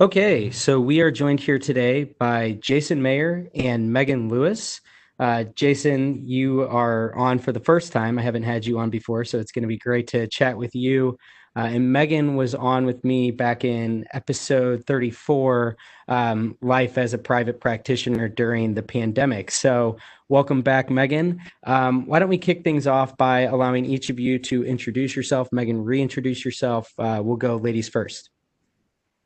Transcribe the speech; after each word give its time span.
Okay, 0.00 0.52
so 0.52 0.78
we 0.78 1.00
are 1.00 1.10
joined 1.10 1.40
here 1.40 1.58
today 1.58 2.04
by 2.04 2.52
Jason 2.60 3.02
Mayer 3.02 3.48
and 3.52 3.92
Megan 3.92 4.28
Lewis. 4.28 4.80
Uh, 5.18 5.42
Jason, 5.42 6.24
you 6.24 6.62
are 6.68 7.12
on 7.16 7.40
for 7.40 7.50
the 7.50 7.58
first 7.58 7.92
time. 7.92 8.16
I 8.16 8.22
haven't 8.22 8.44
had 8.44 8.64
you 8.64 8.78
on 8.78 8.90
before, 8.90 9.24
so 9.24 9.40
it's 9.40 9.50
going 9.50 9.64
to 9.64 9.68
be 9.68 9.76
great 9.76 10.06
to 10.08 10.28
chat 10.28 10.56
with 10.56 10.72
you. 10.76 11.18
Uh, 11.56 11.62
and 11.62 11.92
Megan 11.92 12.36
was 12.36 12.54
on 12.54 12.86
with 12.86 13.02
me 13.04 13.32
back 13.32 13.64
in 13.64 14.04
episode 14.12 14.84
34 14.86 15.76
um, 16.06 16.56
Life 16.62 16.96
as 16.96 17.12
a 17.12 17.18
Private 17.18 17.60
Practitioner 17.60 18.28
during 18.28 18.74
the 18.74 18.84
pandemic. 18.84 19.50
So, 19.50 19.96
welcome 20.28 20.62
back, 20.62 20.90
Megan. 20.90 21.40
Um, 21.64 22.06
why 22.06 22.20
don't 22.20 22.28
we 22.28 22.38
kick 22.38 22.62
things 22.62 22.86
off 22.86 23.16
by 23.16 23.40
allowing 23.40 23.84
each 23.84 24.10
of 24.10 24.20
you 24.20 24.38
to 24.38 24.64
introduce 24.64 25.16
yourself? 25.16 25.48
Megan, 25.50 25.82
reintroduce 25.82 26.44
yourself. 26.44 26.92
Uh, 27.00 27.20
we'll 27.20 27.36
go 27.36 27.56
ladies 27.56 27.88
first. 27.88 28.30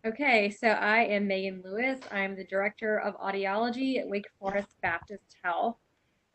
Okay, 0.04 0.50
so 0.50 0.66
I 0.66 1.04
am 1.04 1.28
Megan 1.28 1.62
Lewis. 1.64 2.00
I'm 2.10 2.34
the 2.34 2.42
Director 2.42 2.98
of 2.98 3.16
Audiology 3.20 4.00
at 4.00 4.08
Wake 4.08 4.26
Forest 4.40 4.74
Baptist 4.82 5.36
Health. 5.44 5.76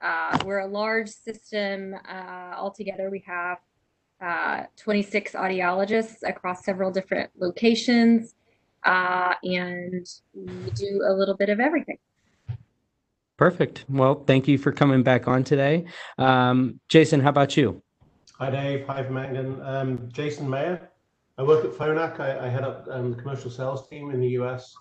Uh, 0.01 0.37
we're 0.45 0.59
a 0.59 0.67
large 0.67 1.09
system. 1.09 1.93
Uh, 2.07 2.53
altogether, 2.55 3.09
we 3.09 3.25
have 3.27 3.57
uh, 4.21 4.67
26 4.77 5.33
audiologists 5.33 6.23
across 6.23 6.63
several 6.63 6.91
different 6.91 7.29
locations, 7.37 8.35
uh, 8.85 9.33
and 9.43 10.07
we 10.33 10.71
do 10.71 11.01
a 11.05 11.11
little 11.11 11.35
bit 11.35 11.49
of 11.49 11.59
everything. 11.59 11.97
Perfect. 13.35 13.83
Well, 13.89 14.23
thank 14.25 14.47
you 14.47 14.57
for 14.57 14.71
coming 14.71 15.03
back 15.03 15.27
on 15.27 15.43
today. 15.43 15.83
Um, 16.17 16.79
Jason, 16.87 17.19
how 17.19 17.31
about 17.31 17.57
you? 17.57 17.83
Hi, 18.39 18.49
Dave. 18.49 18.87
Hi, 18.87 19.01
Megan. 19.01 19.61
Um, 19.61 20.07
Jason 20.13 20.49
Mayer. 20.49 20.89
I 21.37 21.43
work 21.43 21.63
at 21.63 21.71
Phonak. 21.71 22.19
I, 22.19 22.47
I 22.47 22.49
head 22.49 22.63
up 22.63 22.87
um, 22.89 23.11
the 23.11 23.21
commercial 23.21 23.51
sales 23.51 23.87
team 23.87 24.09
in 24.11 24.19
the 24.19 24.29
US. 24.39 24.73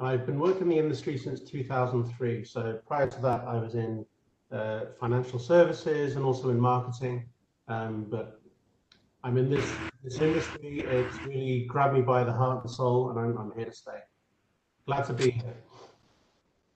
I've 0.00 0.24
been 0.24 0.38
working 0.38 0.62
in 0.62 0.68
the 0.70 0.78
industry 0.78 1.18
since 1.18 1.40
2003. 1.40 2.44
So 2.44 2.80
prior 2.86 3.06
to 3.06 3.20
that, 3.20 3.44
I 3.46 3.58
was 3.58 3.74
in 3.74 4.04
uh, 4.50 4.86
financial 4.98 5.38
services 5.38 6.16
and 6.16 6.24
also 6.24 6.48
in 6.48 6.58
marketing. 6.58 7.28
Um, 7.68 8.06
but 8.08 8.40
I'm 9.22 9.36
in 9.36 9.50
this 9.50 9.70
this 10.02 10.18
industry. 10.20 10.80
It's 10.80 11.16
really 11.26 11.66
grabbed 11.66 11.94
me 11.94 12.00
by 12.00 12.24
the 12.24 12.32
heart 12.32 12.64
and 12.64 12.70
soul, 12.70 13.10
and 13.10 13.18
I'm, 13.18 13.36
I'm 13.38 13.52
here 13.56 13.66
to 13.66 13.72
stay. 13.72 14.00
Glad 14.86 15.04
to 15.04 15.12
be 15.12 15.30
here. 15.30 15.54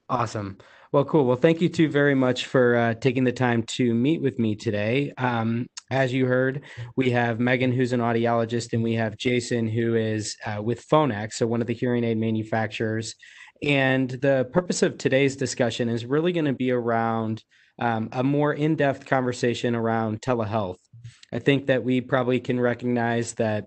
Awesome. 0.08 0.58
Well, 0.96 1.04
cool. 1.04 1.26
Well, 1.26 1.36
thank 1.36 1.60
you 1.60 1.68
two 1.68 1.90
very 1.90 2.14
much 2.14 2.46
for 2.46 2.74
uh, 2.74 2.94
taking 2.94 3.24
the 3.24 3.30
time 3.30 3.64
to 3.64 3.92
meet 3.92 4.22
with 4.22 4.38
me 4.38 4.56
today. 4.56 5.12
Um, 5.18 5.66
as 5.90 6.10
you 6.10 6.24
heard, 6.24 6.62
we 6.96 7.10
have 7.10 7.38
Megan, 7.38 7.70
who's 7.70 7.92
an 7.92 8.00
audiologist, 8.00 8.72
and 8.72 8.82
we 8.82 8.94
have 8.94 9.18
Jason, 9.18 9.68
who 9.68 9.94
is 9.94 10.38
uh, 10.46 10.62
with 10.62 10.88
Phonak, 10.88 11.34
so 11.34 11.46
one 11.46 11.60
of 11.60 11.66
the 11.66 11.74
hearing 11.74 12.02
aid 12.02 12.16
manufacturers. 12.16 13.14
And 13.62 14.08
the 14.08 14.48
purpose 14.54 14.82
of 14.82 14.96
today's 14.96 15.36
discussion 15.36 15.90
is 15.90 16.06
really 16.06 16.32
going 16.32 16.46
to 16.46 16.54
be 16.54 16.70
around 16.70 17.44
um, 17.78 18.08
a 18.12 18.24
more 18.24 18.54
in 18.54 18.74
depth 18.74 19.04
conversation 19.04 19.74
around 19.74 20.22
telehealth. 20.22 20.78
I 21.30 21.40
think 21.40 21.66
that 21.66 21.84
we 21.84 22.00
probably 22.00 22.40
can 22.40 22.58
recognize 22.58 23.34
that, 23.34 23.66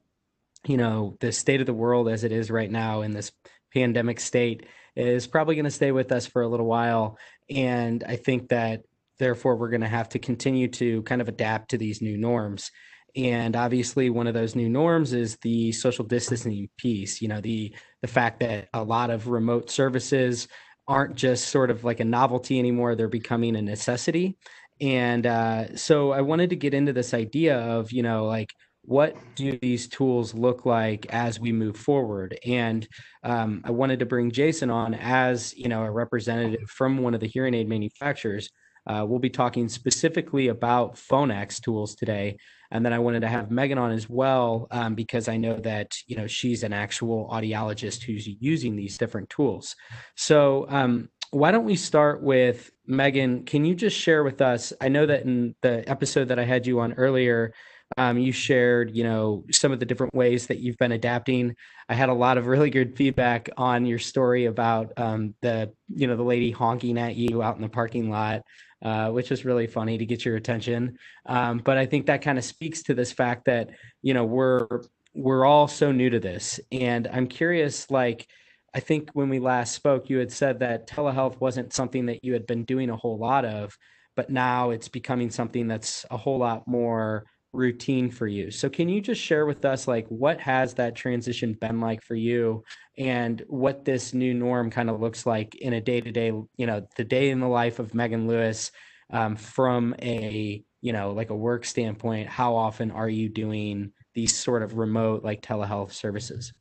you 0.65 0.77
know, 0.77 1.15
the 1.19 1.31
state 1.31 1.59
of 1.59 1.67
the 1.67 1.75
world 1.75 2.09
as 2.09 2.23
it 2.23 2.31
is 2.31 2.49
right 2.49 2.71
now 2.71 3.01
in 3.01 3.11
this 3.11 3.31
pandemic 3.71 4.19
state 4.19 4.65
is 5.07 5.27
probably 5.27 5.55
going 5.55 5.65
to 5.65 5.71
stay 5.71 5.91
with 5.91 6.11
us 6.11 6.25
for 6.25 6.41
a 6.41 6.47
little 6.47 6.65
while. 6.65 7.17
And 7.49 8.03
I 8.03 8.15
think 8.15 8.49
that 8.49 8.81
therefore 9.19 9.55
we're 9.55 9.69
going 9.69 9.81
to 9.81 9.87
have 9.87 10.09
to 10.09 10.19
continue 10.19 10.67
to 10.67 11.01
kind 11.03 11.21
of 11.21 11.27
adapt 11.27 11.71
to 11.71 11.77
these 11.77 12.01
new 12.01 12.17
norms 12.17 12.71
and 13.15 13.55
obviously 13.55 14.09
one 14.09 14.27
of 14.27 14.33
those 14.33 14.55
new 14.55 14.69
norms 14.69 15.13
is 15.13 15.37
the 15.37 15.71
social 15.71 16.05
distancing 16.05 16.69
piece 16.77 17.21
you 17.21 17.27
know 17.27 17.41
the 17.41 17.73
the 18.01 18.07
fact 18.07 18.39
that 18.39 18.67
a 18.73 18.83
lot 18.83 19.09
of 19.09 19.27
remote 19.27 19.69
services 19.69 20.47
aren't 20.87 21.15
just 21.15 21.47
sort 21.47 21.69
of 21.69 21.83
like 21.83 21.99
a 21.99 22.05
novelty 22.05 22.59
anymore 22.59 22.95
they're 22.95 23.07
becoming 23.07 23.55
a 23.55 23.61
necessity 23.61 24.37
and 24.81 25.25
uh, 25.25 25.75
so 25.75 26.11
i 26.11 26.21
wanted 26.21 26.49
to 26.49 26.55
get 26.55 26.73
into 26.73 26.93
this 26.93 27.13
idea 27.13 27.57
of 27.57 27.91
you 27.91 28.03
know 28.03 28.25
like 28.25 28.53
what 28.83 29.15
do 29.35 29.57
these 29.61 29.87
tools 29.87 30.33
look 30.33 30.65
like 30.65 31.05
as 31.07 31.39
we 31.39 31.51
move 31.51 31.77
forward 31.77 32.37
and 32.45 32.87
um, 33.23 33.61
i 33.65 33.71
wanted 33.71 33.99
to 33.99 34.05
bring 34.05 34.31
jason 34.31 34.69
on 34.69 34.93
as 34.93 35.53
you 35.55 35.67
know 35.67 35.83
a 35.83 35.91
representative 35.91 36.69
from 36.69 36.97
one 36.97 37.13
of 37.13 37.19
the 37.19 37.27
hearing 37.27 37.53
aid 37.53 37.67
manufacturers 37.67 38.49
uh, 38.87 39.05
we'll 39.07 39.19
be 39.19 39.29
talking 39.29 39.69
specifically 39.69 40.47
about 40.47 40.95
Phonak's 40.95 41.59
tools 41.59 41.95
today. 41.95 42.37
And 42.71 42.83
then 42.83 42.91
I 42.91 42.99
wanted 42.99 43.21
to 43.21 43.27
have 43.27 43.51
Megan 43.51 43.77
on 43.77 43.91
as 43.91 44.09
well 44.09 44.67
um, 44.71 44.95
because 44.95 45.27
I 45.27 45.37
know 45.37 45.59
that 45.59 45.95
you 46.07 46.15
know 46.15 46.27
she's 46.27 46.63
an 46.63 46.73
actual 46.73 47.29
audiologist 47.31 48.03
who's 48.03 48.27
using 48.27 48.75
these 48.75 48.97
different 48.97 49.29
tools. 49.29 49.75
So 50.15 50.65
um, 50.69 51.09
why 51.31 51.51
don't 51.51 51.65
we 51.65 51.75
start 51.75 52.23
with 52.23 52.71
Megan? 52.87 53.45
Can 53.45 53.65
you 53.65 53.75
just 53.75 53.97
share 53.97 54.23
with 54.23 54.41
us? 54.41 54.73
I 54.81 54.89
know 54.89 55.05
that 55.05 55.23
in 55.23 55.55
the 55.61 55.87
episode 55.87 56.29
that 56.29 56.39
I 56.39 56.45
had 56.45 56.65
you 56.65 56.79
on 56.79 56.93
earlier, 56.93 57.53
um, 57.97 58.17
you 58.17 58.31
shared, 58.31 58.95
you 58.95 59.03
know, 59.03 59.43
some 59.51 59.71
of 59.71 59.79
the 59.79 59.85
different 59.85 60.13
ways 60.13 60.47
that 60.47 60.59
you've 60.59 60.77
been 60.77 60.91
adapting. 60.91 61.55
I 61.87 61.93
had 61.93 62.09
a 62.09 62.13
lot 62.13 62.37
of 62.37 62.47
really 62.47 62.69
good 62.69 62.95
feedback 62.95 63.49
on 63.57 63.85
your 63.85 63.99
story 63.99 64.45
about 64.45 64.93
um, 64.97 65.33
the, 65.41 65.71
you 65.87 66.07
know, 66.07 66.15
the 66.15 66.23
lady 66.23 66.51
honking 66.51 66.97
at 66.97 67.15
you 67.15 67.41
out 67.41 67.55
in 67.55 67.61
the 67.61 67.69
parking 67.69 68.09
lot 68.09 68.43
uh, 68.81 69.09
which 69.09 69.29
was 69.29 69.45
really 69.45 69.67
funny 69.67 69.97
to 69.97 70.05
get 70.05 70.23
your 70.23 70.35
attention. 70.37 70.97
Um, 71.25 71.57
but 71.57 71.77
I 71.77 71.85
think 71.85 72.05
that 72.05 72.21
kind 72.21 72.37
of 72.37 72.45
speaks 72.45 72.81
to 72.83 72.93
this 72.93 73.11
fact 73.11 73.45
that 73.45 73.71
you 74.01 74.13
know 74.13 74.23
we're 74.23 74.67
we're 75.13 75.45
all 75.45 75.67
so 75.67 75.91
new 75.91 76.09
to 76.09 76.19
this, 76.19 76.59
and 76.71 77.07
I'm 77.07 77.27
curious, 77.27 77.89
like. 77.89 78.27
I 78.71 78.79
think 78.79 79.09
when 79.13 79.29
we 79.29 79.39
last 79.39 79.73
spoke, 79.73 80.11
you 80.11 80.19
had 80.19 80.31
said 80.31 80.59
that 80.59 80.87
telehealth 80.87 81.41
wasn't 81.41 81.73
something 81.73 82.05
that 82.05 82.23
you 82.23 82.33
had 82.33 82.45
been 82.45 82.65
doing 82.65 82.91
a 82.91 82.95
whole 82.95 83.17
lot 83.17 83.43
of, 83.43 83.75
but 84.15 84.29
now 84.29 84.69
it's 84.69 84.87
becoming 84.87 85.31
something 85.31 85.67
that's 85.67 86.05
a 86.11 86.17
whole 86.17 86.37
lot 86.37 86.67
more 86.67 87.25
routine 87.51 88.11
for 88.11 88.27
you. 88.27 88.51
So 88.51 88.69
can 88.69 88.89
you 88.89 89.01
just 89.01 89.21
share 89.21 89.45
with 89.45 89.65
us 89.65 89.87
like 89.87 90.07
what 90.07 90.39
has 90.39 90.75
that 90.75 90.95
transition 90.95 91.53
been 91.53 91.79
like 91.79 92.03
for 92.03 92.15
you 92.15 92.63
and 92.97 93.43
what 93.47 93.85
this 93.85 94.13
new 94.13 94.33
norm 94.33 94.69
kind 94.69 94.89
of 94.89 94.99
looks 94.99 95.25
like 95.25 95.55
in 95.55 95.73
a 95.73 95.81
day-to-day, 95.81 96.31
you 96.57 96.65
know, 96.65 96.85
the 96.95 97.03
day 97.03 97.29
in 97.29 97.39
the 97.39 97.47
life 97.47 97.79
of 97.79 97.93
Megan 97.95 98.27
Lewis 98.27 98.71
um, 99.11 99.35
from 99.35 99.95
a, 100.01 100.63
you 100.81 100.93
know, 100.93 101.11
like 101.11 101.31
a 101.31 101.35
work 101.35 101.65
standpoint, 101.65 102.29
how 102.29 102.55
often 102.55 102.91
are 102.91 103.09
you 103.09 103.29
doing 103.29 103.91
these 104.13 104.35
sort 104.35 104.61
of 104.61 104.77
remote 104.77 105.23
like 105.23 105.41
telehealth 105.41 105.91
services? 105.91 106.53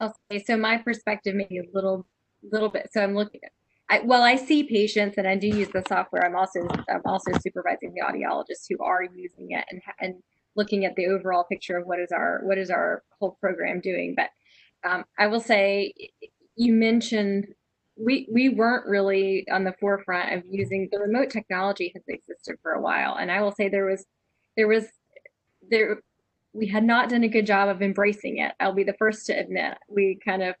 Okay, 0.00 0.44
so 0.44 0.56
my 0.56 0.78
perspective 0.78 1.34
maybe 1.34 1.58
a 1.58 1.62
little 1.72 2.06
little 2.42 2.68
bit. 2.68 2.88
So 2.92 3.02
I'm 3.02 3.14
looking 3.14 3.40
I, 3.90 4.00
well, 4.00 4.22
I 4.22 4.36
see 4.36 4.64
patients 4.64 5.16
and 5.16 5.26
I 5.26 5.36
do 5.36 5.46
use 5.46 5.68
the 5.68 5.82
software. 5.88 6.24
I'm 6.24 6.36
also 6.36 6.66
I'm 6.88 7.02
also 7.04 7.32
supervising 7.40 7.94
the 7.94 8.02
audiologists 8.02 8.66
who 8.68 8.82
are 8.82 9.02
using 9.02 9.52
it 9.52 9.64
and 9.70 9.80
and 10.00 10.14
looking 10.56 10.84
at 10.84 10.94
the 10.96 11.06
overall 11.06 11.44
picture 11.44 11.78
of 11.78 11.86
what 11.86 11.98
is 11.98 12.12
our 12.12 12.40
what 12.42 12.58
is 12.58 12.70
our 12.70 13.02
whole 13.18 13.38
program 13.40 13.80
doing. 13.80 14.14
But 14.14 14.30
um, 14.88 15.04
I 15.18 15.26
will 15.28 15.40
say, 15.40 15.94
you 16.56 16.72
mentioned 16.72 17.46
we 17.96 18.28
we 18.30 18.50
weren't 18.50 18.86
really 18.86 19.46
on 19.50 19.64
the 19.64 19.74
forefront 19.80 20.34
of 20.34 20.44
using 20.50 20.88
the 20.92 20.98
remote 20.98 21.30
technology 21.30 21.92
has 21.94 22.04
existed 22.08 22.56
for 22.62 22.72
a 22.72 22.82
while, 22.82 23.16
and 23.16 23.30
I 23.30 23.40
will 23.40 23.52
say 23.52 23.68
there 23.68 23.86
was 23.86 24.04
there 24.56 24.68
was 24.68 24.84
there 25.70 26.02
we 26.52 26.66
had 26.66 26.84
not 26.84 27.08
done 27.08 27.24
a 27.24 27.28
good 27.28 27.46
job 27.46 27.68
of 27.68 27.82
embracing 27.82 28.38
it. 28.38 28.52
I'll 28.60 28.72
be 28.72 28.84
the 28.84 28.96
first 28.98 29.26
to 29.26 29.32
admit 29.32 29.78
we 29.88 30.18
kind 30.24 30.42
of 30.42 30.54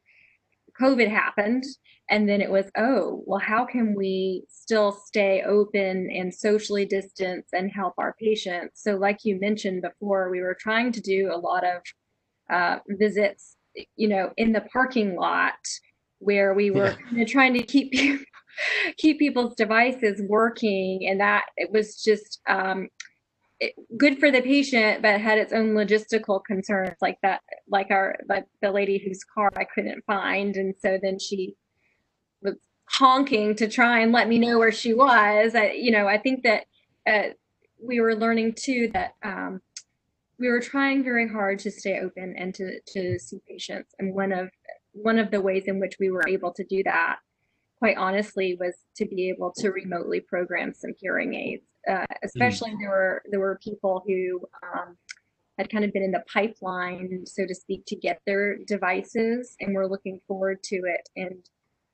COVID 0.80 1.10
happened 1.10 1.64
and 2.10 2.28
then 2.28 2.40
it 2.40 2.50
was 2.50 2.70
oh 2.76 3.22
well 3.26 3.40
how 3.40 3.64
can 3.64 3.94
we 3.94 4.44
still 4.48 4.92
stay 4.92 5.42
open 5.46 6.10
and 6.10 6.34
socially 6.34 6.84
distance 6.84 7.48
and 7.52 7.70
help 7.70 7.94
our 7.98 8.14
patients 8.18 8.82
so 8.82 8.96
like 8.96 9.18
you 9.24 9.38
mentioned 9.40 9.82
before 9.82 10.30
we 10.30 10.40
were 10.40 10.56
trying 10.58 10.92
to 10.92 11.00
do 11.00 11.30
a 11.32 11.38
lot 11.38 11.64
of 11.64 11.82
uh, 12.50 12.78
visits 12.88 13.56
you 13.96 14.08
know 14.08 14.32
in 14.36 14.52
the 14.52 14.62
parking 14.72 15.16
lot 15.16 15.54
where 16.20 16.54
we 16.54 16.70
were 16.70 16.90
yeah. 16.90 17.08
kind 17.08 17.22
of 17.22 17.28
trying 17.28 17.54
to 17.54 17.62
keep 17.62 17.92
people, 17.92 18.24
keep 18.98 19.18
people's 19.18 19.54
devices 19.54 20.20
working 20.28 21.06
and 21.08 21.20
that 21.20 21.44
it 21.56 21.70
was 21.70 22.02
just 22.02 22.40
um, 22.48 22.88
good 23.96 24.18
for 24.20 24.30
the 24.30 24.40
patient 24.40 25.02
but 25.02 25.20
had 25.20 25.36
its 25.36 25.52
own 25.52 25.74
logistical 25.74 26.42
concerns 26.44 26.94
like 27.00 27.18
that 27.22 27.40
like 27.68 27.88
our 27.90 28.16
like 28.28 28.44
the 28.62 28.70
lady 28.70 29.02
whose 29.04 29.24
car 29.24 29.50
i 29.56 29.64
couldn't 29.64 30.04
find 30.06 30.56
and 30.56 30.74
so 30.80 30.96
then 31.02 31.18
she 31.18 31.56
was 32.40 32.54
honking 32.90 33.54
to 33.56 33.68
try 33.68 34.00
and 34.00 34.12
let 34.12 34.28
me 34.28 34.38
know 34.38 34.58
where 34.58 34.72
she 34.72 34.94
was. 34.94 35.54
I, 35.54 35.72
you 35.72 35.90
know, 35.90 36.06
I 36.06 36.18
think 36.18 36.42
that 36.44 36.64
uh, 37.06 37.34
we 37.80 38.00
were 38.00 38.14
learning 38.14 38.54
too 38.54 38.90
that 38.94 39.14
um, 39.22 39.60
we 40.38 40.48
were 40.48 40.60
trying 40.60 41.04
very 41.04 41.28
hard 41.28 41.58
to 41.60 41.70
stay 41.70 42.00
open 42.00 42.34
and 42.36 42.54
to 42.54 42.80
to 42.94 43.18
see 43.18 43.40
patients. 43.48 43.94
And 43.98 44.14
one 44.14 44.32
of 44.32 44.50
one 44.92 45.18
of 45.18 45.30
the 45.30 45.40
ways 45.40 45.64
in 45.66 45.80
which 45.80 45.96
we 46.00 46.10
were 46.10 46.26
able 46.28 46.52
to 46.54 46.64
do 46.64 46.82
that, 46.84 47.16
quite 47.78 47.96
honestly, 47.96 48.56
was 48.58 48.74
to 48.96 49.06
be 49.06 49.28
able 49.28 49.52
to 49.58 49.70
remotely 49.70 50.20
program 50.20 50.72
some 50.74 50.92
hearing 50.98 51.34
aids. 51.34 51.64
Uh, 51.88 52.04
especially 52.22 52.70
mm. 52.72 52.78
there 52.80 52.90
were 52.90 53.22
there 53.30 53.40
were 53.40 53.58
people 53.62 54.02
who 54.06 54.40
um, 54.62 54.96
had 55.58 55.70
kind 55.70 55.84
of 55.84 55.92
been 55.92 56.02
in 56.02 56.12
the 56.12 56.22
pipeline, 56.32 57.24
so 57.26 57.46
to 57.46 57.54
speak, 57.54 57.84
to 57.86 57.96
get 57.96 58.20
their 58.26 58.58
devices, 58.66 59.56
and 59.60 59.74
we're 59.74 59.86
looking 59.86 60.20
forward 60.28 60.62
to 60.62 60.76
it. 60.76 61.08
And 61.16 61.44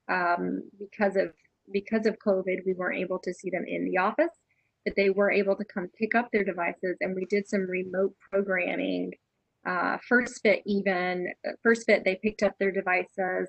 um, 0.08 0.62
because 0.79 1.17
of 1.17 1.32
because 1.73 2.06
of 2.06 2.19
COVID, 2.19 2.67
we 2.67 2.75
weren't 2.75 3.00
able 3.00 3.19
to 3.20 3.32
see 3.32 3.50
them 3.50 3.64
in 3.67 3.85
the 3.85 3.99
office, 3.99 4.32
but 4.85 4.94
they 4.96 5.11
were 5.11 5.31
able 5.31 5.56
to 5.56 5.64
come 5.64 5.88
pick 5.99 6.14
up 6.14 6.29
their 6.32 6.44
devices, 6.44 6.97
and 7.00 7.14
we 7.14 7.25
did 7.26 7.49
some 7.49 7.62
remote 7.62 8.14
programming. 8.31 9.12
Uh, 9.67 9.97
first 10.06 10.43
fit 10.43 10.62
even 10.67 11.26
first 11.62 11.87
fit 11.87 12.05
they 12.05 12.17
picked 12.17 12.43
up 12.43 12.52
their 12.58 12.70
devices 12.70 13.49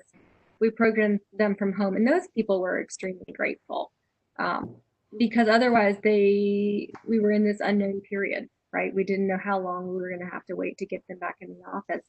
we 0.60 0.70
programmed 0.70 1.20
them 1.34 1.54
from 1.54 1.74
home 1.74 1.94
and 1.94 2.08
those 2.08 2.26
people 2.34 2.58
were 2.58 2.80
extremely 2.80 3.26
grateful 3.34 3.92
um, 4.38 4.76
because 5.18 5.48
otherwise 5.48 5.96
they 6.02 6.90
we 7.06 7.20
were 7.20 7.32
in 7.32 7.44
this 7.44 7.60
unknown 7.60 8.00
period 8.02 8.48
right 8.72 8.94
we 8.94 9.04
didn't 9.04 9.26
know 9.26 9.38
how 9.42 9.58
long 9.58 9.88
we 9.88 9.96
were 9.96 10.08
going 10.08 10.20
to 10.20 10.32
have 10.32 10.44
to 10.44 10.56
wait 10.56 10.76
to 10.78 10.86
get 10.86 11.02
them 11.08 11.18
back 11.18 11.36
in 11.40 11.48
the 11.48 11.64
office 11.70 12.06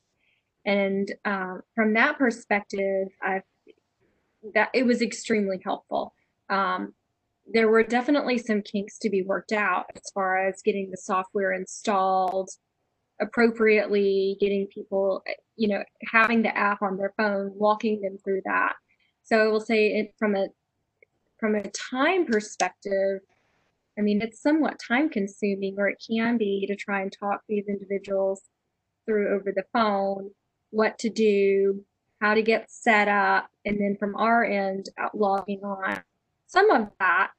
and 0.66 1.14
um, 1.26 1.62
from 1.76 1.94
that 1.94 2.18
perspective 2.18 3.08
i've 3.22 3.44
that 4.54 4.70
it 4.74 4.86
was 4.86 5.02
extremely 5.02 5.60
helpful. 5.64 6.14
Um, 6.50 6.94
there 7.52 7.70
were 7.70 7.84
definitely 7.84 8.38
some 8.38 8.62
kinks 8.62 8.98
to 9.00 9.10
be 9.10 9.22
worked 9.22 9.52
out 9.52 9.86
as 9.96 10.12
far 10.14 10.48
as 10.48 10.62
getting 10.62 10.92
the 10.92 10.98
software 10.98 11.54
installed 11.54 12.50
appropriately, 13.20 14.38
getting 14.40 14.68
people, 14.68 15.24
you 15.56 15.68
know, 15.70 15.84
having 16.12 16.42
the 16.42 16.56
app 16.56 16.82
on 16.82 16.98
their 16.98 17.14
phone, 17.18 17.52
walking 17.56 18.02
them 18.02 18.18
through 18.24 18.42
that. 18.46 18.74
So 19.24 19.44
I 19.44 19.48
will 19.48 19.62
say 19.62 19.88
it 19.88 20.14
from 20.20 20.36
a 20.36 20.48
from 21.40 21.56
a 21.56 21.70
time 21.70 22.26
perspective, 22.26 23.22
I 23.98 24.02
mean, 24.02 24.22
it's 24.22 24.42
somewhat 24.42 24.80
time 24.86 25.10
consuming, 25.10 25.76
or 25.78 25.90
it 25.90 26.04
can 26.06 26.38
be 26.38 26.66
to 26.68 26.76
try 26.76 27.02
and 27.02 27.12
talk 27.12 27.42
these 27.48 27.66
individuals 27.68 28.42
through 29.06 29.34
over 29.34 29.52
the 29.56 29.66
phone 29.74 30.32
what 30.72 31.00
to 31.00 31.10
do, 31.10 31.84
how 32.22 32.34
to 32.34 32.42
get 32.42 32.70
set 32.70 33.08
up, 33.08 33.50
and 33.66 33.80
then 33.80 33.96
from 33.98 34.16
our 34.16 34.44
end, 34.44 34.90
logging 35.14 35.64
on. 35.64 36.02
Some 36.48 36.70
of 36.72 36.90
that, 37.00 37.32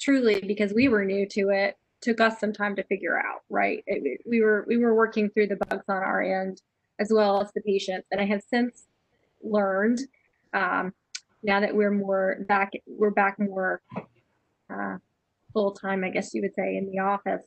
truly, 0.00 0.40
because 0.40 0.72
we 0.72 0.88
were 0.88 1.04
new 1.04 1.26
to 1.30 1.50
it, 1.50 1.76
took 2.00 2.20
us 2.20 2.40
some 2.40 2.52
time 2.52 2.74
to 2.76 2.84
figure 2.84 3.18
out. 3.18 3.42
Right, 3.50 3.82
it, 3.86 4.20
we 4.26 4.40
were 4.40 4.64
we 4.66 4.78
were 4.78 4.94
working 4.94 5.30
through 5.30 5.48
the 5.48 5.56
bugs 5.56 5.84
on 5.88 5.96
our 5.96 6.22
end 6.22 6.62
as 6.98 7.12
well 7.12 7.42
as 7.42 7.52
the 7.52 7.62
patients, 7.62 8.06
and 8.10 8.20
I 8.20 8.26
have 8.26 8.42
since 8.48 8.84
learned 9.42 10.00
um, 10.54 10.92
now 11.42 11.60
that 11.60 11.74
we're 11.74 11.90
more 11.90 12.38
back, 12.48 12.72
we're 12.86 13.10
back 13.10 13.38
more 13.38 13.80
uh, 14.72 14.96
full 15.52 15.72
time, 15.72 16.04
I 16.04 16.10
guess 16.10 16.34
you 16.34 16.42
would 16.42 16.54
say, 16.54 16.76
in 16.76 16.90
the 16.90 16.98
office 16.98 17.42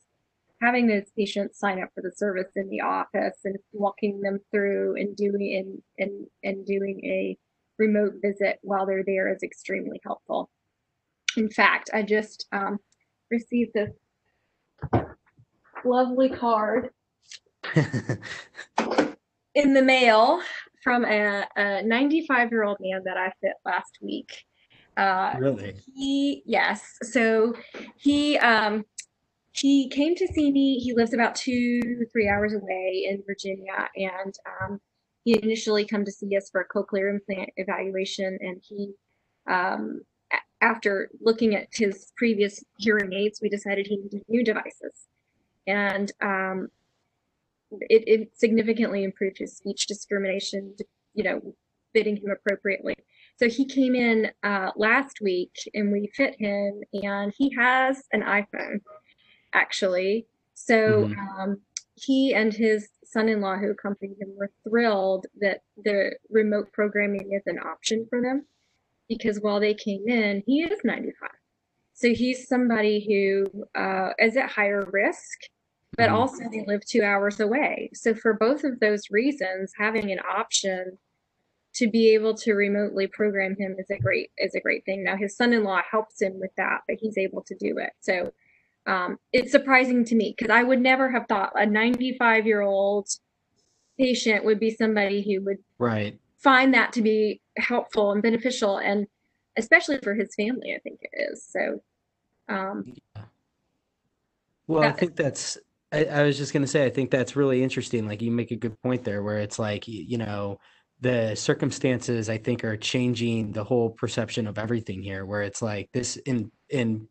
having 0.61 0.87
those 0.87 1.11
patients 1.17 1.59
sign 1.59 1.81
up 1.81 1.89
for 1.93 2.01
the 2.01 2.11
service 2.15 2.51
in 2.55 2.69
the 2.69 2.81
office 2.81 3.39
and 3.43 3.57
walking 3.73 4.21
them 4.21 4.39
through 4.51 4.95
and 4.95 5.15
doing 5.15 5.81
and 5.99 6.07
and, 6.07 6.27
and 6.43 6.65
doing 6.65 7.01
a 7.03 7.37
remote 7.77 8.13
visit 8.21 8.57
while 8.61 8.85
they're 8.85 9.03
there 9.05 9.33
is 9.33 9.43
extremely 9.43 9.99
helpful. 10.03 10.49
In 11.35 11.49
fact, 11.49 11.89
I 11.93 12.03
just 12.03 12.47
um, 12.53 12.79
received 13.29 13.73
this 13.73 13.91
lovely 15.83 16.29
card 16.29 16.89
in 19.55 19.73
the 19.73 19.81
mail 19.81 20.39
from 20.85 21.03
a, 21.03 21.43
a 21.57 21.81
95 21.81 22.51
year 22.51 22.63
old 22.63 22.77
man 22.79 23.01
that 23.05 23.17
I 23.17 23.33
fit 23.41 23.53
last 23.65 23.97
week. 24.01 24.45
Uh, 24.95 25.33
really? 25.39 25.75
He 25.95 26.43
yes. 26.45 26.97
So 27.01 27.55
he 27.97 28.37
um, 28.37 28.85
he 29.51 29.89
came 29.89 30.15
to 30.15 30.27
see 30.27 30.51
me. 30.51 30.77
He 30.77 30.93
lives 30.93 31.13
about 31.13 31.35
two, 31.35 32.05
three 32.13 32.29
hours 32.29 32.53
away 32.53 33.07
in 33.09 33.23
Virginia, 33.25 33.89
and 33.95 34.33
um, 34.61 34.79
he 35.23 35.37
initially 35.41 35.85
come 35.85 36.05
to 36.05 36.11
see 36.11 36.37
us 36.37 36.49
for 36.49 36.61
a 36.61 36.67
cochlear 36.67 37.09
implant 37.09 37.49
evaluation. 37.57 38.37
And 38.39 38.61
he, 38.63 38.93
um, 39.49 40.01
after 40.61 41.09
looking 41.19 41.55
at 41.55 41.67
his 41.73 42.13
previous 42.15 42.63
hearing 42.77 43.11
aids, 43.11 43.39
we 43.41 43.49
decided 43.49 43.87
he 43.87 43.97
needed 43.97 44.23
new 44.29 44.43
devices, 44.43 45.07
and 45.65 46.11
um, 46.21 46.69
it, 47.71 48.03
it 48.07 48.37
significantly 48.37 49.03
improved 49.03 49.37
his 49.37 49.57
speech 49.57 49.87
discrimination. 49.87 50.75
You 51.13 51.23
know, 51.23 51.55
fitting 51.93 52.17
him 52.17 52.29
appropriately. 52.29 52.95
So 53.37 53.49
he 53.49 53.65
came 53.65 53.95
in 53.95 54.29
uh, 54.43 54.71
last 54.75 55.21
week 55.21 55.53
and 55.73 55.91
we 55.91 56.11
fit 56.15 56.35
him, 56.37 56.81
and 56.93 57.33
he 57.37 57.53
has 57.57 58.03
an 58.11 58.21
iPhone 58.21 58.81
actually. 59.53 60.27
So 60.53 61.07
mm-hmm. 61.07 61.41
um, 61.41 61.61
he 61.95 62.33
and 62.33 62.53
his 62.53 62.89
son-in-law 63.05 63.57
who 63.57 63.71
accompanied 63.71 64.17
him 64.19 64.35
were 64.37 64.51
thrilled 64.67 65.25
that 65.39 65.61
the 65.83 66.15
remote 66.29 66.71
programming 66.73 67.31
is 67.31 67.43
an 67.45 67.59
option 67.59 68.05
for 68.09 68.21
them 68.21 68.45
because 69.07 69.39
while 69.39 69.59
they 69.59 69.73
came 69.73 70.07
in, 70.07 70.43
he 70.45 70.63
is 70.63 70.79
95. 70.83 71.29
So 71.93 72.13
he's 72.13 72.47
somebody 72.47 73.05
who 73.07 73.63
uh, 73.79 74.09
is 74.19 74.35
at 74.35 74.51
higher 74.51 74.85
risk, 74.91 75.39
but 75.97 76.07
mm-hmm. 76.07 76.15
also 76.15 76.43
they 76.51 76.63
live 76.67 76.85
two 76.85 77.03
hours 77.03 77.39
away. 77.39 77.89
So 77.93 78.13
for 78.13 78.33
both 78.33 78.63
of 78.63 78.79
those 78.79 79.09
reasons, 79.11 79.73
having 79.77 80.11
an 80.11 80.19
option 80.19 80.97
to 81.75 81.89
be 81.89 82.13
able 82.13 82.33
to 82.33 82.53
remotely 82.53 83.07
program 83.07 83.55
him 83.57 83.75
is 83.77 83.89
a 83.89 83.99
great 83.99 84.31
is 84.37 84.55
a 84.55 84.61
great 84.61 84.85
thing. 84.85 85.03
Now 85.03 85.17
his 85.17 85.35
son-in-law 85.35 85.81
helps 85.89 86.21
him 86.21 86.39
with 86.39 86.51
that, 86.57 86.81
but 86.87 86.97
he's 86.99 87.17
able 87.17 87.43
to 87.43 87.55
do 87.55 87.77
it. 87.77 87.91
So 87.99 88.31
um, 88.87 89.17
it's 89.33 89.51
surprising 89.51 90.05
to 90.05 90.15
me 90.15 90.35
because 90.37 90.53
I 90.53 90.63
would 90.63 90.79
never 90.79 91.09
have 91.09 91.25
thought 91.27 91.51
a 91.55 91.65
95 91.65 92.45
year 92.45 92.61
old 92.61 93.09
patient 93.97 94.45
would 94.45 94.59
be 94.59 94.71
somebody 94.71 95.21
who 95.21 95.43
would 95.45 95.57
right 95.77 96.19
find 96.37 96.73
that 96.73 96.93
to 96.93 97.01
be 97.01 97.41
helpful 97.57 98.11
and 98.11 98.21
beneficial 98.21 98.77
and 98.77 99.07
especially 99.57 99.97
for 99.99 100.13
his 100.13 100.35
family 100.35 100.73
i 100.75 100.79
think 100.79 100.99
it 101.01 101.31
is 101.31 101.43
so 101.43 101.81
um 102.49 102.83
yeah. 103.15 103.21
well 104.67 104.83
i 104.83 104.91
think 104.91 105.15
that's 105.15 105.57
I, 105.91 106.05
I 106.05 106.23
was 106.23 106.37
just 106.37 106.53
going 106.53 106.63
to 106.63 106.67
say 106.67 106.85
i 106.85 106.89
think 106.89 107.11
that's 107.11 107.35
really 107.35 107.63
interesting 107.63 108.07
like 108.07 108.21
you 108.21 108.31
make 108.31 108.51
a 108.51 108.55
good 108.55 108.79
point 108.81 109.03
there 109.03 109.23
where 109.23 109.39
it's 109.39 109.59
like 109.59 109.87
you 109.87 110.17
know 110.17 110.59
the 111.01 111.35
circumstances 111.35 112.29
i 112.29 112.37
think 112.37 112.63
are 112.63 112.77
changing 112.77 113.51
the 113.51 113.63
whole 113.63 113.89
perception 113.89 114.47
of 114.47 114.57
everything 114.57 115.01
here 115.01 115.25
where 115.25 115.41
it's 115.41 115.61
like 115.61 115.89
this 115.93 116.17
in 116.17 116.51
in 116.69 117.07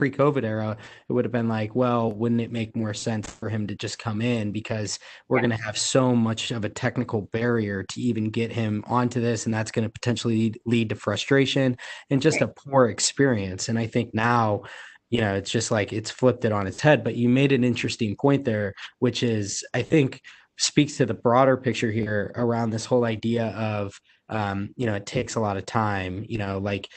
pre-COVID 0.00 0.44
era, 0.44 0.78
it 1.10 1.12
would 1.12 1.26
have 1.26 1.30
been 1.30 1.46
like, 1.46 1.74
well, 1.74 2.10
wouldn't 2.10 2.40
it 2.40 2.50
make 2.50 2.74
more 2.74 2.94
sense 2.94 3.30
for 3.30 3.50
him 3.50 3.66
to 3.66 3.74
just 3.74 3.98
come 3.98 4.22
in 4.22 4.50
because 4.50 4.98
we're 5.28 5.36
yeah. 5.36 5.42
going 5.42 5.58
to 5.58 5.62
have 5.62 5.76
so 5.76 6.16
much 6.16 6.50
of 6.52 6.64
a 6.64 6.70
technical 6.70 7.20
barrier 7.20 7.82
to 7.82 8.00
even 8.00 8.30
get 8.30 8.50
him 8.50 8.82
onto 8.86 9.20
this, 9.20 9.44
and 9.44 9.54
that's 9.54 9.70
going 9.70 9.86
to 9.86 9.92
potentially 9.92 10.36
lead, 10.36 10.58
lead, 10.64 10.88
to 10.88 10.94
frustration 10.94 11.76
and 12.08 12.22
just 12.22 12.40
right. 12.40 12.48
a 12.48 12.54
poor 12.54 12.86
experience. 12.86 13.68
And 13.68 13.78
I 13.78 13.86
think 13.86 14.14
now, 14.14 14.62
you 15.10 15.20
know, 15.20 15.34
it's 15.34 15.50
just 15.50 15.70
like 15.70 15.92
it's 15.92 16.10
flipped 16.10 16.44
it 16.44 16.52
on 16.52 16.66
its 16.66 16.80
head. 16.80 17.04
But 17.04 17.16
you 17.16 17.28
made 17.28 17.52
an 17.52 17.64
interesting 17.64 18.16
point 18.16 18.44
there, 18.44 18.74
which 19.00 19.22
is 19.22 19.64
I 19.74 19.82
think 19.82 20.20
speaks 20.56 20.96
to 20.98 21.06
the 21.06 21.14
broader 21.14 21.56
picture 21.56 21.90
here 21.90 22.32
around 22.36 22.70
this 22.70 22.84
whole 22.84 23.04
idea 23.04 23.48
of 23.48 23.98
um, 24.28 24.70
you 24.76 24.86
know, 24.86 24.94
it 24.94 25.06
takes 25.06 25.34
a 25.34 25.40
lot 25.40 25.56
of 25.56 25.66
time, 25.66 26.24
you 26.28 26.38
know, 26.38 26.58
like 26.58 26.88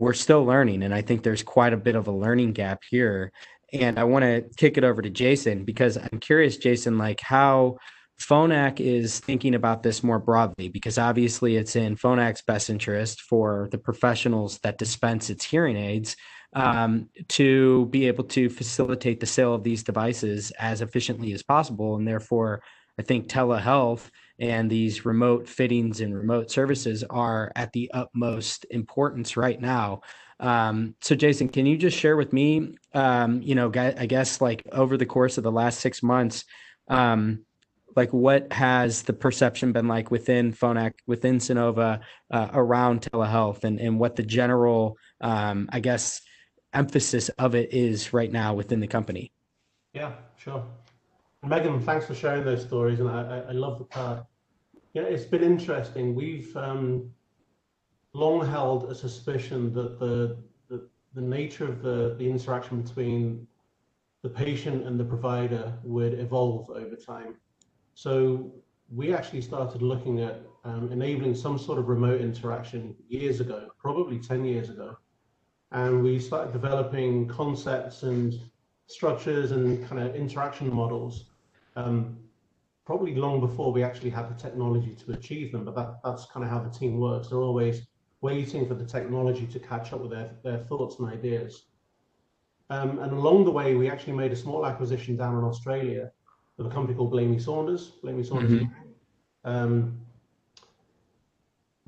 we're 0.00 0.14
still 0.14 0.44
learning 0.44 0.82
and 0.82 0.92
i 0.92 1.00
think 1.02 1.22
there's 1.22 1.44
quite 1.44 1.72
a 1.72 1.76
bit 1.76 1.94
of 1.94 2.08
a 2.08 2.12
learning 2.12 2.52
gap 2.52 2.82
here 2.90 3.30
and 3.72 3.98
i 4.00 4.02
want 4.02 4.24
to 4.24 4.42
kick 4.56 4.76
it 4.76 4.82
over 4.82 5.00
to 5.00 5.10
jason 5.10 5.64
because 5.64 5.96
i'm 5.96 6.18
curious 6.18 6.56
jason 6.56 6.98
like 6.98 7.20
how 7.20 7.76
phonak 8.18 8.80
is 8.80 9.20
thinking 9.20 9.54
about 9.54 9.82
this 9.82 10.02
more 10.02 10.18
broadly 10.18 10.68
because 10.68 10.98
obviously 10.98 11.56
it's 11.56 11.76
in 11.76 11.96
phonak's 11.96 12.42
best 12.42 12.68
interest 12.68 13.20
for 13.20 13.68
the 13.70 13.78
professionals 13.78 14.58
that 14.58 14.78
dispense 14.78 15.30
its 15.30 15.44
hearing 15.44 15.76
aids 15.76 16.16
um, 16.52 17.08
to 17.28 17.86
be 17.86 18.06
able 18.06 18.24
to 18.24 18.48
facilitate 18.48 19.20
the 19.20 19.26
sale 19.26 19.54
of 19.54 19.62
these 19.62 19.82
devices 19.82 20.50
as 20.58 20.80
efficiently 20.80 21.32
as 21.32 21.42
possible 21.42 21.96
and 21.96 22.06
therefore 22.06 22.62
i 22.98 23.02
think 23.02 23.28
telehealth 23.28 24.10
and 24.40 24.70
these 24.70 25.04
remote 25.04 25.46
fittings 25.46 26.00
and 26.00 26.16
remote 26.16 26.50
services 26.50 27.04
are 27.10 27.52
at 27.54 27.72
the 27.72 27.90
utmost 27.92 28.64
importance 28.70 29.36
right 29.36 29.60
now. 29.60 30.00
Um, 30.40 30.94
so, 31.02 31.14
Jason, 31.14 31.50
can 31.50 31.66
you 31.66 31.76
just 31.76 31.96
share 31.96 32.16
with 32.16 32.32
me, 32.32 32.74
um, 32.94 33.42
you 33.42 33.54
know, 33.54 33.70
I 33.74 34.06
guess 34.06 34.40
like 34.40 34.66
over 34.72 34.96
the 34.96 35.04
course 35.04 35.36
of 35.36 35.44
the 35.44 35.52
last 35.52 35.80
six 35.80 36.02
months, 36.02 36.44
um, 36.88 37.44
like 37.94 38.10
what 38.14 38.50
has 38.50 39.02
the 39.02 39.12
perception 39.12 39.72
been 39.72 39.86
like 39.86 40.10
within 40.10 40.54
Phonak, 40.54 40.94
within 41.06 41.36
Sonova 41.36 42.00
uh, 42.30 42.48
around 42.54 43.02
telehealth 43.02 43.64
and, 43.64 43.78
and 43.78 44.00
what 44.00 44.16
the 44.16 44.22
general, 44.22 44.96
um, 45.20 45.68
I 45.70 45.80
guess, 45.80 46.22
emphasis 46.72 47.28
of 47.30 47.54
it 47.54 47.72
is 47.72 48.12
right 48.12 48.30
now 48.30 48.54
within 48.54 48.80
the 48.80 48.86
company? 48.86 49.32
Yeah, 49.92 50.12
sure. 50.36 50.64
Megan, 51.42 51.80
thanks 51.80 52.06
for 52.06 52.14
sharing 52.14 52.44
those 52.44 52.62
stories. 52.62 53.00
And 53.00 53.08
I, 53.08 53.44
I 53.48 53.52
love 53.52 53.78
the 53.78 53.84
part. 53.84 54.24
Yeah, 54.92 55.02
it's 55.02 55.24
been 55.24 55.42
interesting. 55.42 56.14
We've 56.14 56.54
um, 56.56 57.10
long 58.12 58.46
held 58.46 58.90
a 58.90 58.94
suspicion 58.94 59.72
that 59.74 59.98
the, 59.98 60.36
the, 60.68 60.88
the 61.14 61.20
nature 61.20 61.66
of 61.66 61.82
the, 61.82 62.16
the 62.18 62.28
interaction 62.28 62.82
between 62.82 63.46
the 64.22 64.28
patient 64.28 64.86
and 64.86 65.00
the 65.00 65.04
provider 65.04 65.72
would 65.82 66.14
evolve 66.14 66.68
over 66.70 66.96
time. 66.96 67.36
So 67.94 68.52
we 68.94 69.14
actually 69.14 69.40
started 69.40 69.82
looking 69.82 70.20
at 70.20 70.42
um, 70.64 70.90
enabling 70.92 71.34
some 71.34 71.58
sort 71.58 71.78
of 71.78 71.88
remote 71.88 72.20
interaction 72.20 72.94
years 73.08 73.40
ago, 73.40 73.68
probably 73.78 74.18
10 74.18 74.44
years 74.44 74.68
ago. 74.68 74.96
And 75.72 76.02
we 76.02 76.18
started 76.18 76.52
developing 76.52 77.28
concepts 77.28 78.02
and 78.02 78.40
structures 78.86 79.52
and 79.52 79.86
kind 79.88 80.02
of 80.02 80.16
interaction 80.16 80.72
models 80.74 81.26
um, 81.76 82.18
probably 82.84 83.14
long 83.14 83.38
before 83.38 83.72
we 83.72 83.84
actually 83.84 84.10
had 84.10 84.28
the 84.28 84.40
technology 84.40 84.96
to 84.96 85.12
achieve 85.12 85.52
them. 85.52 85.64
But 85.64 85.76
that, 85.76 86.00
that's 86.02 86.26
kind 86.26 86.44
of 86.44 86.50
how 86.50 86.58
the 86.58 86.70
team 86.70 86.98
works. 86.98 87.28
They're 87.28 87.38
always 87.38 87.86
waiting 88.20 88.66
for 88.66 88.74
the 88.74 88.84
technology 88.84 89.46
to 89.46 89.58
catch 89.60 89.92
up 89.92 90.00
with 90.00 90.10
their, 90.10 90.30
their 90.42 90.58
thoughts 90.58 90.98
and 90.98 91.08
ideas. 91.08 91.66
Um, 92.68 92.98
and 92.98 93.12
along 93.12 93.44
the 93.44 93.50
way, 93.50 93.74
we 93.74 93.88
actually 93.88 94.12
made 94.14 94.32
a 94.32 94.36
small 94.36 94.66
acquisition 94.66 95.16
down 95.16 95.38
in 95.38 95.44
Australia 95.44 96.10
of 96.58 96.66
a 96.66 96.70
company 96.70 96.96
called 96.96 97.12
Blamey 97.12 97.40
Saunders. 97.40 97.92
Blamey 98.02 98.26
Saunders. 98.26 98.62
Mm-hmm. 98.62 99.50
Um, 99.50 100.00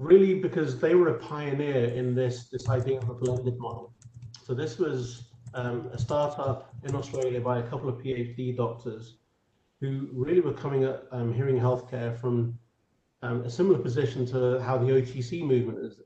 really 0.03 0.35
because 0.35 0.81
they 0.81 0.95
were 0.95 1.09
a 1.09 1.19
pioneer 1.19 1.85
in 1.85 2.15
this, 2.15 2.49
this 2.49 2.69
idea 2.69 2.99
of 2.99 3.09
a 3.09 3.15
blended 3.15 3.57
model. 3.59 3.95
So 4.45 4.53
this 4.53 4.79
was 4.79 5.29
um, 5.55 5.89
a 5.93 5.99
startup 5.99 6.75
in 6.85 6.97
Australia 6.97 7.41
by 7.41 7.59
a 7.59 7.63
couple 7.63 7.89
of 7.89 7.97
PhD 7.99 8.57
doctors 8.57 9.19
who 9.81 10.09
really 10.13 10.41
were 10.41 10.53
coming 10.53 10.85
at 10.85 11.05
um, 11.13 11.33
hearing 11.33 11.57
healthcare 11.57 12.19
from 12.19 12.59
um, 13.23 13.43
a 13.43 13.51
similar 13.51 13.79
position 13.79 14.27
to 14.27 14.61
how 14.61 14.77
the 14.77 14.87
OTC 14.87 15.43
movement 15.43 15.79
has 15.83 16.01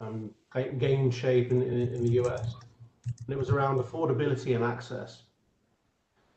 um, 0.00 0.30
gained 0.78 1.14
shape 1.14 1.50
in, 1.50 1.62
in, 1.62 1.94
in, 1.94 2.02
the 2.02 2.20
US. 2.22 2.54
And 3.06 3.30
it 3.30 3.38
was 3.38 3.48
around 3.48 3.78
affordability 3.78 4.54
and 4.54 4.64
access. 4.64 5.22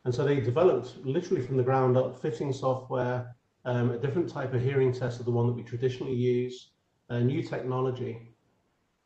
And 0.06 0.16
so 0.16 0.24
they 0.24 0.40
developed 0.40 0.98
literally 1.04 1.46
from 1.46 1.58
the 1.58 1.64
ground 1.64 1.98
up 1.98 2.22
fitting 2.22 2.54
software, 2.54 3.36
um, 3.66 3.92
a 3.92 3.98
different 3.98 4.30
type 4.30 4.54
of 4.54 4.62
hearing 4.62 4.94
test 4.94 5.20
of 5.20 5.26
the 5.26 5.32
one 5.32 5.48
that 5.48 5.54
we 5.54 5.64
traditionally 5.64 6.16
use, 6.16 6.72
a 7.12 7.20
new 7.20 7.44
technology. 7.44 8.30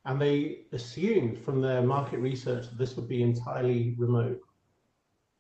And 0.06 0.22
they 0.22 0.66
assumed 0.72 1.40
from 1.40 1.60
their 1.62 1.82
market 1.82 2.20
research 2.20 2.70
that 2.70 2.78
this 2.78 2.96
would 2.96 3.08
be 3.08 3.24
entirely 3.24 3.96
remote. 3.98 4.40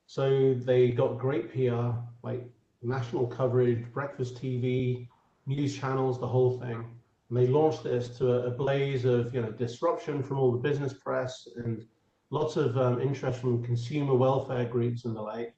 So 0.08 0.56
they 0.56 0.90
got 0.90 1.20
great 1.20 1.54
PR, 1.54 1.92
like 2.24 2.44
national 2.82 3.28
coverage, 3.28 3.92
breakfast 3.94 4.42
TV, 4.42 5.08
news 5.46 5.78
channels, 5.78 6.20
the 6.20 6.28
whole 6.28 6.60
thing. 6.60 6.84
And 7.30 7.38
they 7.38 7.48
launched 7.48 7.84
this 7.84 8.10
to 8.18 8.32
a, 8.34 8.48
a 8.48 8.52
blaze 8.52 9.06
of 9.06 9.34
you 9.34 9.42
know 9.42 9.52
disruption 9.52 10.24
from 10.24 10.40
all 10.40 10.52
the 10.52 10.58
business 10.58 10.94
press 10.94 11.48
and 11.58 11.86
lots 12.32 12.56
of 12.58 12.78
um, 12.78 13.00
interest 13.00 13.40
from 13.40 13.64
consumer 13.64 14.16
welfare 14.16 14.66
groups 14.66 15.06
and 15.06 15.16
the 15.16 15.22
like. 15.22 15.54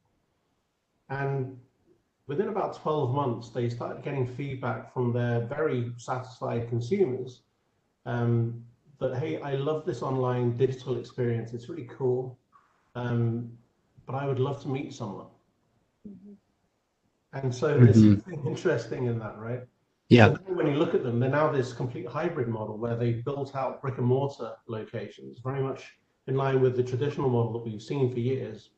And 1.09 1.57
within 2.27 2.49
about 2.49 2.75
12 2.75 3.13
months, 3.13 3.49
they 3.49 3.69
started 3.69 4.03
getting 4.03 4.27
feedback 4.27 4.93
from 4.93 5.13
their 5.13 5.41
very 5.41 5.91
satisfied 5.97 6.67
consumers 6.69 7.41
um, 8.05 8.63
that, 8.99 9.17
hey, 9.17 9.41
I 9.41 9.55
love 9.55 9.85
this 9.85 10.01
online 10.01 10.57
digital 10.57 10.97
experience. 10.97 11.53
It's 11.53 11.69
really 11.69 11.89
cool. 11.89 12.37
Um, 12.95 13.51
but 14.05 14.15
I 14.15 14.25
would 14.25 14.39
love 14.39 14.61
to 14.63 14.67
meet 14.67 14.93
someone. 14.93 15.27
Mm-hmm. 16.07 16.33
And 17.33 17.53
so 17.53 17.75
mm-hmm. 17.75 17.85
there's 17.85 18.01
something 18.01 18.45
interesting 18.45 19.05
in 19.07 19.19
that, 19.19 19.37
right? 19.37 19.61
Yeah. 20.09 20.33
So 20.33 20.53
when 20.53 20.67
you 20.67 20.77
look 20.77 20.95
at 20.95 21.03
them, 21.03 21.19
they're 21.19 21.29
now 21.29 21.51
this 21.51 21.73
complete 21.73 22.07
hybrid 22.07 22.47
model 22.47 22.77
where 22.77 22.95
they 22.95 23.13
built 23.13 23.55
out 23.55 23.81
brick 23.81 23.97
and 23.97 24.07
mortar 24.07 24.53
locations, 24.67 25.39
very 25.39 25.61
much 25.61 25.97
in 26.27 26.35
line 26.35 26.61
with 26.61 26.75
the 26.75 26.83
traditional 26.83 27.29
model 27.29 27.53
that 27.53 27.69
we've 27.69 27.81
seen 27.81 28.11
for 28.11 28.19
years. 28.19 28.69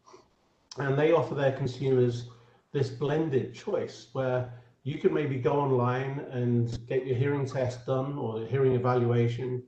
And 0.78 0.98
they 0.98 1.12
offer 1.12 1.36
their 1.36 1.52
consumers 1.52 2.30
this 2.72 2.90
blended 2.90 3.54
choice 3.54 4.08
where 4.14 4.54
you 4.84 4.98
can 4.98 5.14
maybe 5.14 5.38
go 5.38 5.60
online 5.60 6.26
and 6.32 6.80
get 6.88 7.06
your 7.06 7.16
hearing 7.16 7.46
test 7.46 7.86
done 7.86 8.18
or 8.18 8.46
hearing 8.46 8.74
evaluation, 8.74 9.64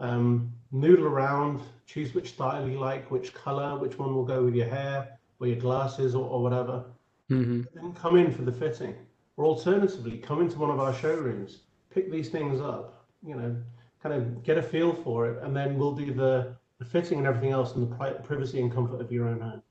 um, 0.00 0.52
noodle 0.72 1.06
around, 1.06 1.60
choose 1.86 2.14
which 2.14 2.30
style 2.30 2.68
you 2.68 2.78
like, 2.78 3.10
which 3.10 3.34
color, 3.34 3.78
which 3.78 3.98
one 3.98 4.14
will 4.14 4.24
go 4.24 4.44
with 4.44 4.54
your 4.54 4.68
hair 4.68 5.18
or 5.40 5.46
your 5.46 5.56
glasses 5.56 6.14
or, 6.14 6.26
or 6.26 6.42
whatever. 6.42 6.84
Mm-hmm. 7.30 7.62
Then 7.74 7.92
come 7.94 8.16
in 8.16 8.32
for 8.32 8.42
the 8.42 8.52
fitting. 8.52 8.94
Or 9.36 9.44
alternatively, 9.44 10.18
come 10.18 10.40
into 10.40 10.58
one 10.58 10.70
of 10.70 10.78
our 10.78 10.94
showrooms, 10.94 11.60
pick 11.90 12.10
these 12.10 12.28
things 12.28 12.60
up, 12.60 13.06
you 13.26 13.34
know, 13.34 13.56
kind 14.02 14.14
of 14.14 14.44
get 14.44 14.58
a 14.58 14.62
feel 14.62 14.94
for 14.94 15.26
it, 15.26 15.42
and 15.42 15.56
then 15.56 15.76
we'll 15.76 15.94
do 15.94 16.12
the, 16.12 16.54
the 16.78 16.84
fitting 16.84 17.18
and 17.18 17.26
everything 17.26 17.50
else 17.50 17.74
in 17.74 17.80
the 17.80 17.96
privacy 18.22 18.60
and 18.60 18.72
comfort 18.72 19.00
of 19.00 19.10
your 19.10 19.28
own 19.28 19.40
home. 19.40 19.62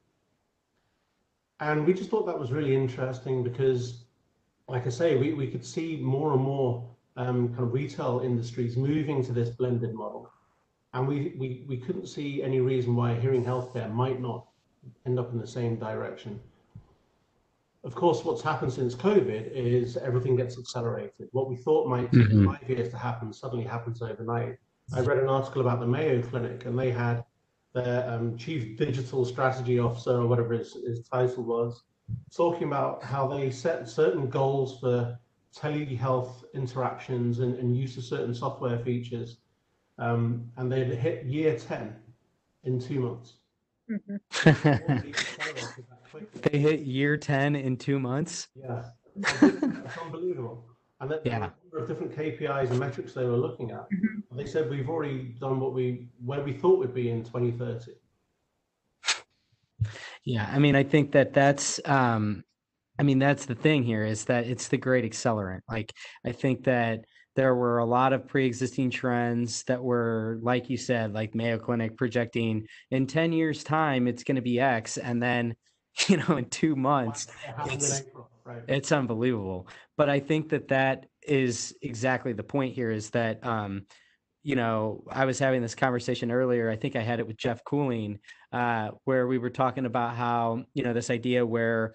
And 1.64 1.88
we 1.88 1.94
just 1.94 2.10
thought 2.10 2.26
that 2.26 2.38
was 2.38 2.52
really 2.52 2.76
interesting 2.76 3.42
because, 3.42 4.04
like 4.68 4.86
I 4.86 4.90
say, 4.90 5.16
we, 5.16 5.32
we 5.32 5.48
could 5.48 5.66
see 5.66 5.96
more 5.96 6.34
and 6.34 6.42
more 6.42 6.86
um, 7.16 7.50
kind 7.50 7.62
of 7.62 7.74
retail 7.74 8.22
industries 8.22 8.76
moving 8.76 9.24
to 9.24 9.32
this 9.32 9.50
blended 9.50 9.94
model. 9.94 10.30
And 10.94 11.08
we, 11.08 11.34
we, 11.38 11.64
we 11.70 11.78
couldn't 11.78 12.08
see 12.08 12.44
any 12.44 12.60
reason 12.60 12.98
why 12.98 13.16
hearing 13.16 13.46
healthcare 13.46 13.90
might 13.90 14.20
not 14.20 14.46
end 15.06 15.18
up 15.18 15.32
in 15.32 15.40
the 15.40 15.48
same 15.48 15.78
direction. 15.78 16.38
Of 17.86 17.96
course, 17.96 18.26
what's 18.26 18.42
happened 18.42 18.74
since 18.74 18.94
COVID 18.94 19.52
is 19.54 19.96
everything 19.96 20.36
gets 20.36 20.60
accelerated. 20.60 21.30
What 21.32 21.50
we 21.50 21.56
thought 21.56 21.88
might 21.88 22.12
take 22.12 22.28
mm-hmm. 22.28 22.46
five 22.46 22.70
years 22.70 22.90
to 22.90 22.98
happen 22.98 23.32
suddenly 23.32 23.64
happens 23.64 24.02
overnight. 24.02 24.58
I 24.94 25.00
read 25.00 25.18
an 25.18 25.30
article 25.30 25.62
about 25.62 25.80
the 25.80 25.88
Mayo 25.88 26.22
Clinic, 26.22 26.66
and 26.66 26.78
they 26.78 26.92
had 26.92 27.24
their 27.74 28.10
um, 28.10 28.38
chief 28.38 28.78
digital 28.78 29.26
strategy 29.26 29.80
officer 29.80 30.12
or 30.12 30.28
whatever 30.28 30.54
his, 30.54 30.74
his 30.74 31.08
title 31.08 31.44
was, 31.44 31.84
talking 32.36 32.68
about 32.68 33.04
how 33.04 33.28
they 33.28 33.50
set 33.50 33.88
certain 33.90 34.30
goals 34.30 34.80
for 34.80 35.18
telehealth 35.56 36.44
interactions 36.54 37.40
and, 37.40 37.56
and 37.56 37.76
use 37.76 37.98
of 37.98 38.04
certain 38.04 38.34
software 38.34 38.80
features. 38.80 39.38
Um, 39.98 40.50
and 40.58 40.72
they'd 40.72 40.88
hit 40.88 41.26
year 41.26 41.58
10 41.58 41.96
in 42.64 42.80
two 42.80 43.00
months. 43.00 43.34
Mm-hmm. 43.90 45.10
they 46.42 46.58
hit 46.58 46.80
year 46.82 47.18
10 47.18 47.56
in 47.56 47.78
two 47.78 48.00
months? 48.00 48.48
Yeah. 48.56 48.84
It's 49.16 49.98
unbelievable. 50.02 50.66
And 51.00 51.12
that, 51.12 51.26
yeah. 51.26 51.50
Number 51.74 51.84
of 51.84 51.90
different 51.90 52.16
KPIs 52.16 52.70
and 52.70 52.80
metrics 52.80 53.14
they 53.14 53.26
were 53.26 53.38
looking 53.38 53.72
at. 53.72 53.90
Mm-hmm. 53.90 54.38
They 54.38 54.46
said 54.46 54.70
we've 54.70 54.90
already 54.90 55.36
done 55.40 55.60
what 55.60 55.74
we 55.74 56.08
where 56.24 56.42
we 56.42 56.54
thought 56.54 56.80
we'd 56.80 56.94
be 56.94 57.10
in 57.10 57.24
2030. 57.24 57.92
Yeah, 60.26 60.50
I 60.52 60.60
mean, 60.60 60.76
I 60.76 60.84
think 60.84 61.12
that 61.12 61.34
that's 61.34 61.80
um, 61.86 62.44
I 63.00 63.04
mean, 63.04 63.20
that's 63.20 63.46
the 63.46 63.56
thing 63.56 63.84
here 63.84 64.06
is 64.06 64.26
that 64.26 64.46
it's 64.46 64.68
the 64.68 64.78
great 64.78 65.10
accelerant. 65.10 65.62
Like, 65.70 65.92
I 66.26 66.32
think 66.32 66.64
that 66.66 67.06
there 67.36 67.56
were 67.56 67.80
a 67.80 67.86
lot 67.86 68.14
of 68.14 68.28
pre-existing 68.28 68.92
trends 68.92 69.64
that 69.64 69.84
were, 69.84 70.38
like 70.44 70.70
you 70.70 70.78
said, 70.78 71.14
like 71.14 71.34
Mayo 71.34 71.58
Clinic 71.58 71.98
projecting 71.98 72.68
in 72.92 73.08
10 73.08 73.34
years 73.34 73.64
time, 73.64 74.08
it's 74.08 74.24
going 74.24 74.36
to 74.36 74.44
be 74.44 74.60
X. 74.60 74.98
And 74.98 75.22
then, 75.22 75.56
you 76.08 76.18
know, 76.18 76.38
in 76.38 76.46
two 76.46 76.76
months, 76.76 77.28
it's, 77.66 78.04
right. 78.46 78.62
it's 78.68 78.92
unbelievable. 78.92 79.68
But 79.98 80.10
I 80.10 80.20
think 80.20 80.50
that 80.50 80.68
that 80.68 81.08
is 81.28 81.76
exactly 81.82 82.34
the 82.34 82.44
point 82.44 82.74
here 82.74 82.92
is 82.92 83.10
that, 83.12 83.46
um, 83.46 83.86
you 84.44 84.56
know, 84.56 85.04
I 85.10 85.26
was 85.26 85.40
having 85.40 85.62
this 85.62 85.76
conversation 85.76 86.32
earlier. 86.32 86.70
I 86.70 86.76
think 86.76 86.96
I 86.96 87.02
had 87.02 87.20
it 87.20 87.28
with 87.28 87.38
Jeff 87.38 87.64
Cooling, 87.64 88.20
uh, 88.52 88.90
where 89.06 89.26
we 89.26 89.38
were 89.38 89.50
talking 89.50 89.86
about 89.86 90.16
how, 90.16 90.66
you 90.74 90.84
know, 90.84 90.94
this 90.94 91.10
idea 91.10 91.46
where 91.46 91.94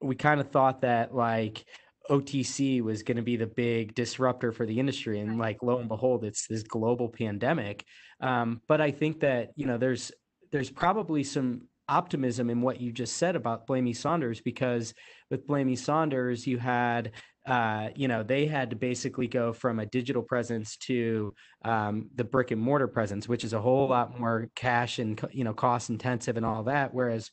we 0.00 0.14
kind 0.14 0.40
of 0.40 0.50
thought 0.50 0.82
that 0.82 1.14
like 1.14 1.64
OTC 2.10 2.82
was 2.82 3.02
going 3.02 3.16
to 3.16 3.22
be 3.22 3.36
the 3.36 3.46
big 3.46 3.94
disruptor 3.94 4.52
for 4.52 4.66
the 4.66 4.78
industry. 4.78 5.20
And 5.20 5.38
like, 5.38 5.62
lo 5.62 5.78
and 5.78 5.88
behold, 5.88 6.24
it's 6.24 6.46
this 6.46 6.62
global 6.62 7.08
pandemic. 7.08 7.84
Um, 8.20 8.60
but 8.68 8.80
I 8.80 8.90
think 8.90 9.20
that, 9.20 9.52
you 9.56 9.66
know, 9.66 9.78
there's, 9.78 10.12
there's 10.52 10.70
probably 10.70 11.24
some 11.24 11.62
optimism 11.88 12.50
in 12.50 12.60
what 12.60 12.80
you 12.80 12.92
just 12.92 13.16
said 13.16 13.36
about 13.36 13.66
Blamey 13.66 13.94
Saunders, 13.94 14.40
because 14.40 14.94
with 15.30 15.46
Blamey 15.46 15.78
Saunders, 15.78 16.46
you 16.46 16.58
had, 16.58 17.12
uh, 17.46 17.88
you 17.94 18.08
know, 18.08 18.22
they 18.22 18.46
had 18.46 18.70
to 18.70 18.76
basically 18.76 19.26
go 19.26 19.52
from 19.52 19.78
a 19.78 19.86
digital 19.86 20.22
presence 20.22 20.76
to 20.78 21.32
um, 21.64 22.08
the 22.14 22.24
brick 22.24 22.50
and 22.50 22.60
mortar 22.60 22.88
presence, 22.88 23.28
which 23.28 23.44
is 23.44 23.52
a 23.52 23.60
whole 23.60 23.88
lot 23.88 24.18
more 24.18 24.48
cash 24.54 24.98
and, 24.98 25.20
you 25.32 25.44
know, 25.44 25.54
cost 25.54 25.90
intensive 25.90 26.36
and 26.36 26.46
all 26.46 26.64
that. 26.64 26.92
Whereas 26.92 27.30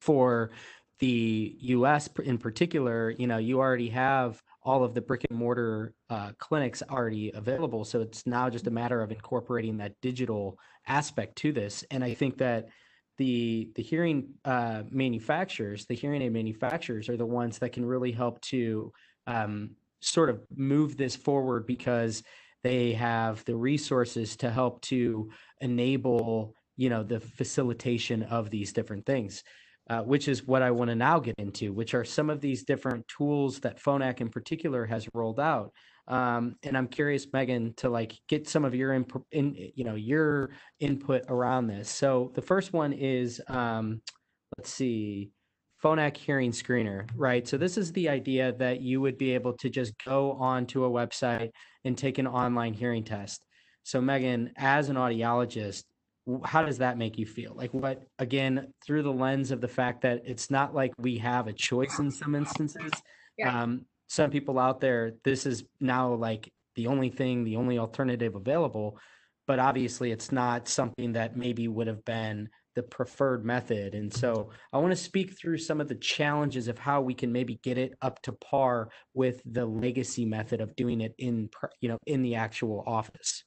for 0.00 0.50
the 0.98 1.56
US 1.60 2.08
in 2.24 2.38
particular, 2.38 3.10
you 3.10 3.26
know, 3.26 3.38
you 3.38 3.58
already 3.58 3.90
have 3.90 4.40
all 4.62 4.82
of 4.82 4.94
the 4.94 5.00
brick 5.00 5.24
and 5.28 5.38
mortar 5.38 5.94
uh, 6.10 6.32
clinics 6.38 6.82
already 6.90 7.30
available. 7.34 7.84
So 7.84 8.00
it's 8.00 8.26
now 8.26 8.50
just 8.50 8.66
a 8.66 8.70
matter 8.70 9.00
of 9.00 9.12
incorporating 9.12 9.76
that 9.78 9.94
digital 10.02 10.58
aspect 10.86 11.36
to 11.36 11.52
this. 11.52 11.84
And 11.90 12.02
I 12.02 12.14
think 12.14 12.38
that 12.38 12.68
the 13.18 13.70
the 13.74 13.82
hearing 13.82 14.34
uh, 14.44 14.82
manufacturers, 14.90 15.86
the 15.86 15.94
hearing 15.94 16.22
aid 16.22 16.32
manufacturers, 16.32 17.08
are 17.08 17.16
the 17.16 17.26
ones 17.26 17.58
that 17.58 17.72
can 17.72 17.84
really 17.84 18.12
help 18.12 18.40
to 18.42 18.92
um, 19.26 19.70
sort 20.00 20.30
of 20.30 20.40
move 20.54 20.96
this 20.96 21.16
forward 21.16 21.66
because 21.66 22.22
they 22.62 22.92
have 22.92 23.44
the 23.44 23.54
resources 23.56 24.36
to 24.36 24.50
help 24.50 24.80
to 24.82 25.30
enable 25.60 26.54
you 26.76 26.90
know 26.90 27.02
the 27.02 27.20
facilitation 27.20 28.22
of 28.24 28.50
these 28.50 28.72
different 28.72 29.06
things 29.06 29.42
uh, 29.88 30.02
which 30.02 30.28
is 30.28 30.46
what 30.46 30.62
i 30.62 30.70
want 30.70 30.90
to 30.90 30.94
now 30.94 31.18
get 31.18 31.34
into 31.38 31.72
which 31.72 31.94
are 31.94 32.04
some 32.04 32.28
of 32.28 32.40
these 32.40 32.64
different 32.64 33.06
tools 33.08 33.60
that 33.60 33.82
phonak 33.82 34.20
in 34.20 34.28
particular 34.28 34.84
has 34.84 35.08
rolled 35.14 35.40
out 35.40 35.72
um, 36.08 36.56
and 36.62 36.76
i'm 36.76 36.88
curious 36.88 37.26
megan 37.32 37.74
to 37.74 37.88
like 37.88 38.18
get 38.28 38.48
some 38.48 38.64
of 38.64 38.74
your 38.74 38.92
input 38.92 39.24
in 39.32 39.54
you 39.74 39.84
know 39.84 39.94
your 39.94 40.50
input 40.80 41.24
around 41.28 41.66
this. 41.66 41.88
So 41.88 42.32
the 42.34 42.42
first 42.42 42.72
one 42.72 42.92
is 42.92 43.40
um, 43.48 44.02
let's 44.56 44.70
see 44.70 45.30
phonak 45.82 46.16
hearing 46.16 46.52
screener 46.52 47.08
right? 47.14 47.46
So 47.46 47.56
this 47.56 47.76
is 47.76 47.92
the 47.92 48.08
idea 48.08 48.52
that 48.58 48.80
you 48.80 49.00
would 49.00 49.18
be 49.18 49.34
able 49.34 49.52
to 49.54 49.68
just 49.68 49.92
go 50.04 50.32
onto 50.32 50.84
a 50.84 50.90
website 50.90 51.50
and 51.84 51.96
take 51.96 52.18
an 52.18 52.26
online 52.26 52.74
hearing 52.74 53.04
test. 53.04 53.44
So 53.82 54.00
megan 54.00 54.52
as 54.56 54.88
an 54.88 54.96
audiologist 54.96 55.84
how 56.44 56.64
does 56.64 56.78
that 56.78 56.98
make 56.98 57.18
you 57.18 57.26
feel? 57.26 57.54
Like 57.54 57.72
what 57.72 58.02
again 58.18 58.72
through 58.84 59.04
the 59.04 59.12
lens 59.12 59.52
of 59.52 59.60
the 59.60 59.68
fact 59.68 60.02
that 60.02 60.22
it's 60.24 60.50
not 60.50 60.74
like 60.74 60.92
we 60.98 61.18
have 61.18 61.46
a 61.46 61.52
choice 61.52 61.98
in 62.00 62.10
some 62.10 62.34
instances 62.34 62.90
yeah. 63.38 63.62
um, 63.62 63.84
some 64.08 64.30
people 64.30 64.58
out 64.58 64.80
there 64.80 65.12
this 65.24 65.46
is 65.46 65.64
now 65.80 66.14
like 66.14 66.52
the 66.74 66.86
only 66.86 67.10
thing 67.10 67.44
the 67.44 67.56
only 67.56 67.78
alternative 67.78 68.34
available 68.34 68.98
but 69.46 69.58
obviously 69.58 70.10
it's 70.10 70.32
not 70.32 70.68
something 70.68 71.12
that 71.12 71.36
maybe 71.36 71.68
would 71.68 71.86
have 71.86 72.04
been 72.04 72.48
the 72.76 72.82
preferred 72.82 73.44
method. 73.44 73.94
And 73.94 74.12
so 74.12 74.50
i 74.72 74.78
want 74.78 74.92
to 74.92 74.96
speak 74.96 75.36
through 75.36 75.58
some 75.58 75.80
of 75.80 75.88
the 75.88 75.94
challenges 75.96 76.68
of 76.68 76.78
how 76.78 77.00
we 77.00 77.14
can 77.14 77.32
maybe 77.32 77.58
get 77.62 77.78
it 77.78 77.94
up 78.02 78.20
to 78.22 78.32
par 78.32 78.90
with 79.14 79.40
the 79.46 79.64
legacy 79.64 80.24
method 80.24 80.60
of 80.60 80.76
doing 80.76 81.00
it 81.00 81.14
in 81.18 81.48
you 81.80 81.88
know 81.88 81.98
in 82.06 82.22
the 82.22 82.34
actual 82.34 82.84
office. 82.86 83.42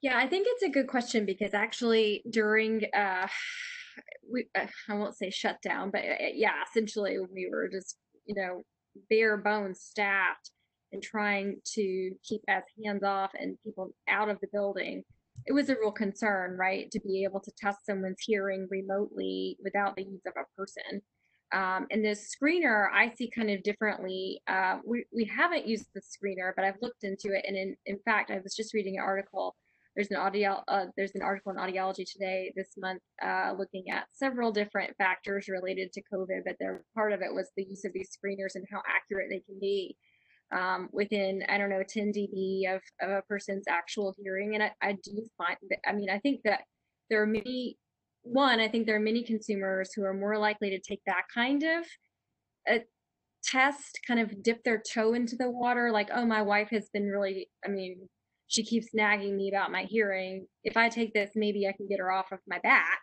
Yeah, 0.00 0.16
I 0.16 0.26
think 0.26 0.46
it's 0.48 0.64
a 0.64 0.68
good 0.68 0.88
question 0.88 1.26
because 1.26 1.54
actually 1.54 2.24
during 2.30 2.82
uh 2.96 3.28
we 4.32 4.46
uh, 4.58 4.66
I 4.88 4.94
won't 4.94 5.16
say 5.16 5.30
shutdown, 5.30 5.90
but 5.90 6.00
uh, 6.00 6.32
yeah, 6.32 6.54
essentially 6.68 7.18
we 7.18 7.48
were 7.50 7.68
just, 7.68 7.98
you 8.24 8.34
know, 8.34 8.62
bare 9.08 9.36
bones 9.36 9.80
staffed 9.80 10.50
and 10.92 11.02
trying 11.02 11.56
to 11.74 12.10
keep 12.22 12.42
as 12.48 12.62
hands 12.84 13.02
off 13.02 13.30
and 13.38 13.56
people 13.64 13.94
out 14.08 14.28
of 14.28 14.38
the 14.40 14.48
building. 14.52 15.02
It 15.46 15.52
was 15.52 15.70
a 15.70 15.76
real 15.76 15.92
concern, 15.92 16.56
right, 16.56 16.90
to 16.90 17.00
be 17.00 17.24
able 17.24 17.40
to 17.40 17.50
test 17.58 17.86
someone's 17.86 18.20
hearing 18.20 18.68
remotely 18.70 19.56
without 19.62 19.96
the 19.96 20.04
use 20.04 20.20
of 20.26 20.34
a 20.36 20.44
person. 20.56 21.00
Um, 21.52 21.86
and 21.90 22.04
this 22.04 22.34
screener 22.34 22.86
I 22.92 23.12
see 23.14 23.30
kind 23.30 23.50
of 23.50 23.62
differently. 23.62 24.40
Uh, 24.46 24.78
we, 24.86 25.04
we 25.14 25.24
haven't 25.24 25.66
used 25.66 25.86
the 25.94 26.00
screener, 26.00 26.52
but 26.56 26.64
I've 26.64 26.80
looked 26.80 27.04
into 27.04 27.34
it. 27.34 27.44
And 27.46 27.56
in, 27.56 27.76
in 27.86 27.98
fact, 28.04 28.30
I 28.30 28.40
was 28.42 28.54
just 28.54 28.72
reading 28.72 28.98
an 28.98 29.04
article 29.04 29.54
there's 29.94 30.10
an 30.10 30.16
audio 30.16 30.62
uh, 30.68 30.86
there's 30.96 31.14
an 31.14 31.22
article 31.22 31.52
in 31.52 31.58
audiology 31.58 32.04
today 32.10 32.52
this 32.56 32.70
month 32.78 33.02
uh, 33.24 33.52
looking 33.58 33.84
at 33.90 34.06
several 34.12 34.50
different 34.50 34.94
factors 34.96 35.48
related 35.48 35.92
to 35.92 36.02
covid 36.12 36.40
but 36.44 36.56
part 36.94 37.12
of 37.12 37.20
it 37.20 37.32
was 37.32 37.50
the 37.56 37.64
use 37.64 37.84
of 37.84 37.92
these 37.92 38.10
screeners 38.10 38.54
and 38.54 38.64
how 38.70 38.80
accurate 38.88 39.28
they 39.30 39.40
can 39.40 39.58
be 39.60 39.96
um, 40.52 40.88
within 40.92 41.42
i 41.48 41.58
don't 41.58 41.70
know 41.70 41.82
10 41.86 42.12
db 42.12 42.74
of, 42.74 42.80
of 43.00 43.10
a 43.10 43.22
person's 43.22 43.64
actual 43.68 44.14
hearing. 44.18 44.54
And 44.54 44.62
I, 44.64 44.72
I 44.82 44.92
do 44.92 45.28
find 45.36 45.56
that 45.70 45.78
i 45.86 45.92
mean 45.92 46.10
i 46.10 46.18
think 46.18 46.40
that 46.44 46.62
there 47.10 47.22
are 47.22 47.26
many 47.26 47.76
one 48.22 48.60
i 48.60 48.68
think 48.68 48.86
there 48.86 48.96
are 48.96 49.00
many 49.00 49.22
consumers 49.22 49.92
who 49.94 50.04
are 50.04 50.14
more 50.14 50.38
likely 50.38 50.70
to 50.70 50.78
take 50.78 51.00
that 51.06 51.24
kind 51.32 51.62
of 51.62 51.84
a 52.68 52.80
test 53.42 53.98
kind 54.06 54.20
of 54.20 54.42
dip 54.42 54.62
their 54.62 54.80
toe 54.92 55.14
into 55.14 55.34
the 55.34 55.50
water 55.50 55.90
like 55.90 56.08
oh 56.14 56.24
my 56.24 56.40
wife 56.40 56.68
has 56.70 56.88
been 56.92 57.08
really 57.08 57.48
i 57.66 57.68
mean 57.68 58.08
she 58.52 58.62
keeps 58.62 58.88
nagging 58.92 59.34
me 59.34 59.48
about 59.48 59.72
my 59.72 59.84
hearing. 59.84 60.46
If 60.62 60.76
I 60.76 60.90
take 60.90 61.14
this, 61.14 61.30
maybe 61.34 61.66
I 61.66 61.72
can 61.72 61.88
get 61.88 62.00
her 62.00 62.12
off 62.12 62.32
of 62.32 62.38
my 62.46 62.58
back. 62.58 63.00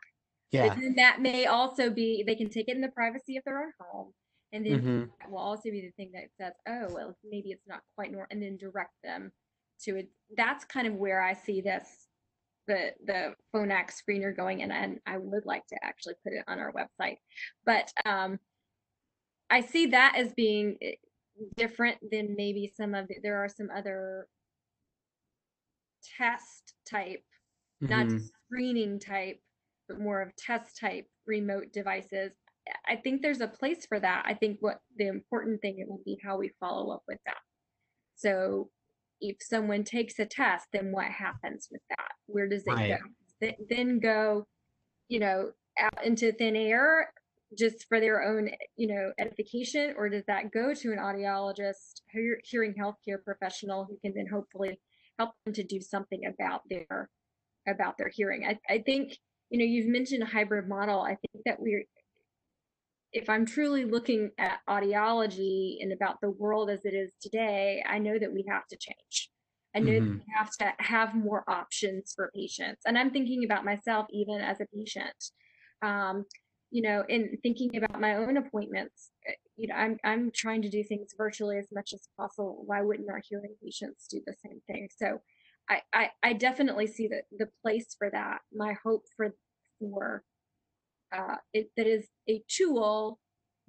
Yeah. 0.51 0.71
And 0.73 0.97
that 0.97 1.21
may 1.21 1.47
also 1.47 1.89
be 1.89 2.23
they 2.25 2.35
can 2.35 2.49
take 2.49 2.69
it 2.69 2.75
in 2.75 2.81
the 2.81 2.89
privacy 2.89 3.35
of 3.35 3.43
their 3.45 3.59
own 3.59 3.71
home. 3.79 4.13
And 4.51 4.65
then 4.65 4.79
mm-hmm. 4.79 5.31
will 5.31 5.39
also 5.39 5.69
be 5.69 5.81
the 5.81 5.91
thing 5.91 6.11
that 6.13 6.29
says, 6.39 6.53
oh, 6.67 6.93
well, 6.93 7.15
maybe 7.23 7.49
it's 7.49 7.67
not 7.67 7.81
quite 7.95 8.11
normal, 8.11 8.27
and 8.31 8.41
then 8.41 8.57
direct 8.57 8.93
them 9.03 9.31
to 9.83 9.97
it. 9.97 10.09
That's 10.37 10.65
kind 10.65 10.87
of 10.87 10.95
where 10.95 11.21
I 11.21 11.33
see 11.33 11.61
this, 11.61 11.87
the 12.67 12.91
the 13.05 13.33
Phonak 13.53 13.89
screener 13.91 14.35
going, 14.35 14.61
in, 14.61 14.71
and 14.71 14.99
I 15.05 15.17
would 15.17 15.45
like 15.45 15.65
to 15.67 15.77
actually 15.83 16.15
put 16.23 16.33
it 16.33 16.43
on 16.47 16.57
our 16.57 16.73
website, 16.73 17.17
but 17.65 17.91
um, 18.05 18.39
I 19.51 19.61
see 19.61 19.87
that 19.87 20.15
as 20.17 20.33
being 20.33 20.77
eh, 20.81 20.93
different 21.55 21.97
than 22.11 22.35
maybe 22.35 22.73
some 22.75 22.95
of 22.95 23.07
the, 23.07 23.15
there 23.21 23.37
are 23.43 23.49
some 23.49 23.69
other 23.75 24.27
test 26.17 26.73
type, 26.89 27.23
mm-hmm. 27.83 27.93
not 27.93 28.09
just 28.09 28.31
screening 28.45 28.99
type, 28.99 29.39
but 29.87 29.99
more 29.99 30.21
of 30.21 30.35
test 30.35 30.77
type 30.79 31.05
remote 31.25 31.71
devices. 31.73 32.31
I 32.87 32.97
think 32.97 33.21
there's 33.21 33.41
a 33.41 33.47
place 33.47 33.85
for 33.87 33.99
that. 33.99 34.23
I 34.25 34.33
think 34.33 34.57
what 34.59 34.79
the 34.97 35.07
important 35.07 35.61
thing 35.61 35.79
it 35.79 35.87
will 35.87 36.01
be 36.05 36.19
how 36.23 36.37
we 36.37 36.51
follow 36.59 36.93
up 36.93 37.03
with 37.07 37.19
that. 37.25 37.37
So 38.15 38.69
if 39.21 39.37
someone 39.41 39.83
takes 39.83 40.19
a 40.19 40.25
test, 40.25 40.67
then 40.71 40.91
what 40.91 41.05
happens 41.05 41.67
with 41.71 41.81
that? 41.89 42.11
Where 42.27 42.47
does 42.47 42.63
it 42.65 42.71
right. 42.71 42.99
go? 43.41 43.53
then 43.69 43.99
go, 43.99 44.45
you 45.07 45.19
know, 45.19 45.51
out 45.79 46.05
into 46.05 46.31
thin 46.33 46.55
air 46.55 47.11
just 47.57 47.87
for 47.87 47.99
their 47.99 48.21
own, 48.21 48.49
you 48.75 48.87
know, 48.87 49.11
edification, 49.17 49.93
or 49.97 50.09
does 50.09 50.25
that 50.27 50.51
go 50.51 50.73
to 50.73 50.91
an 50.91 50.99
audiologist, 50.99 52.01
hearing 52.43 52.75
healthcare 52.79 53.23
professional 53.23 53.85
who 53.85 53.97
can 54.03 54.13
then 54.13 54.27
hopefully 54.27 54.79
help 55.19 55.31
them 55.45 55.53
to 55.53 55.63
do 55.63 55.79
something 55.81 56.21
about 56.25 56.61
their 56.69 57.09
about 57.67 57.97
their 57.97 58.09
hearing. 58.09 58.45
I, 58.45 58.57
I 58.73 58.79
think 58.79 59.17
you 59.49 59.59
know 59.59 59.65
you've 59.65 59.87
mentioned 59.87 60.23
a 60.23 60.25
hybrid 60.25 60.67
model. 60.67 61.01
I 61.01 61.15
think 61.15 61.43
that 61.45 61.59
we're 61.59 61.83
if 63.11 63.29
I'm 63.29 63.45
truly 63.45 63.85
looking 63.85 64.31
at 64.37 64.59
audiology 64.69 65.77
and 65.81 65.91
about 65.91 66.21
the 66.21 66.29
world 66.29 66.69
as 66.69 66.85
it 66.85 66.93
is 66.93 67.11
today, 67.21 67.83
I 67.87 67.97
know 67.99 68.19
that 68.19 68.31
we 68.31 68.45
have 68.49 68.67
to 68.67 68.77
change. 68.77 69.29
I 69.75 69.79
know 69.79 69.93
mm-hmm. 69.93 70.13
we 70.13 70.23
have 70.35 70.49
to 70.59 70.73
have 70.77 71.15
more 71.15 71.43
options 71.47 72.13
for 72.15 72.31
patients. 72.35 72.81
And 72.85 72.97
I'm 72.97 73.11
thinking 73.11 73.43
about 73.43 73.65
myself 73.65 74.07
even 74.11 74.41
as 74.41 74.57
a 74.61 74.65
patient. 74.75 75.15
Um, 75.81 76.25
you 76.71 76.81
know, 76.83 77.03
in 77.09 77.37
thinking 77.41 77.75
about 77.77 77.99
my 77.99 78.15
own 78.15 78.37
appointments, 78.37 79.11
eh, 79.27 79.33
you 79.57 79.67
know, 79.67 79.75
I'm 79.75 79.97
I'm 80.03 80.31
trying 80.33 80.61
to 80.63 80.69
do 80.69 80.83
things 80.83 81.13
virtually 81.17 81.57
as 81.57 81.67
much 81.73 81.93
as 81.93 82.07
possible. 82.17 82.63
Why 82.65 82.81
wouldn't 82.81 83.09
our 83.09 83.21
hearing 83.27 83.55
patients 83.63 84.07
do 84.09 84.21
the 84.25 84.35
same 84.45 84.61
thing? 84.67 84.89
So, 84.97 85.21
I 85.69 85.81
I, 85.93 86.09
I 86.23 86.33
definitely 86.33 86.87
see 86.87 87.07
the 87.07 87.21
the 87.37 87.49
place 87.61 87.95
for 87.97 88.09
that. 88.11 88.39
My 88.53 88.75
hope 88.83 89.05
for 89.17 89.35
for 89.79 90.23
uh, 91.15 91.37
it 91.53 91.71
that 91.77 91.87
is 91.87 92.07
a 92.29 92.43
tool 92.47 93.19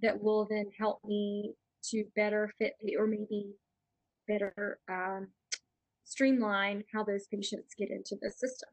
that 0.03 0.23
will 0.23 0.47
then 0.51 0.67
help 0.79 1.01
me 1.05 1.55
to 1.91 2.05
better 2.15 2.53
fit 2.59 2.75
or 2.99 3.07
maybe 3.07 3.55
better 4.29 4.79
um, 4.91 5.29
streamline 6.05 6.85
how 6.93 7.05
those 7.05 7.27
patients 7.33 7.75
get 7.79 7.91
into 7.91 8.17
the 8.21 8.31
system. 8.31 8.69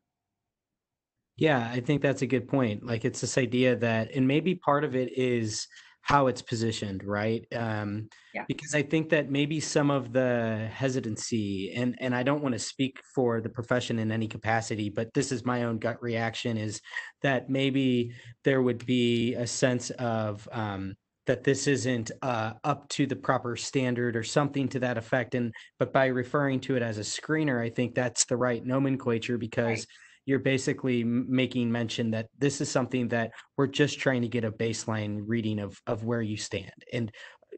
Yeah, 1.37 1.69
I 1.71 1.79
think 1.79 2.01
that's 2.01 2.23
a 2.23 2.27
good 2.27 2.47
point. 2.47 2.85
Like 2.85 3.05
it's 3.05 3.21
this 3.21 3.37
idea 3.37 3.75
that, 3.77 4.11
and 4.15 4.27
maybe 4.27 4.55
part 4.55 4.83
of 4.83 4.95
it 4.95 5.17
is 5.17 5.67
how 6.01 6.27
it's 6.27 6.41
positioned, 6.41 7.03
right? 7.03 7.45
Um, 7.53 8.07
yeah. 8.33 8.45
Because 8.47 8.73
I 8.73 8.81
think 8.81 9.09
that 9.09 9.29
maybe 9.29 9.59
some 9.59 9.91
of 9.91 10.13
the 10.13 10.69
hesitancy, 10.71 11.73
and 11.75 11.95
and 11.99 12.15
I 12.15 12.23
don't 12.23 12.41
want 12.41 12.53
to 12.53 12.59
speak 12.59 12.99
for 13.13 13.41
the 13.41 13.49
profession 13.49 13.99
in 13.99 14.11
any 14.11 14.27
capacity, 14.27 14.89
but 14.89 15.13
this 15.13 15.31
is 15.31 15.45
my 15.45 15.63
own 15.65 15.77
gut 15.79 16.01
reaction: 16.01 16.57
is 16.57 16.81
that 17.21 17.49
maybe 17.49 18.13
there 18.43 18.61
would 18.61 18.85
be 18.85 19.35
a 19.35 19.45
sense 19.45 19.89
of 19.91 20.47
um, 20.51 20.95
that 21.27 21.43
this 21.43 21.67
isn't 21.67 22.09
uh, 22.21 22.53
up 22.63 22.87
to 22.89 23.05
the 23.05 23.15
proper 23.15 23.57
standard 23.57 24.15
or 24.15 24.23
something 24.23 24.69
to 24.69 24.79
that 24.79 24.97
effect. 24.97 25.35
And 25.35 25.53
but 25.77 25.91
by 25.93 26.05
referring 26.07 26.61
to 26.61 26.77
it 26.77 26.81
as 26.81 26.97
a 26.97 27.01
screener, 27.01 27.61
I 27.61 27.69
think 27.69 27.93
that's 27.93 28.25
the 28.25 28.37
right 28.37 28.65
nomenclature 28.65 29.37
because. 29.37 29.67
Right 29.67 29.85
you're 30.27 30.39
basically 30.39 31.03
making 31.03 31.71
mention 31.71 32.11
that 32.11 32.27
this 32.37 32.61
is 32.61 32.69
something 32.69 33.07
that 33.07 33.31
we're 33.57 33.65
just 33.65 33.99
trying 33.99 34.21
to 34.21 34.27
get 34.27 34.43
a 34.43 34.51
baseline 34.51 35.23
reading 35.25 35.59
of 35.59 35.81
of 35.87 36.03
where 36.03 36.21
you 36.21 36.37
stand 36.37 36.85
and 36.93 37.11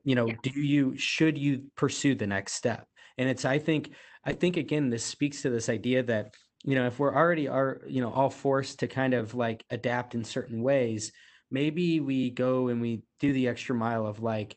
you 0.03 0.15
know 0.15 0.27
yeah. 0.27 0.35
do 0.41 0.51
you 0.51 0.97
should 0.97 1.37
you 1.37 1.63
pursue 1.75 2.15
the 2.15 2.27
next 2.27 2.53
step 2.53 2.87
and 3.17 3.27
it's 3.27 3.43
i 3.43 3.59
think 3.59 3.91
i 4.23 4.31
think 4.31 4.55
again 4.55 4.89
this 4.89 5.03
speaks 5.03 5.41
to 5.41 5.49
this 5.49 5.67
idea 5.67 6.01
that 6.03 6.33
you 6.63 6.75
know 6.75 6.87
if 6.87 6.99
we're 6.99 7.13
already 7.13 7.47
are 7.47 7.81
you 7.87 8.01
know 8.01 8.11
all 8.13 8.29
forced 8.29 8.79
to 8.79 8.87
kind 8.87 9.13
of 9.13 9.35
like 9.35 9.65
adapt 9.69 10.15
in 10.15 10.23
certain 10.23 10.61
ways 10.61 11.11
maybe 11.51 11.99
we 11.99 12.29
go 12.29 12.67
and 12.67 12.81
we 12.81 13.01
do 13.19 13.33
the 13.33 13.47
extra 13.47 13.75
mile 13.75 14.05
of 14.05 14.21
like, 14.21 14.55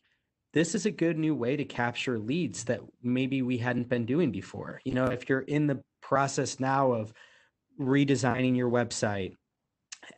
this 0.53 0.75
is 0.75 0.85
a 0.85 0.91
good 0.91 1.19
new 1.19 1.35
way 1.35 1.57
to 1.57 1.65
capture 1.65 2.19
leads 2.19 2.65
that 2.65 2.81
maybe 3.03 3.41
we 3.41 3.57
hadn't 3.57 3.89
been 3.89 4.05
doing 4.05 4.31
before. 4.31 4.81
You 4.85 4.93
know, 4.93 5.07
if 5.07 5.29
you're 5.29 5.41
in 5.41 5.67
the 5.67 5.83
process 6.03 6.61
now 6.61 6.93
of 6.93 7.13
redesigning 7.81 8.57
your 8.57 8.71
website, 8.71 9.35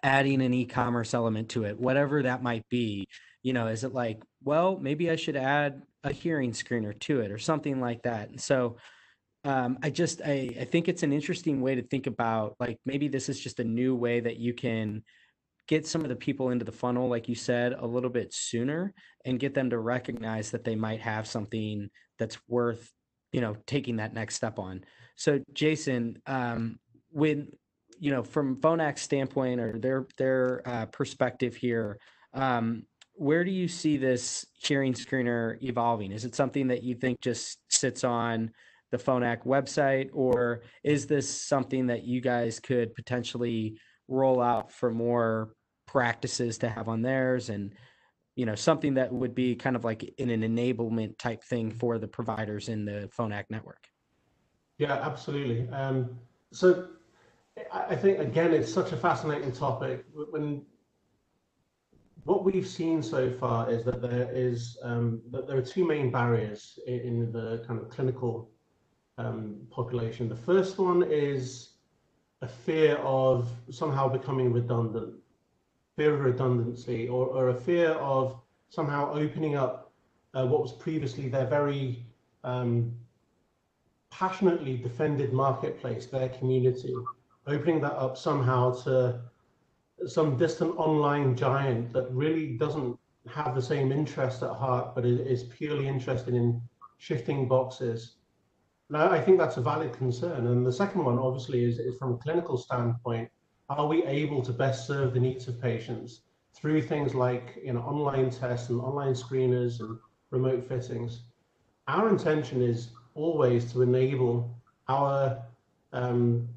adding 0.03 0.43
an 0.43 0.55
e-commerce 0.55 1.15
element 1.15 1.51
to 1.51 1.65
it, 1.65 1.79
whatever 1.79 2.23
that 2.23 2.43
might 2.43 2.69
be, 2.69 3.07
you 3.43 3.53
know, 3.53 3.69
is 3.69 3.85
it 3.85 3.93
like, 3.93 4.23
well, 4.43 4.79
maybe 4.79 5.11
I 5.11 5.17
should 5.17 5.37
add 5.37 5.83
a 6.03 6.13
hearing 6.13 6.53
screener 6.53 6.99
to 7.01 7.21
it 7.21 7.31
or 7.31 7.39
something 7.39 7.81
like 7.81 8.03
that. 8.03 8.29
And 8.31 8.41
so 8.41 8.77
um, 9.45 9.79
I 9.83 9.91
just 9.91 10.23
I, 10.25 10.55
I 10.61 10.65
think 10.65 10.89
it's 10.89 11.03
an 11.03 11.13
interesting 11.13 11.61
way 11.61 11.75
to 11.75 11.83
think 11.83 12.07
about 12.07 12.57
like 12.59 12.79
maybe 12.87 13.09
this 13.09 13.29
is 13.29 13.39
just 13.39 13.61
a 13.61 13.65
new 13.65 13.95
way 13.95 14.21
that 14.21 14.39
you 14.39 14.55
can 14.55 15.03
get 15.69 15.87
some 15.87 16.03
of 16.03 16.09
the 16.09 16.17
people 16.17 16.51
into 16.51 16.65
the 16.65 16.73
funnel, 16.73 17.09
like 17.09 17.29
you 17.29 17.35
said, 17.35 17.73
a 17.73 17.87
little 17.87 18.11
bit 18.11 18.33
sooner 18.33 18.93
and 19.25 19.41
get 19.41 19.55
them 19.55 19.71
to 19.71 19.79
recognize 19.79 20.51
that 20.51 20.65
they 20.65 20.77
might 20.77 21.01
have 21.01 21.27
something 21.27 21.89
that's 22.19 22.39
worth, 22.49 22.91
you 23.33 23.41
know, 23.41 23.57
taking 23.67 23.97
that 23.97 24.15
next 24.15 24.35
step 24.35 24.59
on. 24.59 24.85
So 25.17 25.41
Jason, 25.53 26.21
um, 26.27 26.79
when 27.15 27.49
you 28.01 28.11
know, 28.11 28.23
from 28.23 28.57
Phonak's 28.57 29.03
standpoint 29.03 29.61
or 29.61 29.79
their 29.79 30.07
their 30.19 30.63
uh, 30.67 30.87
perspective 30.87 31.55
here, 31.55 31.99
um, 32.35 32.85
where 33.15 33.45
do 33.45 33.51
you 33.51 33.69
see 33.69 33.97
this 33.97 34.45
hearing 34.59 34.93
screener 34.93 35.63
evolving? 35.63 36.13
Is 36.13 36.25
it 36.25 36.35
something 36.35 36.69
that 36.69 36.83
you 36.83 36.97
think 36.97 37.21
just 37.21 37.59
sits 37.71 38.03
on 38.05 38.51
the 38.91 38.99
Phonak 38.99 39.45
website, 39.45 40.11
or 40.13 40.63
is 40.83 41.07
this 41.07 41.29
something 41.31 41.87
that 41.87 42.05
you 42.05 42.21
guys 42.21 42.61
could 42.61 42.95
potentially 42.95 43.79
roll 44.09 44.43
out 44.43 44.73
for 44.73 44.91
more 44.91 45.55
practices 45.87 46.59
to 46.59 46.69
have 46.69 46.89
on 46.89 47.03
theirs 47.03 47.49
and 47.49 47.73
you 48.37 48.45
know 48.45 48.55
something 48.55 48.95
that 48.95 49.13
would 49.13 49.35
be 49.35 49.55
kind 49.55 49.77
of 49.77 49.85
like 49.85 50.03
in 50.19 50.29
an 50.29 50.43
enablement 50.43 51.17
type 51.19 51.43
thing 51.45 51.71
for 51.71 51.99
the 51.99 52.09
providers 52.09 52.69
in 52.69 52.85
the 52.85 53.09
Phonak 53.17 53.45
network 53.49 53.87
yeah 54.79 54.95
absolutely 54.95 55.69
um, 55.71 56.19
so 56.53 56.89
i 57.73 57.95
think 57.95 58.19
again 58.19 58.53
it's 58.53 58.73
such 58.73 58.93
a 58.93 58.97
fascinating 58.97 59.53
topic. 59.53 60.05
When 60.31 60.65
what 62.25 62.43
we've 62.45 62.67
seen 62.67 63.03
so 63.03 63.31
far 63.31 63.71
is 63.71 63.85
that 63.85 64.01
there 64.01 64.29
is 64.33 64.79
um, 64.83 65.21
that 65.31 65.47
there 65.47 65.59
are 65.59 65.63
two 65.63 65.87
main 65.87 66.11
barriers 66.11 66.79
in, 66.87 67.31
the 67.33 67.63
kind 67.67 67.79
of 67.79 67.91
clinical 67.91 68.51
um, 69.19 69.61
population. 69.71 70.29
The 70.29 70.37
first 70.37 70.79
one 70.79 71.03
is 71.03 71.75
a 72.41 72.49
fear 72.49 72.97
of 72.97 73.51
somehow 73.71 74.09
becoming 74.09 74.53
redundant, 74.53 75.15
fear 75.97 76.15
of 76.15 76.21
redundancy, 76.21 77.09
or, 77.09 77.27
or 77.27 77.51
a 77.51 77.55
fear 77.55 77.91
of 77.91 78.41
somehow 78.71 79.13
opening 79.13 79.55
up 79.57 79.93
uh, 80.33 80.47
what 80.47 80.63
was 80.63 80.73
previously 80.73 81.29
their 81.29 81.47
very 81.47 82.05
um, 82.43 82.95
passionately 84.11 84.79
defended 84.79 85.33
marketplace, 85.33 86.07
their 86.07 86.31
community, 86.31 86.95
opening 87.47 87.81
that 87.81 87.95
up 87.95 88.17
somehow 88.17 88.73
to 88.85 89.21
some 90.07 90.37
distant 90.37 90.77
online 90.77 91.37
giant 91.37 91.93
that 91.93 92.11
really 92.11 92.57
doesn't 92.57 92.99
have 93.29 93.55
the 93.55 93.63
same 93.63 93.93
interest 93.93 94.43
at 94.43 94.51
heart, 94.51 94.95
but 94.95 95.05
is 95.05 95.45
purely 95.45 95.89
interested 95.89 96.35
in 96.35 96.61
shifting 96.99 97.49
boxes 97.49 98.17
no, 98.91 99.11
I 99.11 99.21
think 99.21 99.39
that's 99.39 99.57
a 99.57 99.63
valid 99.63 99.93
concern. 99.93 100.47
And 100.47 100.67
the 100.67 100.73
second 100.73 101.05
one, 101.05 101.19
obviously, 101.19 101.65
is, 101.65 101.79
is 101.79 101.97
from 101.97 102.15
a 102.15 102.17
clinical 102.19 102.57
standpoint, 102.57 103.31
are 103.71 103.87
we 103.87 104.05
able 104.05 104.43
to 104.43 104.53
best 104.53 104.87
serve 104.87 105.15
the 105.15 105.21
needs 105.21 105.49
of 105.49 105.61
patients 105.61 106.21
through 106.55 106.83
things 106.83 107.15
like 107.15 107.59
you 107.65 107.73
know 107.73 107.81
online 107.81 108.31
tests 108.31 108.69
and 108.69 108.81
online 108.81 109.15
screeners 109.15 109.81
and 109.81 109.99
remote 110.31 110.69
fittings? 110.69 111.23
Our 111.89 112.09
intention 112.11 112.61
is 112.63 112.91
always 113.15 113.73
to 113.73 113.83
enable 113.83 114.55
our 114.89 115.43
um, 115.93 116.49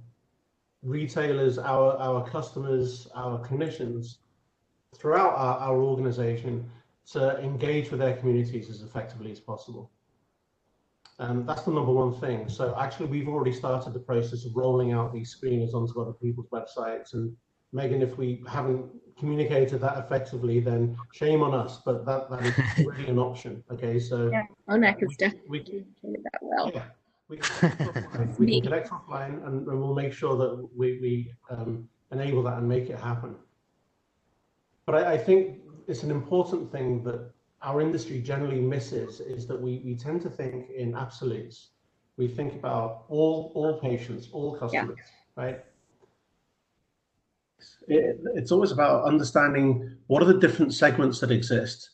retailers, 0.83 1.57
our, 1.57 1.97
our 1.97 2.27
customers, 2.29 3.07
our 3.15 3.39
clinicians 3.45 4.17
throughout 4.95 5.35
our, 5.35 5.57
our 5.59 5.81
organization 5.81 6.69
to 7.11 7.39
engage 7.39 7.89
with 7.89 7.99
their 7.99 8.15
communities 8.17 8.69
as 8.69 8.81
effectively 8.81 9.31
as 9.31 9.39
possible. 9.39 9.91
Um, 11.19 11.45
that's 11.45 11.63
the 11.63 11.71
number 11.71 11.91
one 11.91 12.13
thing. 12.13 12.47
So 12.47 12.75
actually, 12.79 13.07
we've 13.07 13.27
already 13.27 13.53
started 13.53 13.93
the 13.93 13.99
process 13.99 14.45
of 14.45 14.55
rolling 14.55 14.91
out 14.91 15.13
these 15.13 15.35
screeners 15.35 15.73
onto 15.73 15.99
other 15.99 16.13
people's 16.13 16.47
websites. 16.49 17.13
And 17.13 17.35
Megan, 17.73 18.01
if 18.01 18.17
we 18.17 18.43
haven't 18.47 18.85
communicated 19.17 19.81
that 19.81 19.97
effectively, 19.97 20.59
then 20.59 20.95
shame 21.13 21.41
on 21.41 21.55
us. 21.55 21.81
But 21.83 22.05
that, 22.05 22.29
that 22.29 22.45
is 22.45 22.85
really 22.85 23.07
an 23.07 23.17
option. 23.17 23.63
Okay, 23.71 23.99
so 23.99 24.29
yeah, 24.31 24.43
Phonak 24.69 25.01
is 25.01 25.15
definitely 25.17 25.61
communicated 25.61 26.23
that 26.23 26.39
well. 26.41 26.71
Yeah. 26.73 26.83
We, 27.29 27.37
we 28.39 28.51
can 28.53 28.61
connect 28.61 28.89
offline 28.89 29.45
and, 29.45 29.67
and, 29.67 29.81
we'll 29.81 29.93
make 29.93 30.13
sure 30.13 30.37
that 30.37 30.69
we, 30.75 30.99
we 31.01 31.33
um, 31.49 31.89
enable 32.11 32.41
that 32.43 32.57
and 32.57 32.69
make 32.69 32.89
it 32.89 32.97
happen. 32.99 33.35
But 34.85 34.95
I, 34.95 35.13
I 35.13 35.17
think 35.17 35.57
it's 35.87 36.03
an 36.03 36.11
important 36.11 36.71
thing 36.71 37.03
that 37.03 37.31
our 37.61 37.81
industry 37.81 38.21
generally 38.21 38.61
misses 38.61 39.19
is 39.19 39.45
that 39.47 39.59
we, 39.59 39.81
we 39.83 39.95
tend 39.95 40.21
to 40.21 40.29
think 40.29 40.69
in 40.69 40.95
absolutes. 40.95 41.71
We 42.15 42.27
think 42.27 42.53
about 42.53 43.03
all 43.09 43.51
all 43.55 43.79
patients, 43.79 44.29
all 44.31 44.55
customers, 44.55 44.97
yeah. 44.97 45.43
right? 45.43 45.65
It, 47.87 48.19
it's 48.35 48.51
always 48.51 48.71
about 48.71 49.05
understanding 49.05 49.97
what 50.07 50.21
are 50.21 50.25
the 50.25 50.39
different 50.39 50.73
segments 50.73 51.19
that 51.19 51.31
exist. 51.31 51.91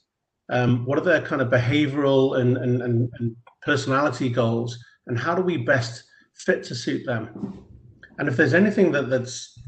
Um, 0.49 0.85
what 0.85 0.97
are 0.97 1.03
their 1.03 1.21
kind 1.21 1.41
of 1.41 1.49
behavioral 1.49 2.39
and, 2.39 2.57
and, 2.57 2.81
and, 2.81 3.09
and 3.19 3.35
personality 3.61 4.29
goals, 4.29 4.77
and 5.07 5.17
how 5.17 5.35
do 5.35 5.41
we 5.41 5.57
best 5.57 6.03
fit 6.33 6.63
to 6.63 6.75
suit 6.75 7.05
them? 7.05 7.65
And 8.19 8.27
if 8.27 8.37
there's 8.37 8.53
anything 8.53 8.91
that, 8.91 9.09
that's 9.09 9.59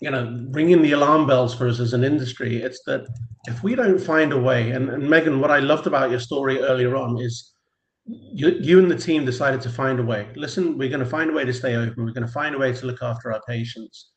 you 0.00 0.10
know 0.10 0.46
ringing 0.50 0.82
the 0.82 0.92
alarm 0.92 1.26
bells 1.26 1.54
for 1.54 1.68
us 1.68 1.80
as 1.80 1.92
an 1.92 2.04
industry, 2.04 2.62
it's 2.62 2.82
that 2.84 3.06
if 3.46 3.62
we 3.62 3.74
don't 3.74 3.98
find 3.98 4.32
a 4.32 4.40
way, 4.40 4.70
and, 4.70 4.90
and 4.90 5.08
Megan, 5.08 5.40
what 5.40 5.50
I 5.50 5.58
loved 5.58 5.86
about 5.86 6.10
your 6.10 6.20
story 6.20 6.60
earlier 6.60 6.96
on 6.96 7.20
is 7.20 7.52
you, 8.06 8.50
you 8.60 8.78
and 8.78 8.90
the 8.90 8.96
team 8.96 9.24
decided 9.24 9.60
to 9.62 9.70
find 9.70 9.98
a 9.98 10.02
way. 10.02 10.28
Listen, 10.34 10.76
we're 10.76 10.88
going 10.88 11.00
to 11.00 11.06
find 11.06 11.30
a 11.30 11.32
way 11.32 11.44
to 11.44 11.52
stay 11.52 11.76
open. 11.76 12.04
We're 12.04 12.12
going 12.12 12.26
to 12.26 12.32
find 12.32 12.54
a 12.54 12.58
way 12.58 12.72
to 12.72 12.86
look 12.86 13.02
after 13.02 13.32
our 13.32 13.40
patients. 13.46 14.10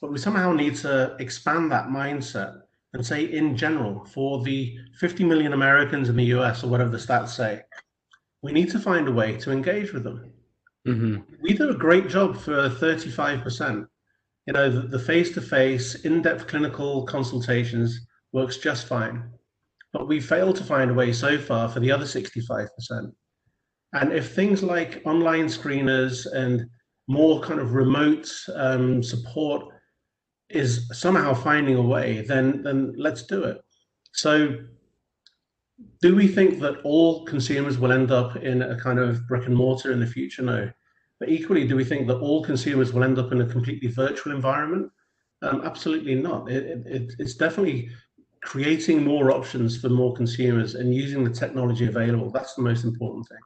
But 0.00 0.12
we 0.12 0.18
somehow 0.18 0.52
need 0.52 0.76
to 0.76 1.16
expand 1.18 1.70
that 1.72 1.88
mindset 1.88 2.60
and 2.94 3.04
say, 3.04 3.24
in 3.24 3.56
general, 3.56 4.04
for 4.06 4.42
the 4.42 4.76
50 4.98 5.24
million 5.24 5.52
Americans 5.52 6.08
in 6.08 6.16
the 6.16 6.24
US 6.36 6.64
or 6.64 6.68
whatever 6.68 6.90
the 6.90 6.98
stats 6.98 7.30
say, 7.30 7.62
we 8.42 8.52
need 8.52 8.70
to 8.70 8.78
find 8.78 9.08
a 9.08 9.12
way 9.12 9.36
to 9.38 9.50
engage 9.50 9.92
with 9.92 10.04
them. 10.04 10.32
Mm-hmm. 10.86 11.34
We 11.42 11.54
do 11.54 11.70
a 11.70 11.74
great 11.74 12.08
job 12.08 12.36
for 12.38 12.68
35%. 12.68 13.86
You 14.46 14.52
know, 14.52 14.70
the 14.70 14.98
face 14.98 15.32
to 15.34 15.40
face, 15.40 15.94
in 15.96 16.22
depth 16.22 16.46
clinical 16.46 17.04
consultations 17.04 18.06
works 18.32 18.56
just 18.56 18.86
fine. 18.86 19.30
But 19.92 20.08
we 20.08 20.20
failed 20.20 20.56
to 20.56 20.64
find 20.64 20.90
a 20.90 20.94
way 20.94 21.12
so 21.12 21.38
far 21.38 21.68
for 21.68 21.80
the 21.80 21.90
other 21.90 22.04
65%. 22.04 22.68
And 23.94 24.12
if 24.12 24.34
things 24.34 24.62
like 24.62 25.02
online 25.04 25.46
screeners 25.46 26.30
and 26.32 26.64
more 27.08 27.40
kind 27.40 27.58
of 27.58 27.72
remote 27.72 28.30
um, 28.54 29.02
support 29.02 29.66
is 30.50 30.88
somehow 30.92 31.34
finding 31.34 31.76
a 31.76 31.82
way, 31.82 32.22
then 32.22 32.62
then 32.62 32.94
let's 32.96 33.22
do 33.22 33.44
it. 33.44 33.58
So 34.12 34.56
do 36.00 36.14
we 36.14 36.28
think 36.28 36.60
that 36.60 36.80
all 36.84 37.24
consumers 37.24 37.78
will 37.78 37.92
end 37.92 38.10
up 38.10 38.36
in 38.36 38.62
a 38.62 38.78
kind 38.78 38.98
of 38.98 39.26
brick 39.26 39.46
and 39.46 39.56
mortar 39.56 39.92
in 39.92 40.00
the 40.00 40.06
future? 40.06 40.42
No. 40.42 40.70
But 41.20 41.28
equally, 41.28 41.66
do 41.66 41.76
we 41.76 41.84
think 41.84 42.06
that 42.06 42.18
all 42.18 42.44
consumers 42.44 42.92
will 42.92 43.04
end 43.04 43.18
up 43.18 43.32
in 43.32 43.40
a 43.40 43.46
completely 43.46 43.88
virtual 43.88 44.32
environment? 44.32 44.90
Um, 45.42 45.62
absolutely 45.62 46.14
not. 46.14 46.50
It, 46.50 46.86
it, 46.86 47.12
it's 47.18 47.34
definitely 47.34 47.90
creating 48.42 49.04
more 49.04 49.30
options 49.30 49.80
for 49.80 49.88
more 49.88 50.14
consumers 50.14 50.74
and 50.74 50.94
using 50.94 51.24
the 51.24 51.30
technology 51.30 51.86
available 51.86 52.30
that's 52.30 52.54
the 52.54 52.62
most 52.62 52.84
important 52.84 53.26
thing 53.28 53.38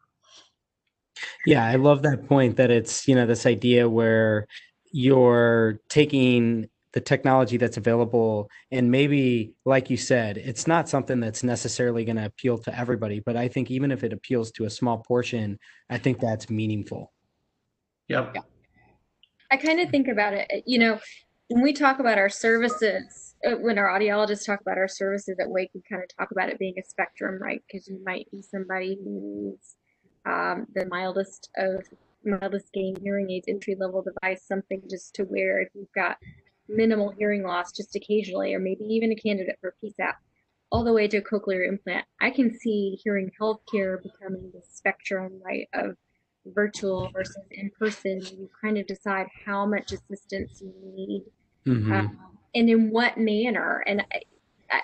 yeah 1.47 1.65
i 1.65 1.77
love 1.77 2.03
that 2.03 2.27
point 2.29 2.57
that 2.57 2.71
it's 2.71 3.09
you 3.09 3.15
know 3.15 3.27
this 3.27 3.47
idea 3.47 3.89
where 3.89 4.47
you're 4.93 5.81
taking 5.89 6.69
the 6.93 7.01
technology 7.01 7.57
that's 7.57 7.77
available 7.77 8.51
and 8.71 8.91
maybe 8.91 9.55
like 9.65 9.91
you 9.91 9.97
said 9.97 10.37
it's 10.37 10.67
not 10.67 10.89
something 10.89 11.21
that's 11.21 11.43
necessarily 11.43 12.05
going 12.05 12.17
to 12.17 12.27
appeal 12.27 12.59
to 12.59 12.77
everybody 12.79 13.21
but 13.21 13.37
i 13.37 13.49
think 13.49 13.71
even 13.71 13.91
if 13.91 14.05
it 14.05 14.13
appeals 14.13 14.51
to 14.51 14.65
a 14.65 14.71
small 14.71 14.99
portion 14.99 15.59
i 15.91 15.99
think 15.99 16.21
that's 16.21 16.51
meaningful 16.51 17.13
yep. 18.09 18.33
yeah 18.35 18.43
i 19.51 19.57
kind 19.57 19.81
of 19.81 19.89
think 19.91 20.09
about 20.09 20.35
it 20.35 20.51
you 20.67 20.79
know 20.79 20.99
when 21.49 21.63
we 21.63 21.73
talk 21.73 21.99
about 21.99 22.19
our 22.19 22.29
services 22.29 23.33
uh, 23.45 23.57
when 23.57 23.79
our 23.79 23.89
audiologists 23.89 24.47
talk 24.47 24.61
about 24.61 24.79
our 24.79 24.89
services 24.89 25.37
at 25.41 25.51
Wake, 25.51 25.71
we 25.75 25.83
kind 25.89 26.03
of 26.03 26.09
talk 26.17 26.31
about 26.31 26.49
it 26.49 26.59
being 26.59 26.75
a 26.79 26.83
spectrum, 26.85 27.43
right? 27.43 27.63
Because 27.67 27.89
you 27.89 28.01
might 28.05 28.31
be 28.31 28.41
somebody 28.41 28.97
who 29.03 29.51
needs 29.51 29.77
um, 30.25 30.67
the 30.75 30.87
mildest 30.87 31.51
of 31.57 31.85
mildest 32.25 32.73
gain 32.73 32.97
hearing 33.03 33.31
aids, 33.31 33.49
entry 33.49 33.77
level 33.79 34.03
device, 34.03 34.45
something 34.47 34.81
just 34.89 35.15
to 35.15 35.25
wear 35.25 35.61
if 35.61 35.69
you've 35.75 35.93
got 35.95 36.19
minimal 36.69 37.11
hearing 37.11 37.43
loss 37.43 37.73
just 37.73 37.95
occasionally, 37.97 38.55
or 38.55 38.59
maybe 38.59 38.85
even 38.85 39.13
a 39.13 39.17
candidate 39.17 39.59
for 39.61 39.75
PSAP, 39.83 40.15
all 40.71 40.85
the 40.85 40.93
way 40.93 41.07
to 41.09 41.19
a 41.19 41.23
cochlear 41.23 41.69
implant. 41.69 42.07
I 42.21 42.31
can 42.31 42.53
see 42.59 42.99
hearing 43.03 43.31
healthcare 43.41 44.03
becoming 44.03 44.51
the 44.55 44.63
spectrum, 44.69 45.41
right, 45.45 45.69
of 45.75 45.97
virtual 46.47 47.11
versus 47.13 47.37
in 47.51 47.71
person. 47.79 48.21
You 48.21 48.49
kind 48.61 48.79
of 48.79 48.87
decide 48.87 49.27
how 49.45 49.67
much 49.67 49.93
assistance 49.93 50.61
you 50.61 50.73
need 50.95 51.25
Mhm. 51.67 51.93
um, 51.93 52.19
and 52.55 52.69
in 52.69 52.91
what 52.91 53.17
manner. 53.19 53.85
And 53.87 54.05
I, 54.13 54.23
I, 54.71 54.83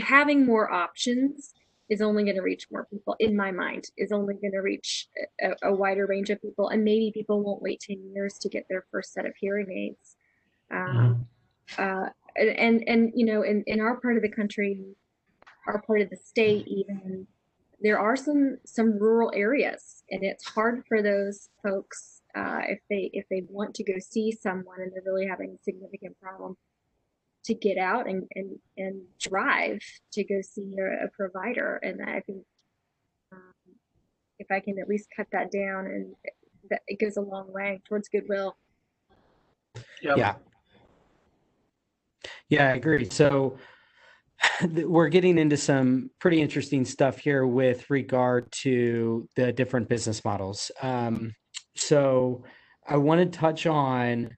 having 0.00 0.46
more 0.46 0.70
options 0.72 1.52
is 1.88 2.00
only 2.00 2.22
going 2.24 2.36
to 2.36 2.42
reach 2.42 2.70
more 2.70 2.86
people, 2.86 3.16
in 3.18 3.36
my 3.36 3.50
mind, 3.50 3.90
is 3.98 4.12
only 4.12 4.34
going 4.34 4.52
to 4.52 4.60
reach 4.60 5.08
a, 5.40 5.54
a 5.64 5.74
wider 5.74 6.06
range 6.06 6.30
of 6.30 6.40
people. 6.40 6.68
And 6.68 6.84
maybe 6.84 7.10
people 7.12 7.42
won't 7.42 7.60
wait 7.60 7.80
10 7.80 8.12
years 8.14 8.38
to 8.38 8.48
get 8.48 8.66
their 8.68 8.84
first 8.90 9.12
set 9.12 9.26
of 9.26 9.34
hearing 9.36 9.70
aids. 9.70 10.16
Um, 10.72 11.26
uh, 11.78 12.06
and, 12.36 12.50
and, 12.58 12.84
and, 12.86 13.12
you 13.14 13.26
know, 13.26 13.42
in, 13.42 13.62
in 13.66 13.80
our 13.80 14.00
part 14.00 14.16
of 14.16 14.22
the 14.22 14.30
country, 14.30 14.80
our 15.66 15.82
part 15.82 16.00
of 16.00 16.10
the 16.10 16.16
state, 16.16 16.66
even, 16.66 17.26
there 17.82 17.98
are 17.98 18.16
some 18.16 18.58
some 18.64 18.96
rural 18.98 19.32
areas, 19.34 20.04
and 20.08 20.22
it's 20.22 20.46
hard 20.46 20.84
for 20.86 21.02
those 21.02 21.48
folks 21.64 22.22
uh, 22.36 22.60
if 22.68 22.78
they 22.88 23.10
if 23.12 23.26
they 23.28 23.42
want 23.48 23.74
to 23.74 23.84
go 23.84 23.94
see 23.98 24.30
someone 24.30 24.80
and 24.80 24.92
they're 24.92 25.02
really 25.04 25.26
having 25.26 25.50
a 25.50 25.62
significant 25.64 26.16
problem 26.20 26.56
to 27.44 27.54
get 27.54 27.78
out 27.78 28.08
and 28.08 28.28
and, 28.36 28.56
and 28.76 29.02
drive 29.20 29.80
to 30.12 30.22
go 30.22 30.40
see 30.42 30.76
a, 30.78 31.06
a 31.06 31.08
provider. 31.08 31.80
And 31.82 32.00
I 32.08 32.20
think 32.20 32.44
um, 33.32 33.74
if 34.38 34.46
I 34.50 34.60
can 34.60 34.78
at 34.78 34.88
least 34.88 35.08
cut 35.16 35.26
that 35.32 35.50
down, 35.50 35.86
and 35.86 36.14
that 36.70 36.82
it 36.86 37.00
goes 37.00 37.16
a 37.16 37.20
long 37.20 37.52
way 37.52 37.82
towards 37.88 38.08
goodwill. 38.08 38.56
Yep. 40.02 40.16
Yeah. 40.16 40.34
Yeah, 42.52 42.68
I 42.68 42.74
agree. 42.74 43.08
So 43.08 43.56
we're 44.72 45.08
getting 45.08 45.38
into 45.38 45.56
some 45.56 46.10
pretty 46.18 46.42
interesting 46.42 46.84
stuff 46.84 47.16
here 47.16 47.46
with 47.46 47.88
regard 47.88 48.52
to 48.52 49.26
the 49.36 49.54
different 49.54 49.88
business 49.88 50.22
models. 50.22 50.70
Um, 50.82 51.34
so 51.76 52.44
I 52.86 52.98
want 52.98 53.20
to 53.20 53.38
touch 53.38 53.66
on 53.66 54.36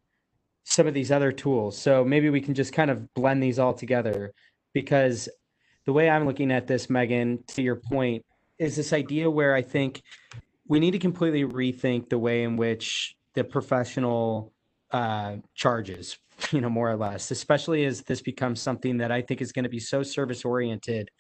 some 0.63 0.87
of 0.87 0.95
these 0.95 1.11
other 1.11 1.33
tools. 1.33 1.77
So 1.77 2.05
maybe 2.05 2.31
we 2.31 2.41
can 2.41 2.55
just 2.55 2.73
kind 2.73 2.89
of 2.89 3.13
blend 3.15 3.43
these 3.43 3.59
all 3.59 3.75
together 3.75 4.33
because 4.75 5.29
the 5.85 5.93
way 5.93 6.09
I'm 6.09 6.25
looking 6.25 6.53
at 6.53 6.69
this, 6.69 6.89
Megan, 6.89 7.43
to 7.49 7.63
your 7.63 7.77
point, 7.77 8.25
is 8.61 8.77
this 8.77 8.93
idea 8.93 9.29
where 9.29 9.57
I 9.57 9.63
think 9.63 10.03
we 10.69 10.79
need 10.79 10.93
to 10.93 11.01
completely 11.01 11.43
rethink 11.43 12.11
the 12.11 12.19
way 12.19 12.45
in 12.45 12.57
which 12.57 13.17
the 13.35 13.43
professional 13.43 14.53
uh, 14.93 15.39
charges, 15.57 16.17
you 16.53 16.61
know, 16.61 16.71
more 16.71 16.91
or 16.91 16.97
less, 16.97 17.31
especially 17.31 17.85
as 17.85 18.03
this 18.03 18.23
becomes 18.23 18.61
something 18.61 18.99
that 18.99 19.13
I 19.13 19.23
think 19.23 19.41
is 19.41 19.53
going 19.53 19.65
to 19.65 19.69
be 19.69 19.81
so 19.81 20.03
service 20.03 20.45
oriented. 20.45 21.11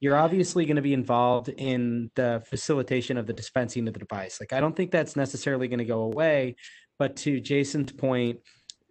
You're 0.00 0.16
obviously 0.16 0.64
going 0.64 0.76
to 0.76 0.82
be 0.82 0.94
involved 0.94 1.48
in 1.48 2.10
the 2.14 2.42
facilitation 2.48 3.16
of 3.16 3.26
the 3.26 3.32
dispensing 3.32 3.88
of 3.88 3.94
the 3.94 4.00
device. 4.00 4.38
Like, 4.40 4.52
I 4.52 4.60
don't 4.60 4.76
think 4.76 4.90
that's 4.90 5.16
necessarily 5.16 5.66
going 5.66 5.80
to 5.80 5.84
go 5.84 6.02
away. 6.02 6.56
But 6.98 7.16
to 7.16 7.40
Jason's 7.40 7.92
point, 7.92 8.40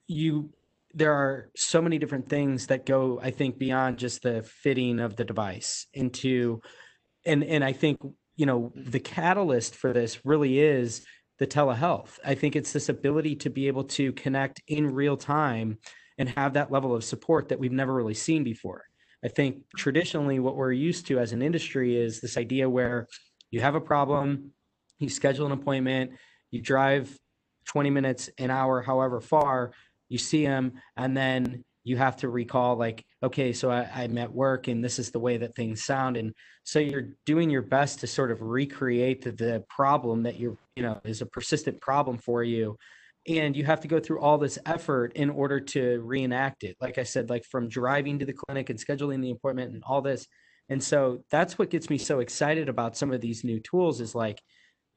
you 0.08 0.50
there 0.94 1.14
are 1.14 1.52
so 1.56 1.82
many 1.82 2.00
different 2.00 2.28
things 2.28 2.68
that 2.68 2.86
go, 2.86 3.20
I 3.22 3.30
think, 3.30 3.60
beyond 3.60 4.00
just 4.00 4.24
the 4.24 4.42
fitting 4.42 5.00
of 5.00 5.16
the 5.16 5.26
device 5.26 5.86
into, 5.94 6.62
and 7.26 7.44
and 7.44 7.64
I 7.64 7.74
think 7.74 8.00
you 8.36 8.46
know 8.46 8.72
the 8.76 9.00
catalyst 9.00 9.76
for 9.76 9.94
this 9.94 10.26
really 10.26 10.60
is 10.60 11.06
the 11.40 11.48
telehealth. 11.48 12.20
I 12.26 12.36
think 12.36 12.56
it's 12.56 12.74
this 12.74 12.90
ability 12.90 13.36
to 13.38 13.50
be 13.50 13.68
able 13.68 13.84
to 13.86 14.12
connect 14.14 14.62
in 14.68 14.94
real 14.94 15.18
time 15.18 15.78
and 16.18 16.30
have 16.30 16.54
that 16.54 16.72
level 16.72 16.96
of 16.96 17.04
support 17.04 17.50
that 17.50 17.60
we've 17.60 17.72
never 17.72 17.94
really 17.94 18.14
seen 18.14 18.44
before. 18.44 18.84
I 19.24 19.28
think 19.28 19.64
traditionally 19.76 20.40
what 20.40 20.56
we're 20.56 20.72
used 20.72 21.08
to 21.08 21.20
as 21.20 21.32
an 21.32 21.42
industry 21.42 21.96
is 21.96 22.22
this 22.22 22.38
idea 22.38 22.70
where 22.70 23.08
you 23.52 23.62
have 23.62 23.76
a 23.76 23.82
problem, 23.82 24.52
you 25.00 25.10
schedule 25.10 25.46
an 25.46 25.52
appointment, 25.52 26.12
you 26.52 26.62
drive 26.62 27.16
20 27.66 27.90
minutes, 27.90 28.30
an 28.38 28.50
hour, 28.50 28.82
however 28.82 29.20
far, 29.20 29.72
you 30.10 30.18
see 30.18 30.46
them, 30.46 30.74
and 30.96 31.16
then 31.16 31.64
you 31.88 31.96
have 31.96 32.18
to 32.18 32.28
recall 32.28 32.76
like 32.76 33.06
okay 33.24 33.54
so 33.54 33.72
I, 33.72 33.90
i'm 33.96 34.18
at 34.18 34.34
work 34.34 34.68
and 34.68 34.84
this 34.84 35.00
is 35.00 35.10
the 35.10 35.20
way 35.20 35.38
that 35.38 35.56
things 35.56 35.86
sound 35.86 36.18
and 36.18 36.34
so 36.64 36.80
you're 36.80 37.10
doing 37.26 37.50
your 37.50 37.62
best 37.62 38.02
to 38.02 38.08
sort 38.08 38.30
of 38.30 38.42
recreate 38.42 39.22
the, 39.22 39.32
the 39.32 39.64
problem 39.70 40.24
that 40.24 40.38
you're 40.38 40.58
you 40.76 40.84
know 40.84 41.00
is 41.06 41.22
a 41.22 41.26
persistent 41.26 41.80
problem 41.80 42.18
for 42.18 42.44
you 42.44 42.78
and 43.28 43.56
you 43.56 43.64
have 43.66 43.82
to 43.82 43.88
go 43.88 44.00
through 44.00 44.22
all 44.22 44.38
this 44.38 44.58
effort 44.66 45.14
in 45.16 45.30
order 45.30 45.60
to 45.60 46.00
reenact 46.02 46.64
it. 46.64 46.78
Like 46.82 46.98
i 46.98 47.04
said 47.04 47.30
like 47.30 47.46
from 47.46 47.70
driving 47.70 48.20
to 48.20 48.26
the 48.26 48.34
clinic 48.34 48.70
and 48.70 48.80
scheduling 48.80 49.22
the 49.22 49.32
appointment 49.32 49.74
and 49.74 49.84
all 49.86 50.02
this 50.02 50.28
and 50.70 50.84
so 50.84 51.24
that's 51.32 51.58
what 51.58 51.70
gets 51.70 51.90
me 51.90 51.98
so 51.98 52.20
excited 52.20 52.68
about 52.68 52.98
some 52.98 53.14
of 53.14 53.22
these 53.22 53.46
new 53.46 53.62
tools 53.62 54.02
is 54.02 54.14
like 54.14 54.42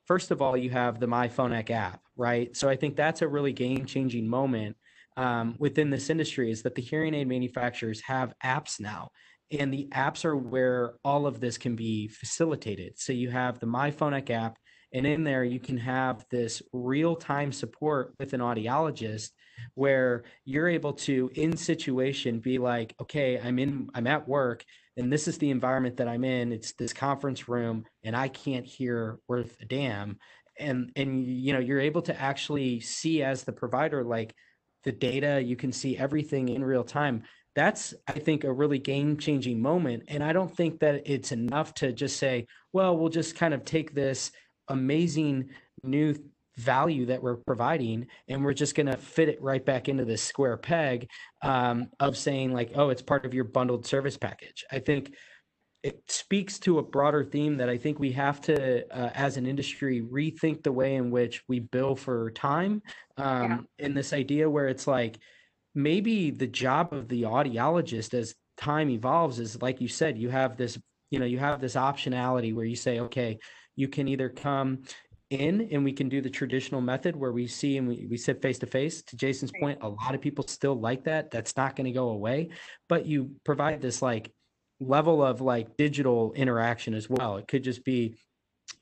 first 0.07 0.33
of 0.33 0.43
all 0.43 0.57
you 0.57 0.71
have 0.71 0.99
the 0.99 1.07
myPhonak 1.07 1.71
app 1.71 2.01
right? 2.17 2.57
So 2.57 2.69
i 2.69 2.75
think 2.75 2.97
that's 2.97 3.23
a 3.23 3.29
really 3.29 3.53
game 3.53 3.87
changing 3.87 4.29
moment 4.29 4.77
um, 5.21 5.55
within 5.59 5.91
this 5.91 6.09
industry 6.09 6.51
is 6.51 6.63
that 6.63 6.75
the 6.75 6.83
hearing 6.83 7.13
aid 7.15 7.29
manufacturers 7.29 8.01
have 8.01 8.33
apps 8.43 8.81
now 8.81 9.11
and 9.51 9.73
the 9.73 9.89
apps 9.93 10.25
are 10.25 10.37
where 10.37 10.95
all 11.05 11.27
of 11.27 11.41
this 11.41 11.59
can 11.59 11.77
be 11.77 12.09
facilitated. 12.09 12.99
So 12.99 13.13
you 13.13 13.31
have 13.31 13.59
the 13.59 13.67
myPhonak 13.67 14.31
app 14.31 14.59
and 14.95 15.07
in 15.07 15.23
there 15.23 15.45
you 15.45 15.61
can 15.61 15.77
have 15.77 16.25
this 16.31 16.63
real-time 16.73 17.53
support 17.53 18.15
with 18.19 18.33
an 18.33 18.41
audiologist 18.41 19.31
where 19.75 20.23
you're 20.47 20.69
able 20.69 20.95
to 20.95 21.31
in 21.35 21.55
situation 21.55 22.41
be 22.41 22.57
like 22.57 22.95
okay 22.99 23.39
i'm 23.39 23.59
in 23.59 23.89
i'm 23.95 24.07
at 24.07 24.27
work 24.27 24.65
and 24.97 25.13
this 25.13 25.29
is 25.29 25.39
the 25.39 25.51
environment 25.51 25.99
that 25.99 26.09
i'm 26.09 26.25
in. 26.25 26.53
It's 26.53 26.73
this 26.73 26.93
conference 26.93 27.49
room 27.49 27.85
and 28.03 28.17
i 28.17 28.29
can't 28.29 28.67
hear 28.67 29.19
worth 29.29 29.57
a 29.61 29.67
damn. 29.67 30.19
And 30.59 30.91
and 30.97 31.25
you 31.25 31.53
know 31.53 31.59
you're 31.59 31.81
able 31.81 32.03
to 32.03 32.21
actually 32.21 32.81
see 32.81 33.23
as 33.23 33.45
the 33.45 33.53
provider 33.53 34.03
like 34.03 34.35
the 34.85 34.93
data 34.93 35.43
you 35.43 35.57
can 35.57 35.73
see 35.73 35.97
everything 35.97 36.49
in 36.49 36.65
real 36.65 36.85
time. 36.85 37.23
That's 37.57 37.95
i 38.07 38.13
think 38.13 38.45
a 38.45 38.53
really 38.53 38.79
game 38.79 39.17
changing 39.17 39.61
moment 39.61 40.05
and 40.07 40.23
i 40.23 40.33
don't 40.33 40.57
think 40.57 40.79
that 40.81 41.03
it's 41.05 41.33
enough 41.33 41.75
to 41.75 41.93
just 41.93 42.17
say 42.17 42.47
well 42.73 42.97
we'll 42.97 43.09
just 43.09 43.35
kind 43.35 43.53
of 43.53 43.65
take 43.65 43.93
this 43.93 44.31
amazing 44.69 45.51
new 45.83 46.15
value 46.57 47.07
that 47.07 47.23
we're 47.23 47.37
providing 47.37 48.07
and 48.29 48.45
we're 48.45 48.53
just 48.53 48.75
going 48.75 48.87
to 48.87 48.97
fit 48.97 49.29
it 49.29 49.41
right 49.43 49.65
back 49.65 49.89
into 49.89 50.05
this 50.05 50.23
square 50.23 50.57
peg 50.57 51.09
um, 51.43 51.89
of 51.99 52.17
saying 52.17 52.53
like 52.53 52.73
oh 52.75 52.91
it's 52.91 53.03
part 53.03 53.25
of 53.25 53.35
your 53.35 53.45
bundled 53.45 53.87
service 53.87 54.17
package. 54.17 54.65
I 54.71 54.79
think 54.79 55.15
it 55.83 56.03
speaks 56.09 56.59
to 56.59 56.79
a 56.79 56.83
broader 56.83 57.25
theme 57.25 57.57
that 57.57 57.69
i 57.69 57.77
think 57.77 57.99
we 57.99 58.13
have 58.13 58.41
to 58.41 58.87
uh, 58.95 59.11
as 59.15 59.37
an 59.37 59.47
industry 59.47 60.03
rethink 60.03 60.63
the 60.63 60.73
way 60.73 60.95
in 60.95 61.11
which 61.11 61.43
we 61.49 61.61
bill 61.61 61.97
for 61.97 62.31
time 62.33 62.83
um, 63.17 63.67
yeah. 63.79 63.87
and 63.87 63.97
this 63.97 64.13
idea 64.13 64.49
where 64.49 64.69
it's 64.69 64.87
like 64.87 65.19
maybe 65.75 66.31
the 66.31 66.47
job 66.47 66.93
of 66.93 67.09
the 67.09 67.23
audiologist 67.23 68.15
as 68.15 68.35
time 68.57 68.91
evolves 68.91 69.39
is 69.39 69.61
like 69.63 69.81
you 69.81 69.89
said 69.89 70.19
you 70.19 70.29
have 70.29 70.57
this 70.57 70.79
you 71.11 71.19
know 71.19 71.27
you 71.27 71.39
have 71.39 71.61
this 71.61 71.75
optionality 71.75 72.55
where 72.55 72.67
you 72.67 72.77
say 72.77 73.01
okay 73.01 73.39
you 73.77 73.89
can 73.89 74.09
either 74.09 74.29
come 74.29 74.83
in 75.31 75.69
and 75.71 75.85
we 75.85 75.93
can 75.93 76.09
do 76.09 76.21
the 76.21 76.29
traditional 76.29 76.81
method 76.81 77.15
where 77.15 77.31
we 77.31 77.47
see 77.47 77.77
and 77.79 77.87
we, 77.87 78.07
we 78.11 78.17
sit 78.17 78.43
face 78.43 78.59
to 78.59 78.67
face 78.67 79.01
to 79.03 79.17
jason's 79.17 79.53
point 79.61 79.79
a 79.83 79.89
lot 79.89 80.15
of 80.15 80.21
people 80.21 80.45
still 80.47 80.75
like 80.79 81.05
that. 81.05 81.31
That's 81.31 81.57
not 81.57 81.77
going 81.77 81.87
to 81.87 81.93
go 81.93 82.11
away. 82.11 82.51
But 82.89 83.07
you 83.07 83.31
provide 83.45 83.81
this 83.81 84.03
like 84.03 84.33
level 84.81 85.23
of 85.23 85.41
like 85.41 85.77
digital 85.77 86.33
interaction 86.33 86.95
as 86.95 87.09
well. 87.09 87.37
It 87.37 87.47
could 87.47 87.63
just 87.63 87.85
be 87.85 88.17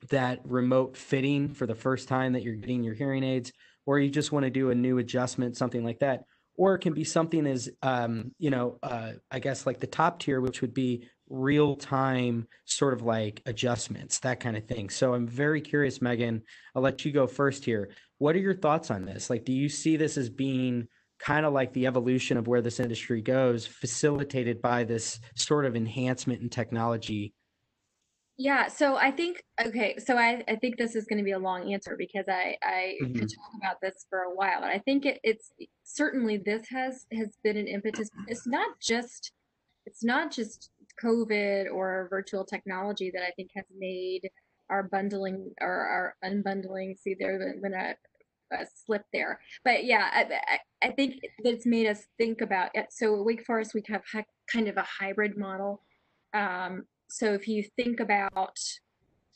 that 0.09 0.39
remote 0.45 0.95
fitting 0.95 1.53
for 1.53 1.67
the 1.67 1.75
first 1.75 2.07
time 2.07 2.33
that 2.33 2.43
you're 2.43 2.55
getting 2.55 2.83
your 2.83 2.93
hearing 2.93 3.23
aids 3.23 3.51
or 3.85 3.99
you 3.99 4.09
just 4.09 4.31
want 4.31 4.45
to 4.45 4.49
do 4.49 4.69
a 4.69 4.75
new 4.75 4.97
adjustment 4.97 5.57
something 5.57 5.83
like 5.83 5.99
that. 5.99 6.23
Or 6.55 6.75
it 6.75 6.79
can 6.79 6.93
be 6.93 7.03
something 7.03 7.45
as 7.45 7.69
um, 7.81 8.31
you 8.37 8.49
know 8.49 8.79
uh, 8.83 9.13
i 9.31 9.39
guess 9.39 9.65
like 9.65 9.79
the 9.79 9.87
top 9.87 10.19
tier 10.19 10.41
which 10.41 10.61
would 10.61 10.73
be 10.73 11.07
real 11.29 11.75
time 11.75 12.47
sort 12.65 12.93
of 12.93 13.03
like 13.03 13.41
adjustments 13.45 14.19
that 14.19 14.39
kind 14.39 14.57
of 14.57 14.65
thing. 14.65 14.89
So 14.89 15.13
i'm 15.13 15.27
very 15.27 15.61
curious 15.61 16.01
megan 16.01 16.43
i'll 16.75 16.81
let 16.81 17.03
you 17.03 17.11
go 17.11 17.27
first 17.27 17.65
here. 17.65 17.89
What 18.17 18.35
are 18.35 18.39
your 18.39 18.55
thoughts 18.55 18.91
on 18.91 19.05
this? 19.05 19.29
Like 19.29 19.43
do 19.43 19.53
you 19.53 19.69
see 19.69 19.97
this 19.97 20.17
as 20.17 20.29
being 20.29 20.87
kind 21.19 21.45
of 21.45 21.53
like 21.53 21.73
the 21.73 21.87
evolution 21.87 22.37
of 22.37 22.47
where 22.47 22.61
this 22.61 22.79
industry 22.79 23.21
goes 23.21 23.65
facilitated 23.65 24.61
by 24.61 24.83
this 24.83 25.19
sort 25.35 25.65
of 25.65 25.75
enhancement 25.75 26.41
in 26.41 26.49
technology 26.49 27.33
yeah, 28.41 28.69
so 28.69 28.95
I 28.95 29.11
think 29.11 29.43
okay, 29.61 29.97
so 29.97 30.17
I, 30.17 30.41
I 30.47 30.55
think 30.55 30.77
this 30.77 30.95
is 30.95 31.05
going 31.07 31.17
to 31.17 31.25
be 31.25 31.33
a 31.33 31.39
long 31.39 31.73
answer 31.73 31.95
because 31.97 32.23
I 32.29 32.55
I 32.63 32.95
Mhm. 33.03 33.19
could 33.19 33.27
talk 33.29 33.51
about 33.61 33.81
this 33.81 34.05
for 34.09 34.19
a 34.21 34.33
while, 34.33 34.63
and 34.63 34.71
I 34.71 34.79
think 34.79 35.05
it, 35.05 35.19
it's 35.25 35.51
certainly 35.83 36.37
this 36.37 36.65
has 36.69 37.05
has 37.11 37.35
been 37.43 37.57
an 37.57 37.67
impetus. 37.67 38.09
It's 38.27 38.47
not 38.47 38.79
just 38.79 39.33
it's 39.85 40.05
not 40.05 40.31
just 40.31 40.71
COVID 41.03 41.69
or 41.73 42.07
virtual 42.09 42.45
technology 42.45 43.11
that 43.13 43.23
I 43.23 43.31
think 43.31 43.51
has 43.55 43.65
made 43.77 44.29
our 44.69 44.83
bundling 44.83 45.53
or 45.59 45.67
our 45.69 46.15
unbundling. 46.23 46.97
See, 46.97 47.15
there's 47.19 47.59
been 47.61 47.73
a, 47.73 47.95
a 48.53 48.65
slip 48.73 49.03
there, 49.11 49.41
but 49.65 49.83
yeah, 49.85 50.09
I, 50.13 50.59
I, 50.81 50.91
think 50.91 51.21
that's 51.43 51.65
made 51.65 51.87
us 51.87 52.05
think 52.17 52.41
about 52.41 52.69
it. 52.73 52.87
So 52.91 53.19
at 53.19 53.25
Wake 53.25 53.45
Forest, 53.45 53.73
we 53.73 53.83
have 53.87 54.03
kind 54.51 54.67
of 54.67 54.77
a 54.77 54.85
hybrid 54.99 55.37
model. 55.37 55.81
Um, 56.33 56.83
so 57.09 57.33
if 57.33 57.47
you 57.47 57.63
think 57.75 57.99
about 57.99 58.57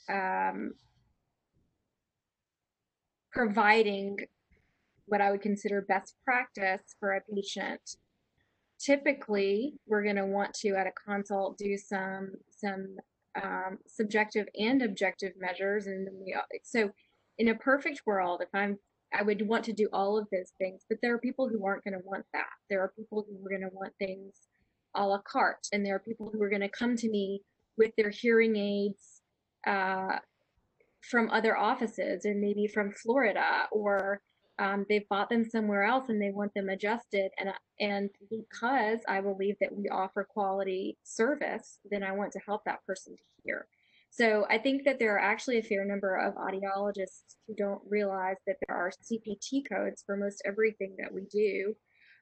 um, 0.10 0.74
providing 3.32 4.18
what 5.06 5.22
I 5.22 5.32
would 5.32 5.42
consider 5.42 5.82
best 5.82 6.16
practice 6.24 6.96
for 7.00 7.14
a 7.14 7.22
patient, 7.34 7.82
typically 8.80 9.74
we're 9.88 10.04
going 10.04 10.16
to 10.16 10.26
want 10.26 10.54
to 10.56 10.76
at 10.76 10.88
a 10.88 10.92
consult 11.06 11.58
do 11.58 11.78
some 11.78 12.32
some 12.50 12.96
um, 13.42 13.80
subjective 13.88 14.48
and 14.56 14.82
objective 14.84 15.34
measures, 15.40 15.88
and 15.88 16.08
we 16.14 16.36
so 16.64 16.92
in 17.38 17.50
a 17.50 17.56
perfect 17.56 18.02
world, 18.06 18.42
if 18.42 18.50
I'm 18.54 18.78
I 19.14 19.22
would 19.24 19.48
want 19.48 19.64
to 19.66 19.74
do 19.74 19.88
all 19.94 20.18
of 20.18 20.28
those 20.32 20.52
things, 20.58 20.84
but 20.90 21.00
there 21.02 21.14
are 21.14 21.20
people 21.20 21.48
who 21.48 21.66
aren't 21.66 21.84
going 21.84 21.94
to 21.94 22.06
want 22.06 22.26
that. 22.34 22.50
There 22.70 22.82
are 22.82 22.94
people 22.98 23.26
who 23.28 23.46
are 23.46 23.50
going 23.50 23.70
to 23.70 23.76
want 23.76 23.94
things 24.00 24.36
a 24.96 25.06
la 25.06 25.20
carte, 25.20 25.68
and 25.72 25.86
there 25.86 25.96
are 25.96 26.00
people 26.00 26.30
who 26.32 26.42
are 26.42 26.50
going 26.50 26.62
to 26.62 26.70
come 26.70 26.96
to 26.98 27.10
me 27.10 27.42
with 27.78 27.92
their 27.98 28.10
hearing 28.10 28.56
aids 28.56 29.22
uh, 29.66 30.20
from 31.02 31.30
other 31.32 31.58
offices, 31.58 32.26
or 32.26 32.34
maybe 32.36 32.68
from 32.68 32.92
Florida, 32.92 33.68
or 33.72 34.22
um, 34.60 34.86
they've 34.88 35.08
bought 35.10 35.30
them 35.30 35.44
somewhere 35.46 35.84
else 35.84 36.06
and 36.10 36.22
they 36.22 36.30
want 36.30 36.54
them 36.54 36.70
adjusted. 36.70 37.32
And 37.40 37.50
and 37.80 38.10
because 38.30 39.00
I 39.08 39.22
believe 39.22 39.56
that 39.62 39.76
we 39.76 39.90
offer 39.90 40.24
quality 40.24 40.98
service, 41.04 41.80
then 41.90 42.04
I 42.04 42.12
want 42.12 42.32
to 42.34 42.40
help 42.46 42.64
that 42.66 42.86
person 42.86 43.16
to 43.16 43.24
hear. 43.44 43.68
So 44.16 44.46
I 44.48 44.60
think 44.60 44.84
that 44.86 45.00
there 45.00 45.16
are 45.16 45.20
actually 45.20 45.58
a 45.58 45.64
fair 45.64 45.84
number 45.86 46.16
of 46.16 46.36
audiologists 46.36 47.36
who 47.48 47.56
don't 47.56 47.82
realize 47.90 48.36
that 48.46 48.58
there 48.68 48.78
are 48.78 48.92
CPT 48.92 49.64
codes 49.68 50.04
for 50.06 50.16
most 50.16 50.44
everything 50.46 50.96
that 51.00 51.12
we 51.12 51.22
do. 51.32 51.74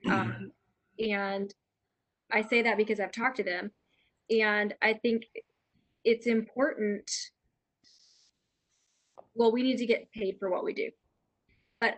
Um, 0.09 0.53
and 0.99 1.53
I 2.31 2.43
say 2.43 2.61
that 2.61 2.77
because 2.77 3.01
I've 3.01 3.11
talked 3.11 3.35
to 3.37 3.43
them. 3.43 3.71
And 4.29 4.73
I 4.81 4.93
think 4.93 5.23
it's 6.05 6.27
important. 6.27 7.11
Well, 9.35 9.51
we 9.51 9.61
need 9.61 9.77
to 9.79 9.85
get 9.85 10.09
paid 10.13 10.37
for 10.39 10.49
what 10.49 10.63
we 10.63 10.73
do. 10.73 10.91
But 11.81 11.95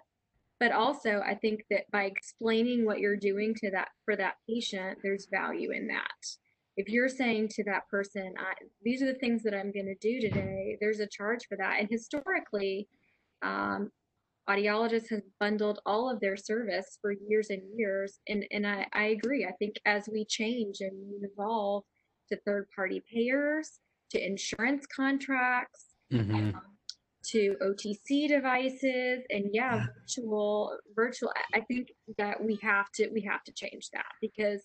but 0.59 0.71
also 0.71 1.21
I 1.23 1.35
think 1.35 1.65
that 1.69 1.83
by 1.91 2.05
explaining 2.05 2.83
what 2.83 2.99
you're 2.99 3.15
doing 3.15 3.53
to 3.57 3.69
that 3.69 3.89
for 4.05 4.15
that 4.15 4.37
patient, 4.49 4.97
there's 5.03 5.27
value 5.31 5.69
in 5.69 5.89
that 5.89 6.09
if 6.75 6.89
you're 6.89 7.09
saying 7.09 7.49
to 7.49 7.63
that 7.65 7.87
person, 7.89 8.33
these 8.83 9.01
are 9.01 9.11
the 9.11 9.19
things 9.19 9.43
that 9.43 9.53
I'm 9.53 9.71
going 9.71 9.85
to 9.85 9.95
do 9.95 10.19
today, 10.19 10.77
there's 10.79 10.99
a 10.99 11.07
charge 11.07 11.45
for 11.47 11.57
that. 11.57 11.79
And 11.79 11.87
historically, 11.89 12.87
um, 13.43 13.91
audiologists 14.49 15.09
have 15.09 15.21
bundled 15.39 15.79
all 15.85 16.09
of 16.09 16.19
their 16.19 16.35
service 16.35 16.97
for 17.01 17.11
years 17.11 17.49
and 17.49 17.61
years. 17.75 18.19
And, 18.27 18.45
and 18.51 18.65
I, 18.65 18.87
I 18.93 19.05
agree. 19.05 19.45
I 19.45 19.51
think 19.59 19.75
as 19.85 20.09
we 20.11 20.25
change 20.25 20.77
and 20.81 20.91
we 21.09 21.27
evolve 21.27 21.83
to 22.29 22.39
third 22.45 22.67
party 22.75 23.03
payers, 23.13 23.79
to 24.11 24.25
insurance 24.25 24.85
contracts, 24.85 25.85
mm-hmm. 26.11 26.35
um, 26.35 26.61
to 27.25 27.55
OTC 27.61 28.27
devices, 28.27 29.23
and 29.29 29.45
yeah, 29.53 29.85
virtual, 29.99 30.77
virtual. 30.95 31.31
I 31.53 31.61
think 31.61 31.89
that 32.17 32.43
we 32.43 32.59
have 32.61 32.91
to 32.95 33.09
we 33.13 33.21
have 33.21 33.43
to 33.45 33.53
change 33.53 33.89
that 33.93 34.05
because 34.21 34.61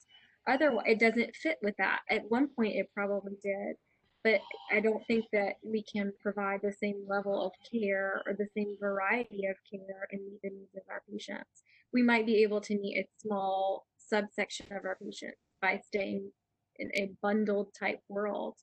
otherwise 0.49 0.87
it 0.87 0.99
doesn't 0.99 1.37
fit 1.37 1.59
with 1.63 1.75
that. 1.79 2.01
At 2.11 2.31
one 2.31 2.49
point 2.49 2.77
it 2.77 2.89
probably 2.95 3.35
did 3.43 3.77
but 4.25 4.41
i 4.73 4.81
don't 4.81 5.07
think 5.07 5.25
that 5.33 5.55
we 5.65 5.81
can 5.81 6.13
provide 6.21 6.61
the 6.61 6.73
same 6.73 7.05
level 7.07 7.47
of 7.47 7.53
care 7.71 8.21
or 8.27 8.35
the 8.35 8.49
same 8.57 8.77
variety 8.81 9.47
of 9.47 9.55
care 9.71 10.09
and 10.11 10.21
meet 10.25 10.41
the 10.43 10.51
needs 10.51 10.75
of 10.77 10.83
our 10.91 11.03
patients. 11.09 11.63
We 11.93 12.03
might 12.03 12.27
be 12.27 12.43
able 12.43 12.61
to 12.63 12.77
meet 12.77 12.99
a 12.99 13.09
small 13.23 13.87
subsection 13.97 14.67
of 14.73 14.85
our 14.85 14.97
patients 15.01 15.39
by 15.63 15.81
staying 15.87 16.33
in 16.77 16.91
a 16.95 17.13
bundled 17.23 17.69
type 17.79 18.01
world 18.09 18.57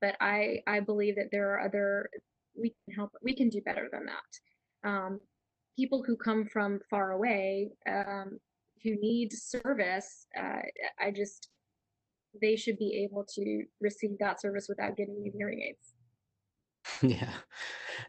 but 0.00 0.16
i 0.20 0.60
i 0.66 0.80
believe 0.80 1.16
that 1.16 1.28
there 1.30 1.50
are 1.52 1.60
other 1.60 2.08
we 2.58 2.74
can 2.84 2.94
help 2.94 3.12
we 3.22 3.34
can 3.34 3.48
do 3.48 3.60
better 3.62 3.88
than 3.92 4.06
that. 4.06 4.88
Um, 4.88 5.20
people 5.76 6.02
who 6.06 6.16
come 6.16 6.46
from 6.46 6.80
far 6.90 7.12
away 7.12 7.70
um, 7.88 8.38
who 8.82 8.96
need 9.00 9.32
service, 9.32 10.26
uh, 10.38 10.62
I 11.00 11.10
just 11.10 11.48
they 12.40 12.56
should 12.56 12.78
be 12.78 13.06
able 13.08 13.24
to 13.34 13.64
receive 13.80 14.18
that 14.20 14.40
service 14.40 14.66
without 14.68 14.96
getting 14.96 15.20
new 15.22 15.32
hearing 15.36 15.62
aids. 15.62 15.92
Yeah. 17.02 17.32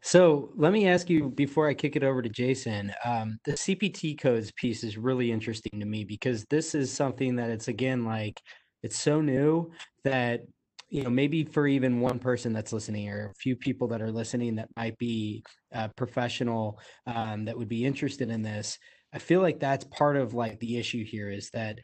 So 0.01 0.51
let 0.55 0.71
me 0.71 0.87
ask 0.87 1.09
you 1.09 1.29
before 1.29 1.67
I 1.67 1.73
kick 1.73 1.95
it 1.95 2.03
over 2.03 2.21
to 2.21 2.29
Jason. 2.29 2.93
Um, 3.03 3.39
the 3.45 3.53
CPT 3.53 4.19
codes 4.19 4.51
piece 4.51 4.83
is 4.83 4.97
really 4.97 5.31
interesting 5.31 5.79
to 5.79 5.85
me 5.85 6.03
because 6.03 6.45
this 6.49 6.75
is 6.75 6.91
something 6.91 7.35
that 7.37 7.49
it's 7.49 7.67
again 7.69 8.05
like 8.05 8.39
it's 8.83 8.99
so 8.99 9.21
new 9.21 9.71
that 10.03 10.41
you 10.89 11.03
know 11.03 11.09
maybe 11.09 11.43
for 11.43 11.67
even 11.67 11.99
one 12.01 12.19
person 12.19 12.53
that's 12.53 12.73
listening 12.73 13.09
or 13.09 13.29
a 13.29 13.35
few 13.35 13.55
people 13.55 13.87
that 13.87 14.01
are 14.01 14.11
listening 14.11 14.55
that 14.55 14.69
might 14.75 14.97
be 14.97 15.43
a 15.71 15.89
professional 15.89 16.79
um, 17.07 17.45
that 17.45 17.57
would 17.57 17.69
be 17.69 17.85
interested 17.85 18.29
in 18.29 18.41
this 18.41 18.77
I 19.13 19.19
feel 19.19 19.41
like 19.41 19.59
that's 19.59 19.85
part 19.85 20.17
of 20.17 20.33
like 20.33 20.59
the 20.59 20.77
issue 20.77 21.03
here 21.03 21.29
is 21.29 21.49
that 21.51 21.79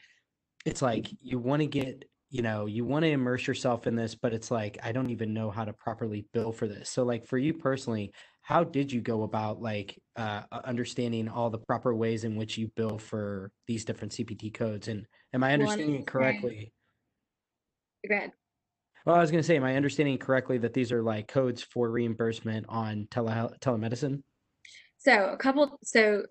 it's 0.66 0.82
like 0.82 1.08
you 1.22 1.40
want 1.40 1.62
to 1.62 1.68
get 1.68 2.06
you 2.30 2.42
know 2.42 2.66
you 2.66 2.84
want 2.84 3.04
to 3.04 3.10
immerse 3.10 3.46
yourself 3.48 3.86
in 3.86 3.96
this 3.96 4.16
but 4.16 4.34
it's 4.34 4.50
like 4.50 4.78
i 4.84 4.92
don't 4.92 5.12
even 5.12 5.34
know 5.34 5.52
how 5.52 5.64
to 5.64 5.74
properly 5.74 6.26
bill 6.34 6.52
for 6.52 6.68
this. 6.68 6.90
So 6.90 7.04
like 7.04 7.26
for 7.26 7.38
you 7.38 7.54
personally 7.54 8.12
how 8.42 8.64
did 8.64 8.92
you 8.92 9.00
go 9.00 9.24
about 9.24 9.62
like 9.62 10.02
uh, 10.18 10.42
understanding 10.66 11.30
all 11.30 11.50
the 11.50 11.60
proper 11.60 11.96
ways 11.96 12.26
in 12.26 12.36
which 12.36 12.58
you 12.58 12.70
bill 12.76 12.98
for 12.98 13.52
these 13.68 13.86
different 13.86 14.14
cpt 14.14 14.54
codes? 14.54 14.88
And 14.88 15.06
am 15.34 15.44
i 15.44 15.54
understanding 15.54 16.02
it 16.02 16.08
correctly? 16.08 16.74
Go 18.10 18.16
ahead. 18.16 18.32
well 19.06 19.16
i 19.16 19.20
was 19.20 19.32
going 19.32 19.42
to 19.42 19.48
say 19.48 19.56
am 19.56 19.64
i 19.64 19.76
understanding 19.76 20.18
correctly 20.18 20.58
that 20.58 20.74
these 20.74 20.92
are 20.92 21.04
like 21.04 21.28
codes 21.28 21.62
for 21.62 21.90
reimbursement 21.90 22.66
on 22.68 23.08
tele- 23.12 23.56
telemedicine? 23.62 24.24
So 24.98 25.30
a 25.30 25.38
couple 25.38 25.78
so 25.84 26.24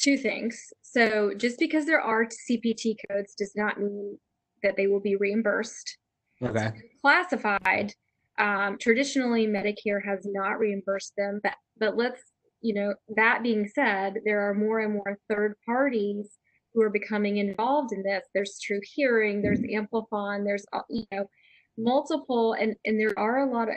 two 0.00 0.16
things. 0.16 0.72
So 0.82 1.32
just 1.36 1.58
because 1.58 1.86
there 1.86 2.00
are 2.00 2.26
CPT 2.26 2.96
codes 3.10 3.34
does 3.34 3.52
not 3.56 3.80
mean 3.80 4.18
that 4.62 4.76
they 4.76 4.86
will 4.86 5.00
be 5.00 5.16
reimbursed. 5.16 5.98
Okay. 6.42 6.70
Classified. 7.02 7.92
Um, 8.38 8.78
traditionally, 8.80 9.46
Medicare 9.46 10.04
has 10.04 10.20
not 10.24 10.58
reimbursed 10.58 11.12
them, 11.16 11.40
but 11.42 11.54
but 11.78 11.96
let's 11.96 12.22
you 12.60 12.74
know 12.74 12.94
that 13.16 13.42
being 13.42 13.68
said, 13.74 14.18
there 14.24 14.48
are 14.48 14.54
more 14.54 14.80
and 14.80 14.94
more 14.94 15.18
third 15.28 15.54
parties 15.66 16.38
who 16.72 16.82
are 16.82 16.90
becoming 16.90 17.38
involved 17.38 17.92
in 17.92 18.02
this. 18.02 18.24
There's 18.34 18.58
True 18.62 18.80
Hearing, 18.94 19.42
there's 19.42 19.60
Amplifon, 19.60 20.44
there's 20.44 20.64
uh, 20.72 20.82
you 20.88 21.04
know 21.10 21.28
multiple, 21.76 22.52
and 22.52 22.76
and 22.84 23.00
there 23.00 23.18
are 23.18 23.38
a 23.38 23.50
lot 23.52 23.68
of 23.68 23.74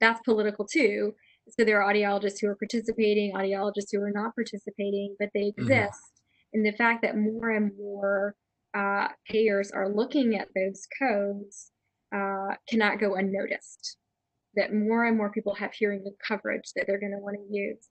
that's 0.00 0.20
political 0.20 0.66
too 0.66 1.14
so 1.56 1.64
there 1.64 1.82
are 1.82 1.92
audiologists 1.92 2.40
who 2.40 2.48
are 2.48 2.56
participating, 2.56 3.32
audiologists 3.34 3.88
who 3.92 4.00
are 4.00 4.12
not 4.12 4.34
participating, 4.34 5.16
but 5.18 5.30
they 5.34 5.50
mm-hmm. 5.50 5.62
exist. 5.62 5.90
Mm-hmm. 5.92 6.54
And 6.54 6.66
the 6.66 6.76
fact 6.76 7.02
that 7.02 7.16
more 7.16 7.50
and 7.50 7.72
more 7.78 8.34
uh, 8.76 9.08
payers 9.28 9.70
are 9.70 9.88
looking 9.88 10.36
at 10.36 10.48
those 10.54 10.86
codes 10.98 11.70
uh, 12.14 12.54
cannot 12.68 13.00
go 13.00 13.14
unnoticed. 13.14 13.96
That 14.54 14.72
more 14.72 15.04
and 15.04 15.16
more 15.16 15.30
people 15.30 15.54
have 15.54 15.72
hearing 15.72 16.04
coverage 16.26 16.72
that 16.74 16.86
they're 16.86 16.98
going 17.00 17.12
to 17.12 17.18
want 17.18 17.36
to 17.36 17.54
use. 17.54 17.88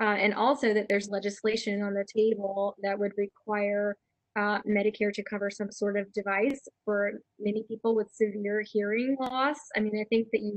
Uh, 0.00 0.16
and 0.16 0.34
also 0.34 0.74
that 0.74 0.86
there's 0.88 1.08
legislation 1.08 1.82
on 1.82 1.94
the 1.94 2.04
table 2.14 2.76
that 2.82 2.98
would 2.98 3.12
require 3.16 3.96
uh, 4.36 4.60
Medicare 4.68 5.12
to 5.12 5.22
cover 5.22 5.50
some 5.50 5.72
sort 5.72 5.96
of 5.96 6.12
device 6.12 6.60
for 6.84 7.12
many 7.40 7.64
people 7.66 7.94
with 7.94 8.10
severe 8.12 8.62
hearing 8.62 9.16
loss. 9.18 9.56
I 9.76 9.80
mean, 9.80 9.98
I 10.00 10.04
think 10.04 10.28
that 10.32 10.40
you 10.40 10.56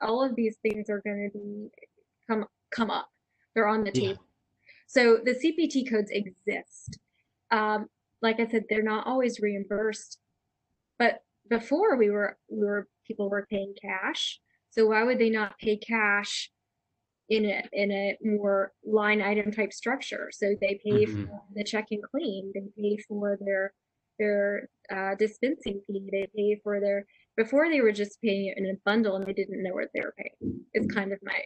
all 0.00 0.24
of 0.24 0.34
these 0.36 0.56
things 0.62 0.88
are 0.90 1.02
going 1.04 1.30
to 1.32 1.38
be 1.38 1.68
come 2.28 2.46
come 2.70 2.90
up. 2.90 3.08
They're 3.54 3.68
on 3.68 3.84
the 3.84 3.90
yeah. 3.94 4.08
table. 4.08 4.24
So 4.86 5.18
the 5.24 5.32
CPT 5.32 5.88
codes 5.88 6.10
exist. 6.10 6.98
Um, 7.50 7.86
like 8.22 8.40
I 8.40 8.46
said, 8.46 8.64
they're 8.68 8.82
not 8.82 9.06
always 9.06 9.40
reimbursed, 9.40 10.18
but 10.98 11.20
before 11.48 11.96
we 11.96 12.10
were 12.10 12.38
we 12.50 12.66
were 12.66 12.88
people 13.06 13.28
were 13.28 13.46
paying 13.50 13.74
cash. 13.80 14.40
So 14.70 14.86
why 14.86 15.04
would 15.04 15.18
they 15.18 15.30
not 15.30 15.58
pay 15.58 15.76
cash 15.76 16.50
in 17.28 17.46
a 17.46 17.62
in 17.72 17.90
a 17.90 18.16
more 18.22 18.72
line 18.84 19.22
item 19.22 19.50
type 19.50 19.72
structure? 19.72 20.30
So 20.32 20.54
they 20.60 20.80
pay 20.84 21.06
mm-hmm. 21.06 21.24
for 21.24 21.42
the 21.54 21.64
check 21.64 21.86
and 21.90 22.02
clean, 22.02 22.52
they 22.54 22.82
pay 22.82 22.98
for 23.08 23.38
their 23.44 23.72
their 24.18 24.68
uh, 24.94 25.14
dispensing 25.18 25.80
fee, 25.86 26.08
they 26.10 26.28
pay 26.36 26.60
for 26.62 26.80
their 26.80 27.06
before 27.36 27.68
they 27.68 27.80
were 27.80 27.92
just 27.92 28.20
paying 28.22 28.46
it 28.46 28.58
in 28.58 28.66
a 28.66 28.78
bundle 28.84 29.16
and 29.16 29.26
they 29.26 29.32
didn't 29.32 29.62
know 29.62 29.74
what 29.74 29.88
they 29.94 30.00
were 30.00 30.14
paying. 30.16 30.60
It's 30.72 30.92
kind 30.94 31.12
of 31.12 31.18
my 31.22 31.42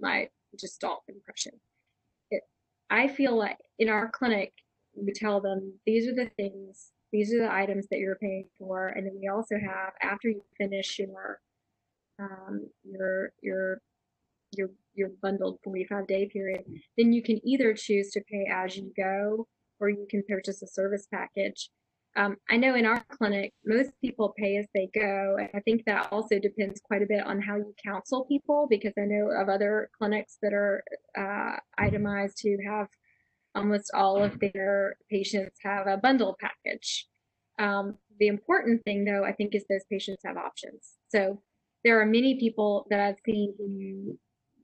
my 0.00 0.28
just 0.58 0.82
all 0.84 1.04
impression. 1.08 1.52
It, 2.30 2.42
I 2.90 3.08
feel 3.08 3.36
like 3.36 3.58
in 3.78 3.88
our 3.88 4.10
clinic, 4.10 4.52
we 4.94 5.12
tell 5.12 5.40
them 5.40 5.74
these 5.86 6.08
are 6.08 6.14
the 6.14 6.30
things, 6.36 6.92
these 7.12 7.32
are 7.34 7.38
the 7.38 7.52
items 7.52 7.86
that 7.90 7.98
you're 7.98 8.16
paying 8.16 8.48
for, 8.58 8.88
and 8.88 9.06
then 9.06 9.18
we 9.20 9.28
also 9.28 9.56
have 9.56 9.92
after 10.02 10.28
you 10.28 10.42
finish 10.56 10.98
your 10.98 11.40
um, 12.18 12.68
your 12.84 13.32
your 13.42 13.80
your 14.52 14.70
your 14.94 15.10
bundled 15.22 15.58
45 15.62 16.06
day 16.06 16.28
period, 16.28 16.64
then 16.96 17.12
you 17.12 17.22
can 17.22 17.40
either 17.46 17.74
choose 17.74 18.10
to 18.10 18.20
pay 18.30 18.46
as 18.52 18.76
you 18.76 18.92
go 18.96 19.46
or 19.80 19.88
you 19.88 20.06
can 20.10 20.22
purchase 20.28 20.62
a 20.62 20.66
service 20.66 21.06
package. 21.12 21.70
Um, 22.16 22.36
I 22.50 22.56
know 22.56 22.74
in 22.74 22.84
our 22.84 23.04
clinic, 23.10 23.52
most 23.64 23.90
people 24.02 24.34
pay 24.36 24.56
as 24.56 24.66
they 24.74 24.90
go. 24.92 25.36
And 25.38 25.48
I 25.54 25.60
think 25.60 25.84
that 25.84 26.08
also 26.10 26.40
depends 26.40 26.80
quite 26.80 27.02
a 27.02 27.06
bit 27.06 27.24
on 27.24 27.40
how 27.40 27.56
you 27.56 27.72
counsel 27.84 28.24
people 28.24 28.66
because 28.68 28.92
I 28.98 29.02
know 29.04 29.30
of 29.30 29.48
other 29.48 29.88
clinics 29.96 30.38
that 30.42 30.52
are 30.52 30.82
uh, 31.16 31.58
itemized 31.78 32.40
who 32.42 32.56
have 32.68 32.88
almost 33.54 33.90
all 33.94 34.22
of 34.22 34.40
their 34.40 34.96
patients 35.10 35.58
have 35.62 35.86
a 35.86 35.96
bundle 35.96 36.36
package. 36.40 37.06
Um, 37.58 37.98
the 38.18 38.28
important 38.28 38.82
thing, 38.84 39.04
though, 39.04 39.24
I 39.24 39.32
think, 39.32 39.54
is 39.54 39.64
those 39.68 39.84
patients 39.90 40.22
have 40.24 40.36
options. 40.36 40.94
So 41.10 41.42
there 41.84 42.00
are 42.00 42.06
many 42.06 42.38
people 42.38 42.86
that 42.90 43.00
I've 43.00 43.20
seen 43.24 43.54
who 43.58 44.18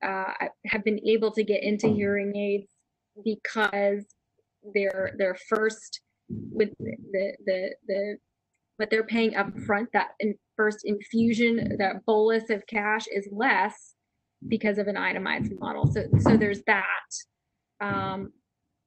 uh, 0.04 0.48
have 0.66 0.84
been 0.84 1.00
able 1.06 1.30
to 1.32 1.42
get 1.42 1.62
into 1.62 1.88
hearing 1.88 2.36
aids 2.36 2.68
because 3.24 4.04
their 4.74 5.12
their 5.18 5.36
first 5.48 6.00
with 6.28 6.70
the 6.78 7.36
the 7.46 7.74
the 7.86 8.16
what 8.76 8.90
they're 8.90 9.06
paying 9.06 9.36
up 9.36 9.56
front 9.60 9.88
that 9.92 10.08
in 10.20 10.34
first 10.56 10.80
infusion 10.84 11.76
that 11.78 12.04
bolus 12.06 12.50
of 12.50 12.66
cash 12.66 13.06
is 13.12 13.28
less 13.30 13.94
because 14.48 14.78
of 14.78 14.88
an 14.88 14.96
itemized 14.96 15.52
model. 15.58 15.86
So 15.86 16.04
so 16.20 16.36
there's 16.36 16.62
that. 16.66 16.86
Um, 17.80 18.32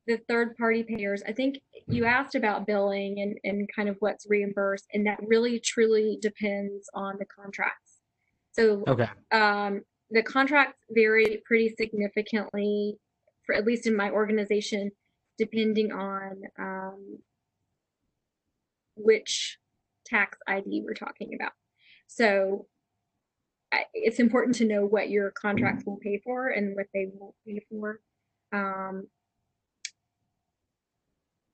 the 0.08 0.20
third 0.30 0.56
party 0.56 0.84
payers 0.84 1.22
i 1.28 1.34
think 1.34 1.60
you 1.90 2.06
asked 2.06 2.34
about 2.34 2.66
billing 2.66 3.20
and 3.20 3.38
and 3.44 3.70
kind 3.76 3.90
of 3.90 3.98
what's 4.00 4.26
reimbursed 4.30 4.86
and 4.94 5.06
that 5.06 5.20
really 5.28 5.60
truly 5.60 6.18
depends 6.22 6.90
on 6.94 7.16
the 7.20 7.26
contracts. 7.26 8.00
So 8.54 8.84
Okay. 8.88 9.10
um, 9.32 9.82
the 10.12 10.24
contracts 10.24 10.80
vary 10.90 11.42
pretty 11.46 11.74
significantly 11.78 12.98
for 13.46 13.56
at 13.56 13.66
least 13.66 13.88
in 13.88 13.96
my 13.96 14.10
organization 14.10 14.92
depending 15.38 15.92
on 15.92 16.42
um, 16.60 17.20
which 18.96 19.58
tax 20.06 20.38
id 20.48 20.84
we're 20.84 20.94
talking 20.94 21.32
about. 21.40 21.52
So 22.08 22.68
it's 23.94 24.20
important 24.20 24.56
to 24.56 24.66
know 24.66 24.86
what 24.86 25.10
your 25.10 25.32
contracts 25.32 25.84
will 25.86 25.98
pay 25.98 26.22
for 26.24 26.48
and 26.50 26.76
what 26.76 26.88
they 26.94 27.08
won't 27.14 27.36
pay 27.46 27.62
for 27.70 28.00
um, 28.54 29.08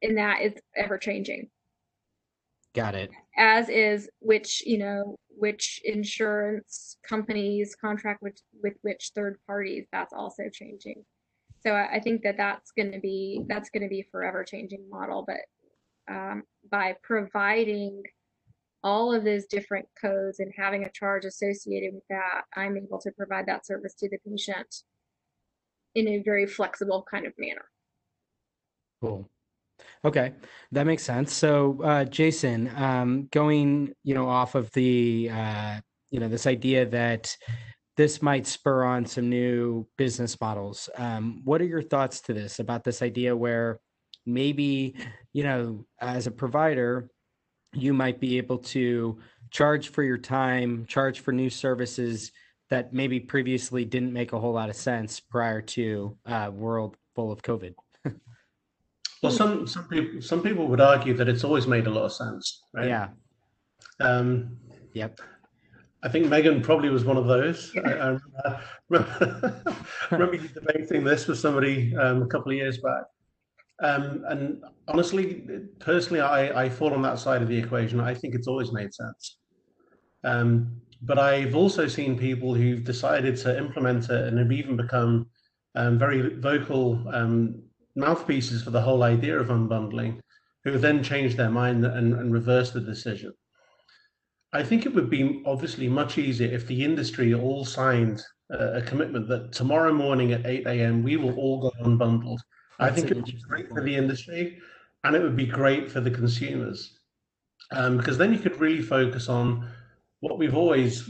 and 0.01 0.17
that 0.17 0.41
is 0.41 0.53
ever 0.75 0.97
changing 0.97 1.49
Got 2.73 2.95
it. 2.95 3.11
as 3.37 3.69
is 3.69 4.09
which 4.19 4.63
you 4.65 4.77
know 4.79 5.15
which 5.29 5.79
insurance 5.83 6.97
companies 7.07 7.75
contract 7.75 8.21
with 8.21 8.39
with 8.63 8.73
which 8.81 9.11
third 9.15 9.37
parties 9.45 9.85
that's 9.91 10.13
also 10.13 10.43
changing 10.51 11.03
so 11.61 11.71
i, 11.71 11.95
I 11.95 11.99
think 11.99 12.23
that 12.23 12.37
that's 12.37 12.71
going 12.71 12.91
to 12.91 12.99
be 12.99 13.41
that's 13.47 13.69
going 13.69 13.83
to 13.83 13.89
be 13.89 14.07
forever 14.11 14.43
changing 14.43 14.89
model 14.89 15.25
but 15.27 16.13
um, 16.13 16.43
by 16.71 16.95
providing 17.03 18.01
all 18.83 19.13
of 19.13 19.23
those 19.23 19.45
different 19.45 19.87
codes 19.99 20.39
and 20.39 20.51
having 20.57 20.83
a 20.83 20.91
charge 20.91 21.25
associated 21.25 21.93
with 21.93 22.03
that 22.09 22.41
i'm 22.55 22.75
able 22.77 22.99
to 22.99 23.11
provide 23.11 23.45
that 23.45 23.65
service 23.65 23.93
to 23.95 24.09
the 24.09 24.17
patient 24.27 24.83
in 25.95 26.07
a 26.07 26.23
very 26.23 26.47
flexible 26.47 27.05
kind 27.09 27.25
of 27.27 27.33
manner 27.37 27.65
Cool. 29.01 29.29
Okay, 30.05 30.33
that 30.71 30.85
makes 30.85 31.03
sense. 31.03 31.33
So, 31.33 31.81
uh, 31.81 32.03
Jason, 32.03 32.69
um, 32.75 33.27
going, 33.31 33.93
you 34.03 34.13
know, 34.13 34.27
off 34.27 34.53
of 34.55 34.69
the, 34.73 35.29
uh, 35.31 35.79
you 36.11 36.19
know, 36.19 36.27
this 36.27 36.45
idea 36.45 36.85
that 36.87 37.35
this 37.95 38.21
might 38.21 38.45
spur 38.45 38.83
on 38.83 39.05
some 39.05 39.29
new 39.29 39.87
business 39.97 40.39
models. 40.41 40.89
Um, 40.97 41.41
what 41.45 41.61
are 41.61 41.65
your 41.65 41.81
thoughts 41.81 42.19
to 42.21 42.33
this 42.33 42.59
about 42.59 42.83
this 42.83 43.01
idea 43.01 43.35
where 43.35 43.79
maybe, 44.25 44.95
you 45.31 45.43
know, 45.43 45.85
as 46.01 46.27
a 46.27 46.31
provider, 46.31 47.09
you 47.73 47.93
might 47.93 48.19
be 48.19 48.37
able 48.37 48.57
to 48.59 49.19
charge 49.51 49.89
for 49.89 50.03
your 50.03 50.17
time, 50.17 50.85
charge 50.87 51.21
for 51.21 51.31
new 51.31 51.49
services 51.49 52.31
that 52.69 52.93
maybe 52.93 53.19
previously 53.19 53.85
didn't 53.85 54.13
make 54.13 54.33
a 54.33 54.39
whole 54.39 54.53
lot 54.53 54.69
of 54.69 54.75
sense 54.75 55.19
prior 55.19 55.61
to 55.61 56.17
a 56.25 56.51
world 56.51 56.97
full 57.15 57.31
of 57.31 57.41
COVID? 57.41 57.73
Well, 59.23 59.31
some 59.31 59.65
some 59.65 59.87
people 59.87 60.21
some 60.21 60.43
people 60.43 60.67
would 60.67 60.81
argue 60.81 61.13
that 61.15 61.29
it's 61.29 61.43
always 61.43 61.65
made 61.65 61.87
a 61.87 61.89
lot 61.89 62.03
of 62.03 62.13
sense, 62.13 62.63
right? 62.73 62.87
Yeah. 62.87 63.07
Um, 63.99 64.57
Yep. 64.93 65.19
I 66.03 66.09
think 66.09 66.27
Megan 66.27 66.61
probably 66.61 66.89
was 66.89 67.05
one 67.05 67.17
of 67.17 67.27
those. 67.27 67.73
I, 67.85 67.93
I 67.93 68.59
remember, 68.89 69.63
remember 70.11 70.35
you 70.35 70.49
debating 70.49 71.03
this 71.03 71.27
with 71.27 71.39
somebody 71.39 71.95
um, 71.95 72.21
a 72.21 72.27
couple 72.27 72.51
of 72.51 72.57
years 72.57 72.77
back. 72.79 73.03
Um, 73.81 74.23
and 74.27 74.63
honestly, 74.87 75.43
personally, 75.79 76.21
I, 76.21 76.65
I 76.65 76.69
fall 76.69 76.93
on 76.93 77.01
that 77.03 77.19
side 77.19 77.41
of 77.41 77.47
the 77.47 77.57
equation. 77.57 77.99
I 78.01 78.13
think 78.13 78.35
it's 78.35 78.47
always 78.47 78.71
made 78.71 78.93
sense. 78.93 79.37
Um, 80.25 80.81
but 81.01 81.17
I've 81.17 81.55
also 81.55 81.87
seen 81.87 82.17
people 82.17 82.53
who've 82.53 82.83
decided 82.83 83.37
to 83.37 83.57
implement 83.57 84.09
it 84.09 84.27
and 84.27 84.37
have 84.37 84.51
even 84.51 84.75
become 84.75 85.27
um, 85.75 85.97
very 85.97 86.35
vocal 86.35 87.01
um, 87.13 87.63
mouthpieces 87.95 88.63
for 88.63 88.71
the 88.71 88.81
whole 88.81 89.03
idea 89.03 89.39
of 89.39 89.47
unbundling, 89.47 90.19
who 90.63 90.77
then 90.77 91.03
changed 91.03 91.37
their 91.37 91.49
mind 91.49 91.85
and, 91.85 92.13
and 92.13 92.33
reversed 92.33 92.73
the 92.73 92.81
decision. 92.81 93.33
I 94.53 94.63
think 94.63 94.85
it 94.85 94.93
would 94.93 95.09
be 95.09 95.41
obviously 95.45 95.87
much 95.87 96.17
easier 96.17 96.51
if 96.51 96.67
the 96.67 96.83
industry 96.83 97.33
all 97.33 97.65
signed 97.65 98.23
a, 98.51 98.77
a 98.77 98.81
commitment 98.81 99.27
that 99.27 99.51
tomorrow 99.51 99.91
morning 99.91 100.31
at 100.31 100.45
8 100.45 100.67
a.m. 100.67 101.03
we 101.03 101.17
will 101.17 101.35
all 101.35 101.59
go 101.59 101.71
unbundled. 101.83 102.39
I 102.79 102.91
think 102.91 103.11
it 103.11 103.15
would 103.15 103.25
be 103.25 103.41
great 103.47 103.69
for 103.69 103.81
the 103.81 103.95
industry 103.95 104.59
and 105.03 105.15
it 105.15 105.21
would 105.21 105.35
be 105.35 105.45
great 105.45 105.91
for 105.91 106.01
the 106.01 106.11
consumers. 106.11 106.99
Um, 107.71 107.97
because 107.97 108.17
then 108.17 108.33
you 108.33 108.39
could 108.39 108.59
really 108.59 108.81
focus 108.81 109.29
on 109.29 109.67
what 110.19 110.37
we've 110.37 110.55
always, 110.55 111.09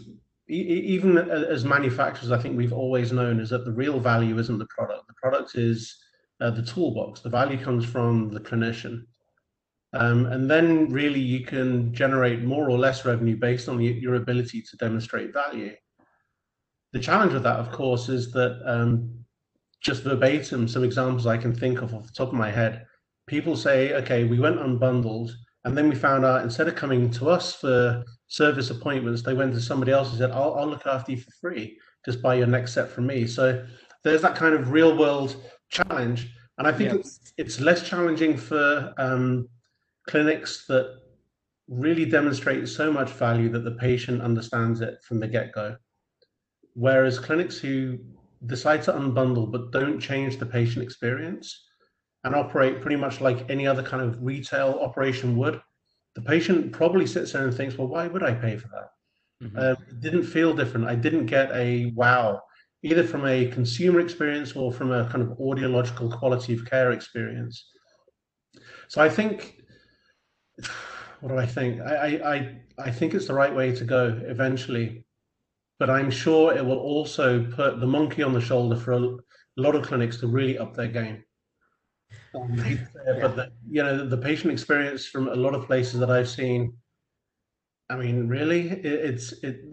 e- 0.50 0.54
even 0.54 1.18
as 1.18 1.66
manufacturers, 1.66 2.32
I 2.32 2.38
think 2.42 2.58
we've 2.58 2.74
always 2.74 3.12
known 3.12 3.40
is 3.40 3.50
that 3.50 3.66
the 3.66 3.72
real 3.72 4.00
value 4.00 4.40
isn't 4.40 4.58
the 4.58 4.68
product. 4.68 5.08
The 5.08 5.14
product 5.22 5.56
is 5.56 5.98
uh, 6.42 6.52
the 6.52 6.64
toolbox. 6.64 7.22
The 7.22 7.30
value 7.30 7.58
comes 7.58 7.86
from 7.86 8.30
the 8.30 8.40
clinician. 8.40 9.06
Um, 9.94 10.26
and 10.26 10.50
then 10.50 10.90
really 10.90 11.20
you 11.20 11.46
can 11.46 11.94
generate 11.94 12.42
more 12.42 12.70
or 12.70 12.80
less 12.80 13.06
revenue 13.06 13.38
based 13.38 13.70
on 13.70 13.80
your 13.80 14.16
ability 14.16 14.62
to 14.64 14.78
demonstrate 14.78 15.34
value. 15.34 15.76
The 16.94 17.00
challenge 17.00 17.34
with 17.34 17.44
that, 17.44 17.60
of 17.60 17.72
course, 17.72 18.10
is 18.10 18.32
that 18.32 18.62
um, 18.66 19.24
just 19.82 20.04
verbatim, 20.04 20.68
some 20.68 20.84
examples 20.84 21.28
I 21.28 21.38
can 21.38 21.54
think 21.54 21.82
of 21.82 21.94
off 21.94 22.08
the 22.08 22.14
top 22.14 22.30
of 22.30 22.34
my 22.34 22.50
head. 22.50 22.86
People 23.28 23.56
say, 23.56 23.94
okay, 23.94 24.24
we 24.24 24.40
went 24.40 24.60
unbundled, 24.60 25.32
and 25.66 25.78
then 25.78 25.90
we 25.90 25.96
found 25.96 26.26
out 26.26 26.44
instead 26.44 26.68
of 26.68 26.76
coming 26.76 27.10
to 27.12 27.30
us 27.30 27.54
for 27.54 28.04
service 28.28 28.70
appointments, 28.70 29.22
they 29.22 29.34
went 29.34 29.54
to 29.54 29.62
somebody 29.62 29.92
else 29.92 30.10
and 30.10 30.18
said, 30.18 30.32
I'll, 30.32 30.56
I'll 30.56 30.68
look 30.68 30.88
after 30.88 31.12
you 31.12 31.18
for 31.18 31.32
free. 31.40 31.78
Just 32.04 32.22
buy 32.22 32.36
your 32.36 32.48
next 32.48 32.74
set 32.74 32.90
from 32.90 33.08
me. 33.08 33.28
So 33.28 33.66
there's 34.04 34.22
that 34.24 34.36
kind 34.36 34.56
of 34.56 34.72
real 34.72 34.98
world 34.98 35.36
challenge. 35.74 36.30
And 36.58 36.68
I 36.68 36.72
think 36.72 36.94
it's, 36.94 37.34
it's 37.38 37.60
less 37.60 37.88
challenging 37.88 38.38
for 38.38 38.94
um, 38.98 39.50
clinics 40.08 40.66
that 40.68 41.00
really 41.68 42.06
demonstrate 42.06 42.68
so 42.68 42.92
much 42.92 43.10
value 43.10 43.50
that 43.50 43.64
the 43.64 43.72
patient 43.72 44.22
understands 44.22 44.82
it 44.82 45.00
from 45.04 45.20
the 45.20 45.28
get 45.28 45.52
go. 45.52 45.76
Whereas 46.76 47.20
clinics 47.20 47.58
who 47.58 48.00
decide 48.46 48.84
to 48.84 48.94
unbundle 48.94 49.52
but 49.52 49.72
don't 49.72 50.00
change 50.00 50.38
the 50.38 50.46
patient 50.46 50.84
experience 50.84 51.66
and 52.24 52.36
operate 52.36 52.82
pretty 52.82 52.98
much 52.98 53.22
like 53.22 53.50
any 53.50 53.66
other 53.66 53.84
kind 53.84 54.04
of 54.04 54.22
retail 54.22 54.80
operation 54.82 55.38
would, 55.38 55.62
the 56.16 56.22
patient 56.22 56.72
probably 56.72 57.08
sits 57.08 57.32
there 57.32 57.48
and 57.48 57.56
thinks, 57.56 57.78
well, 57.78 57.88
why 57.88 58.08
would 58.08 58.24
I 58.24 58.34
pay 58.34 58.58
for 58.58 58.68
that? 58.70 58.90
Mhm. 59.48 59.58
Uh, 59.58 59.76
it 59.90 60.00
didn't 60.00 60.24
feel 60.24 60.54
different. 60.54 60.88
I 60.88 60.96
didn't 60.96 61.26
get 61.26 61.52
a 61.52 61.92
wow, 61.96 62.42
either 62.84 63.04
from 63.04 63.26
a 63.26 63.48
consumer 63.48 64.02
experience 64.02 64.56
or 64.56 64.72
from 64.72 64.92
a 64.92 65.10
kind 65.10 65.24
of 65.24 65.38
audiological 65.40 66.12
quality 66.12 66.54
of 66.54 66.66
care 66.66 66.92
experience. 66.92 67.70
So 68.90 69.02
I 69.02 69.10
think, 69.10 69.62
what 71.22 71.30
do 71.30 71.38
I 71.38 71.46
think? 71.46 71.82
I, 71.82 72.08
I, 72.78 72.84
I, 72.84 72.92
think 72.92 73.14
it's 73.14 73.28
the 73.28 73.34
right 73.34 73.56
way 73.56 73.74
to 73.74 73.86
go 73.86 74.22
eventually, 74.26 75.06
but 75.80 75.90
I'm 75.90 76.12
sure 76.12 76.56
it 76.56 76.64
will 76.64 76.78
also 76.78 77.44
put 77.52 77.80
the 77.80 77.88
monkey 77.88 78.22
on 78.22 78.34
the 78.34 78.42
shoulder 78.42 78.76
for 78.76 78.92
a 78.92 79.18
lot 79.56 79.76
of 79.76 79.88
clinics 79.88 80.18
to 80.18 80.28
really 80.28 80.58
up 80.58 80.76
their 80.76 80.90
game. 80.90 81.24
Um, 82.36 82.60
I 82.60 82.64
hate 82.64 82.80
to 82.80 82.86
say 82.86 83.00
it, 83.08 83.22
But 83.22 83.36
the, 83.36 83.52
you 83.70 83.82
know, 83.82 84.08
the 84.08 84.18
patient 84.18 84.52
experience 84.52 85.06
from 85.06 85.30
a 85.30 85.36
lot 85.36 85.56
of 85.56 85.66
places 85.66 86.00
that 86.02 86.12
I've 86.12 86.30
seen, 86.30 86.74
I 87.90 87.96
mean, 87.96 88.28
really, 88.28 88.70
it, 88.70 88.86
it's 88.86 89.32
it. 89.44 89.64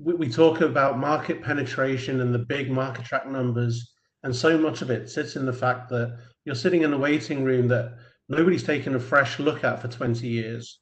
We, 0.00 0.14
we 0.14 0.28
talk 0.28 0.60
about 0.60 0.98
market 0.98 1.42
penetration 1.42 2.20
and 2.20 2.34
the 2.34 2.38
big 2.38 2.68
MarkeTrak 2.68 3.26
numbers, 3.26 3.92
and 4.22 4.34
so 4.34 4.56
much 4.58 4.82
of 4.82 4.90
it 4.90 5.10
sits 5.10 5.36
in 5.36 5.46
the 5.46 5.52
fact 5.52 5.88
that 5.90 6.18
you're 6.44 6.54
sitting 6.54 6.82
in 6.82 6.92
a 6.92 6.98
waiting 6.98 7.44
room 7.44 7.68
that 7.68 7.96
nobody's 8.28 8.64
taken 8.64 8.94
a 8.94 9.00
fresh 9.00 9.38
look 9.38 9.64
at 9.64 9.80
for 9.80 9.88
20 9.88 10.26
years. 10.26 10.80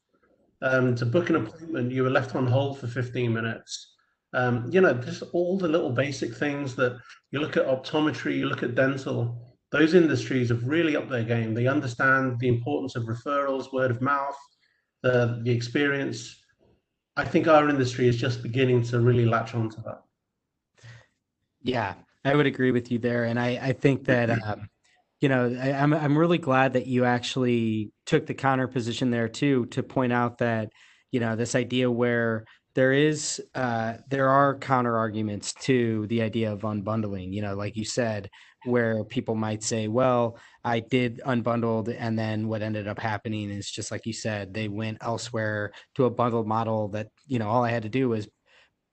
Um, 0.63 0.95
to 0.95 1.07
book 1.07 1.29
an 1.29 1.37
appointment, 1.37 1.93
you 1.93 2.03
were 2.03 2.11
left 2.11 2.35
on 2.35 2.47
hold 2.47 2.79
for 2.79 2.87
15 2.87 3.33
minutes. 3.33 3.95
Um, 4.33 4.69
you 4.71 4.81
know, 4.81 4.95
just 4.95 5.23
all 5.33 5.57
the 5.57 5.69
little 5.69 5.91
basic 5.91 6.35
things 6.35 6.75
that 6.77 6.99
you 7.31 7.41
look 7.41 7.57
at 7.57 7.67
optometry, 7.67 8.37
you 8.37 8.47
look 8.47 8.63
at 8.63 8.75
dental. 8.75 9.43
those 9.73 9.95
industries 9.95 10.49
have 10.49 10.67
really 10.67 10.97
upped 10.97 11.11
their 11.11 11.25
game. 11.25 11.53
They 11.53 11.67
understand 11.67 12.39
the 12.39 12.49
importance 12.49 12.97
of 12.97 13.05
referrals, 13.05 13.73
word 13.73 13.91
of 13.91 14.01
mouth, 14.01 14.39
the 15.03 15.41
the 15.43 15.51
experience. 15.51 16.43
I 17.17 17.25
think 17.25 17.49
our 17.49 17.69
industry 17.69 18.09
is 18.09 18.17
just 18.17 18.43
beginning 18.43 18.83
to 18.85 19.01
really 19.01 19.25
latch 19.25 19.55
onto 19.55 19.81
that. 19.83 20.03
Yeah, 21.63 21.95
I 22.25 22.35
would 22.35 22.47
agree 22.47 22.71
with 22.71 22.91
you 22.91 22.99
there, 22.99 23.25
and 23.25 23.41
I 23.41 23.59
I 23.61 23.73
think 23.73 24.05
that 24.05 24.31
um, 24.31 24.69
you 25.21 25.29
know 25.29 25.57
I, 25.61 25.73
I'm 25.73 25.93
I'm 25.95 26.17
really 26.17 26.39
glad 26.39 26.75
that 26.75 26.87
you 26.87 27.05
actually 27.05 27.91
took 28.05 28.27
the 28.27 28.35
counter 28.35 28.69
position 28.69 29.11
there 29.11 29.29
too 29.29 29.67
to 29.67 29.83
point 29.83 30.13
out 30.13 30.39
that 30.39 30.71
you 31.11 31.21
know 31.21 31.37
this 31.37 31.55
idea 31.55 31.91
where 31.91 32.45
there 32.75 32.93
is 32.93 33.43
uh, 33.55 33.95
there 34.11 34.29
are 34.29 34.59
counter 34.59 34.97
arguments 34.97 35.55
to 35.55 36.07
the 36.09 36.21
idea 36.23 36.53
of 36.53 36.61
unbundling. 36.61 37.33
You 37.33 37.43
know, 37.43 37.55
like 37.57 37.77
you 37.77 37.87
said, 37.87 38.29
where 38.67 39.05
people 39.05 39.35
might 39.35 39.63
say, 39.63 39.89
"Well, 39.89 40.39
I 40.65 40.81
did 40.81 41.21
unbundled, 41.25 41.95
and 41.99 42.19
then 42.19 42.49
what 42.49 42.63
ended 42.63 42.89
up 42.89 42.99
happening 42.99 43.51
is 43.51 43.71
just 43.71 43.91
like 43.91 44.07
you 44.07 44.13
said, 44.13 44.53
they 44.53 44.69
went 44.69 44.99
elsewhere 45.01 45.73
to 45.95 46.05
a 46.05 46.11
bundled 46.11 46.47
model 46.47 46.89
that 46.89 47.09
you 47.27 47.39
know 47.39 47.49
all 47.49 47.65
I 47.65 47.71
had 47.71 47.85
to 47.85 47.89
do 47.89 48.09
was 48.09 48.29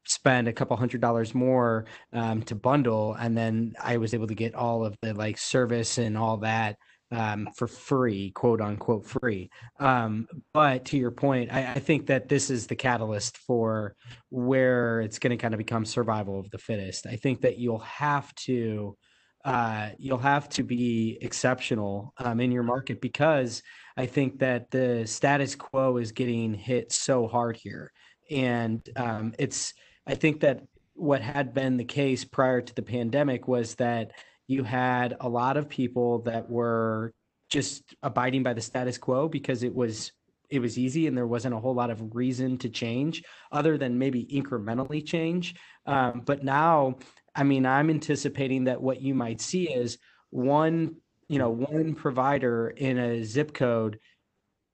spend 0.05 0.47
a 0.47 0.53
couple 0.53 0.75
hundred 0.75 1.01
dollars 1.01 1.33
more 1.33 1.85
um, 2.11 2.41
to 2.43 2.55
bundle 2.55 3.13
and 3.13 3.37
then 3.37 3.73
i 3.81 3.95
was 3.95 4.13
able 4.13 4.27
to 4.27 4.35
get 4.35 4.53
all 4.53 4.83
of 4.83 4.97
the 5.01 5.13
like 5.13 5.37
service 5.37 5.97
and 5.97 6.17
all 6.17 6.35
that 6.35 6.75
um, 7.13 7.47
for 7.55 7.67
free 7.67 8.31
quote 8.31 8.59
unquote 8.59 9.05
free. 9.05 9.49
Um, 9.79 10.27
but 10.53 10.85
to 10.85 10.97
your 10.97 11.11
point 11.11 11.53
I, 11.53 11.73
I, 11.73 11.79
think 11.79 12.07
that 12.07 12.27
this 12.27 12.49
is 12.49 12.65
the 12.65 12.75
catalyst 12.75 13.37
for 13.37 13.95
where 14.29 15.01
it's 15.01 15.19
going 15.19 15.29
to 15.31 15.41
kind 15.41 15.53
of 15.53 15.59
become 15.59 15.85
survival 15.85 16.39
of 16.39 16.49
the 16.49 16.57
fittest. 16.57 17.05
I 17.05 17.17
think 17.17 17.41
that 17.41 17.59
you'll 17.59 17.79
have 17.79 18.33
to 18.45 18.97
uh, 19.43 19.89
you'll 19.97 20.17
have 20.17 20.47
to 20.49 20.63
be 20.63 21.17
exceptional 21.21 22.13
um, 22.17 22.39
in 22.39 22.51
your 22.51 22.63
market 22.63 23.01
because 23.01 23.61
i 23.97 24.05
think 24.05 24.39
that 24.39 24.71
the 24.71 25.05
status 25.05 25.55
quo 25.55 25.97
is 25.97 26.11
getting 26.11 26.53
hit 26.53 26.91
so 26.91 27.27
hard 27.27 27.57
here. 27.57 27.91
And 28.31 28.87
um, 28.95 29.33
it's 29.39 29.73
I 30.07 30.15
think 30.15 30.41
that 30.41 30.63
what 30.93 31.21
had 31.21 31.53
been 31.53 31.77
the 31.77 31.85
case 31.85 32.23
prior 32.23 32.61
to 32.61 32.75
the 32.75 32.81
pandemic 32.81 33.47
was 33.47 33.75
that 33.75 34.11
you 34.47 34.63
had 34.63 35.15
a 35.21 35.29
lot 35.29 35.57
of 35.57 35.69
people 35.69 36.19
that 36.23 36.49
were 36.49 37.13
just 37.49 37.95
abiding 38.03 38.43
by 38.43 38.53
the 38.53 38.61
status 38.61 38.97
quo 38.97 39.27
because 39.27 39.63
it 39.63 39.73
was 39.73 40.11
it 40.49 40.59
was 40.59 40.77
easy 40.77 41.07
and 41.07 41.17
there 41.17 41.25
wasn't 41.25 41.53
a 41.53 41.59
whole 41.59 41.73
lot 41.73 41.89
of 41.89 42.15
reason 42.15 42.57
to 42.59 42.69
change 42.69 43.23
other 43.51 43.77
than 43.77 43.97
maybe 43.97 44.25
incrementally 44.25 45.03
change. 45.03 45.55
Um, 45.87 46.21
but 46.25 46.43
now 46.43 46.97
i 47.35 47.43
mean 47.43 47.65
i'm 47.65 47.89
anticipating 47.89 48.65
that 48.65 48.81
what 48.81 49.01
you 49.01 49.13
might 49.13 49.41
see 49.41 49.65
is 49.71 49.97
one 50.29 50.95
you 51.27 51.39
know 51.39 51.49
one 51.49 51.93
provider 51.93 52.69
in 52.69 52.97
a 52.97 53.23
zip 53.23 53.53
code 53.53 53.99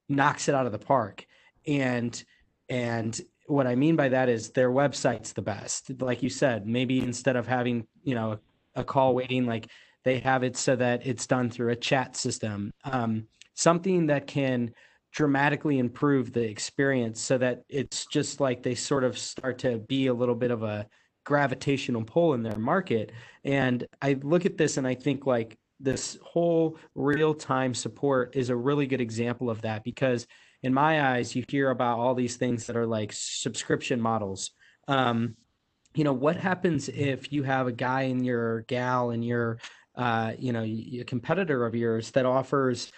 knocks 0.08 0.48
it 0.48 0.56
out 0.56 0.66
of 0.66 0.72
the 0.72 0.80
park 0.80 1.26
and 1.68 2.24
and 2.70 3.20
what 3.50 3.68
I 3.68 3.76
mean 3.76 3.96
by 3.96 4.10
that 4.10 4.30
is 4.30 4.52
their 4.52 4.70
website's 4.70 5.34
the 5.34 5.42
best. 5.42 6.02
Like 6.02 6.22
you 6.22 6.30
said, 6.30 6.68
maybe 6.68 7.00
instead 7.00 7.36
of 7.36 7.48
having, 7.48 7.88
you 8.04 8.16
know, 8.16 8.40
a, 8.76 8.84
call 8.84 9.16
waiting, 9.16 9.46
like 9.46 9.68
they 10.06 10.20
have 10.20 10.44
it 10.44 10.56
so 10.56 10.76
that 10.76 11.06
it's 11.06 11.28
done 11.28 11.50
through 11.50 11.72
a 11.72 11.76
chat 11.76 12.16
system. 12.16 12.72
Um, 12.84 13.28
something 13.56 14.08
that 14.08 14.28
can 14.28 14.72
dramatically 15.12 15.80
improve 15.80 16.32
the 16.32 16.48
experience 16.48 17.20
so 17.20 17.38
that 17.40 17.64
it's 17.68 18.06
just 18.06 18.40
like 18.40 18.62
they 18.62 18.76
sort 18.76 19.04
of 19.04 19.18
start 19.18 19.58
to 19.60 19.80
be 19.80 20.08
a 20.08 20.14
little 20.14 20.36
bit 20.36 20.52
of 20.52 20.62
a 20.62 20.86
gravitational 21.26 22.04
pull 22.04 22.34
in 22.34 22.44
their 22.44 22.58
market. 22.58 23.12
And 23.44 23.86
I 24.02 24.14
look 24.22 24.46
at 24.46 24.58
this 24.58 24.78
and 24.78 24.88
I 24.88 24.96
think 24.96 25.26
like 25.26 25.58
this 25.80 26.18
whole 26.22 26.78
real 26.96 27.34
time 27.34 27.74
support 27.74 28.36
is 28.36 28.50
a 28.50 28.56
really 28.56 28.88
good 28.88 29.02
example 29.02 29.50
of 29.50 29.62
that 29.62 29.84
because 29.84 30.28
in 30.62 30.74
my 30.74 31.14
eyes, 31.14 31.36
you 31.36 31.44
hear 31.48 31.70
about 31.70 32.00
all 32.00 32.16
these 32.16 32.36
things 32.36 32.68
that 32.68 32.76
are 32.76 32.86
like 32.86 33.14
subscription 33.14 34.02
models. 34.02 34.52
Um, 34.88 35.36
you 35.96 36.04
know, 36.04 36.14
what 36.14 36.36
happens 36.36 36.90
if 36.90 37.32
you 37.32 37.44
have 37.44 37.68
a 37.68 37.72
guy 37.72 38.04
in 38.04 38.24
your 38.24 38.62
gal 38.62 39.12
and 39.12 39.24
your, 39.24 39.60
uh, 39.96 40.34
you 40.38 40.52
know, 40.52 40.64
a 40.64 41.04
competitor 41.06 41.66
of 41.66 41.76
yours 41.76 42.12
that 42.12 42.26
offers 42.26 42.92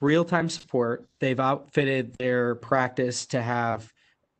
real 0.00 0.24
time 0.24 0.48
support? 0.48 1.08
They've 1.20 1.38
outfitted 1.38 2.14
their 2.18 2.54
practice 2.54 3.26
to 3.26 3.42
have 3.42 3.92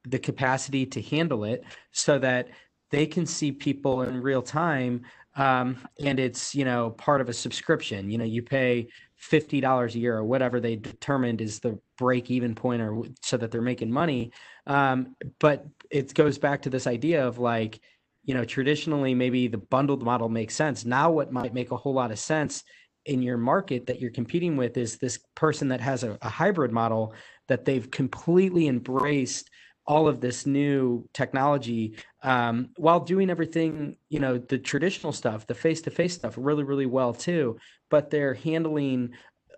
the 0.04 0.18
capacity 0.18 0.86
to 0.86 1.02
handle 1.02 1.44
it 1.44 1.64
so 1.92 2.18
that 2.18 2.48
they 2.92 3.06
can 3.06 3.26
see 3.26 3.50
people 3.50 4.02
in 4.02 4.22
real 4.22 4.42
time 4.42 5.04
um, 5.34 5.78
and 6.04 6.20
it's 6.20 6.54
you 6.54 6.64
know 6.64 6.90
part 6.90 7.20
of 7.20 7.28
a 7.28 7.32
subscription. 7.32 8.10
You 8.10 8.18
know 8.18 8.24
you 8.24 8.42
pay 8.42 8.88
$50 9.20 9.94
a 9.94 9.98
year 9.98 10.16
or 10.16 10.24
whatever 10.24 10.60
they 10.60 10.76
determined 10.76 11.40
is 11.40 11.60
the 11.60 11.78
break 11.96 12.30
even 12.30 12.54
point 12.54 12.82
or 12.82 13.02
so 13.22 13.36
that 13.36 13.50
they're 13.52 13.62
making 13.62 13.90
money. 13.90 14.32
Um, 14.66 15.14
but 15.38 15.64
it 15.90 16.12
goes 16.14 16.38
back 16.38 16.62
to 16.62 16.70
this 16.70 16.86
idea 16.86 17.26
of 17.26 17.38
like 17.38 17.80
you 18.24 18.34
know 18.34 18.44
traditionally 18.44 19.14
maybe 19.14 19.48
the 19.48 19.58
bundled 19.58 20.02
model 20.02 20.28
makes 20.28 20.54
sense. 20.54 20.84
Now 20.84 21.10
what 21.10 21.32
might 21.32 21.54
make 21.54 21.70
a 21.70 21.76
whole 21.76 21.94
lot 21.94 22.12
of 22.12 22.18
sense 22.18 22.64
in 23.06 23.22
your 23.22 23.36
market 23.36 23.86
that 23.86 24.00
you're 24.00 24.12
competing 24.12 24.56
with 24.56 24.76
is 24.76 24.96
this 24.96 25.18
person 25.34 25.66
that 25.68 25.80
has 25.80 26.04
a, 26.04 26.16
a 26.22 26.28
hybrid 26.28 26.70
model 26.70 27.14
that 27.48 27.64
they've 27.64 27.90
completely 27.90 28.68
embraced 28.68 29.50
all 29.86 30.06
of 30.06 30.20
this 30.20 30.46
new 30.46 31.08
technology 31.12 31.94
um, 32.22 32.70
while 32.76 33.00
doing 33.00 33.30
everything 33.30 33.96
you 34.08 34.20
know 34.20 34.38
the 34.38 34.58
traditional 34.58 35.12
stuff 35.12 35.46
the 35.46 35.54
face-to-face 35.54 36.14
stuff 36.14 36.34
really 36.36 36.64
really 36.64 36.86
well 36.86 37.12
too 37.12 37.58
but 37.90 38.10
they're 38.10 38.34
handling 38.34 39.10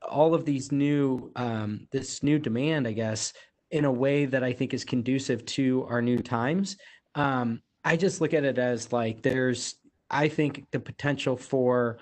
all 0.09 0.35
of 0.35 0.45
these 0.45 0.73
new 0.73 1.31
um, 1.37 1.87
this 1.93 2.23
new 2.23 2.39
demand 2.39 2.89
i 2.89 2.93
guess 2.93 3.33
in 3.71 3.85
a 3.85 3.93
way 3.93 4.25
that 4.25 4.43
i 4.43 4.53
think 4.53 4.73
is 4.73 4.85
conducive 4.85 5.45
to 5.45 5.87
our 5.89 6.01
new 6.01 6.19
times. 6.19 6.77
Um, 7.15 7.63
i 7.85 7.97
just 7.97 8.21
look 8.21 8.35
at 8.35 8.45
it 8.45 8.59
as 8.59 8.93
like 8.93 9.23
there's 9.23 9.77
i 10.11 10.29
think 10.29 10.67
the 10.71 10.81
potential 10.81 11.37
for 11.37 11.99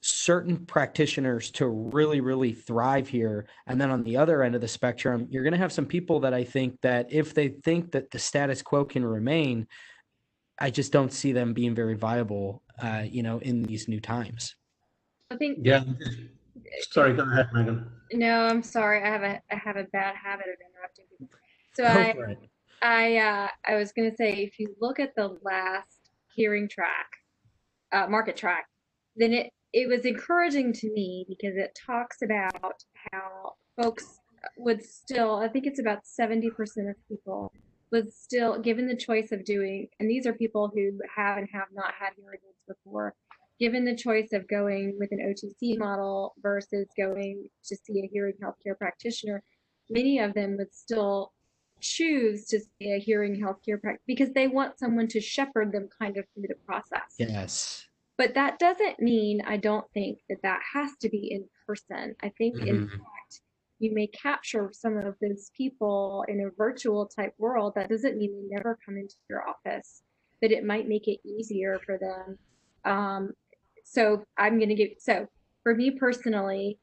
certain 0.00 0.64
practitioners 0.66 1.50
to 1.50 1.66
really 1.66 2.20
really 2.20 2.52
thrive 2.52 3.08
here. 3.08 3.46
And 3.66 3.80
then 3.80 3.90
on 3.90 4.04
the 4.04 4.16
other 4.16 4.42
end 4.42 4.54
of 4.54 4.60
the 4.60 4.68
spectrum 4.68 5.26
you're 5.30 5.42
going 5.42 5.52
to 5.52 5.58
have 5.58 5.72
some 5.72 5.86
people 5.86 6.20
that 6.20 6.32
i 6.32 6.44
think 6.44 6.80
that 6.82 7.12
if 7.12 7.34
they 7.34 7.48
think 7.48 7.92
that 7.92 8.10
the 8.10 8.18
status 8.18 8.62
quo 8.62 8.84
can 8.84 9.04
remain 9.04 9.66
i 10.60 10.70
just 10.70 10.92
don't 10.92 11.12
see 11.12 11.32
them 11.32 11.52
being 11.52 11.74
very 11.74 11.94
viable 11.94 12.62
uh, 12.80 13.04
you 13.04 13.22
know 13.22 13.38
in 13.38 13.62
these 13.62 13.88
new 13.88 14.00
times. 14.00 14.54
I 15.30 15.36
think 15.36 15.58
yeah 15.62 15.84
sorry 16.90 17.14
go 17.14 17.22
ahead 17.22 17.48
megan. 17.52 17.90
No 18.12 18.46
i'm 18.46 18.62
sorry 18.62 19.02
i 19.02 19.06
have 19.06 19.22
a 19.22 19.40
i 19.50 19.56
have 19.56 19.76
a 19.76 19.84
bad 19.84 20.14
habit 20.16 20.46
of 20.46 20.56
interrupting 20.70 21.04
people. 21.18 21.38
So 21.74 21.84
i 21.84 22.36
i 22.82 23.16
uh 23.16 23.48
i 23.66 23.74
was 23.76 23.92
going 23.92 24.10
to 24.10 24.16
say 24.16 24.34
if 24.34 24.58
you 24.58 24.74
look 24.80 25.00
at 25.00 25.14
the 25.16 25.36
last 25.42 26.10
hearing 26.34 26.68
track 26.68 27.08
uh, 27.92 28.06
MarkeTrak 28.06 28.62
then 29.16 29.32
it 29.32 29.52
it 29.72 29.88
was 29.88 30.04
encouraging 30.04 30.72
to 30.72 30.92
me 30.92 31.26
because 31.28 31.56
it 31.56 31.78
talks 31.86 32.22
about 32.22 32.82
how 33.12 33.54
folks 33.80 34.20
would 34.56 34.82
still, 34.84 35.36
I 35.36 35.48
think 35.48 35.66
it's 35.66 35.80
about 35.80 36.04
70% 36.04 36.52
of 36.90 36.96
people 37.08 37.52
would 37.90 38.12
still, 38.12 38.58
given 38.58 38.86
the 38.86 38.96
choice 38.96 39.32
of 39.32 39.44
doing, 39.44 39.88
and 39.98 40.08
these 40.10 40.26
are 40.26 40.32
people 40.32 40.70
who 40.74 40.98
have 41.14 41.38
and 41.38 41.48
have 41.52 41.68
not 41.72 41.92
had 41.98 42.10
hearing 42.16 42.38
aids 42.46 42.62
before, 42.66 43.14
given 43.58 43.84
the 43.84 43.96
choice 43.96 44.32
of 44.32 44.46
going 44.48 44.96
with 44.98 45.10
an 45.12 45.18
OTC 45.18 45.78
model 45.78 46.34
versus 46.42 46.86
going 46.96 47.48
to 47.64 47.76
see 47.76 48.00
a 48.00 48.08
hearing 48.12 48.34
healthcare 48.42 48.76
practitioner, 48.76 49.42
many 49.90 50.18
of 50.18 50.34
them 50.34 50.56
would 50.58 50.72
still 50.74 51.32
choose 51.80 52.46
to 52.46 52.60
see 52.60 52.92
a 52.92 52.98
hearing 52.98 53.34
healthcare 53.34 53.80
practitioner 53.80 54.00
because 54.06 54.32
they 54.32 54.48
want 54.48 54.78
someone 54.78 55.08
to 55.08 55.20
shepherd 55.20 55.72
them 55.72 55.88
kind 55.98 56.16
of 56.16 56.24
through 56.34 56.46
the 56.48 56.54
process. 56.66 57.14
Yes. 57.18 57.87
But 58.18 58.34
that 58.34 58.58
doesn't 58.58 59.00
mean 59.00 59.40
I 59.46 59.56
don't 59.56 59.86
think 59.94 60.18
that 60.28 60.42
that 60.42 60.60
has 60.74 60.90
to 61.00 61.08
be 61.08 61.30
in 61.30 61.44
person. 61.66 62.16
I 62.20 62.30
think, 62.36 62.56
mm-hmm. 62.56 62.66
in 62.66 62.88
fact, 62.88 63.40
you 63.78 63.94
may 63.94 64.08
capture 64.08 64.70
some 64.72 64.98
of 64.98 65.14
those 65.22 65.52
people 65.56 66.24
in 66.26 66.40
a 66.40 66.50
virtual 66.58 67.06
type 67.06 67.32
world. 67.38 67.74
That 67.76 67.88
doesn't 67.88 68.18
mean 68.18 68.32
they 68.34 68.56
never 68.56 68.76
come 68.84 68.96
into 68.96 69.14
your 69.30 69.48
office, 69.48 70.02
but 70.42 70.50
it 70.50 70.64
might 70.64 70.88
make 70.88 71.06
it 71.06 71.20
easier 71.24 71.80
for 71.86 71.96
them. 71.96 72.38
Um, 72.84 73.30
so 73.84 74.24
I'm 74.36 74.58
going 74.58 74.70
to 74.70 74.74
give. 74.74 74.90
So 74.98 75.28
for 75.62 75.76
me 75.76 75.92
personally, 75.92 76.80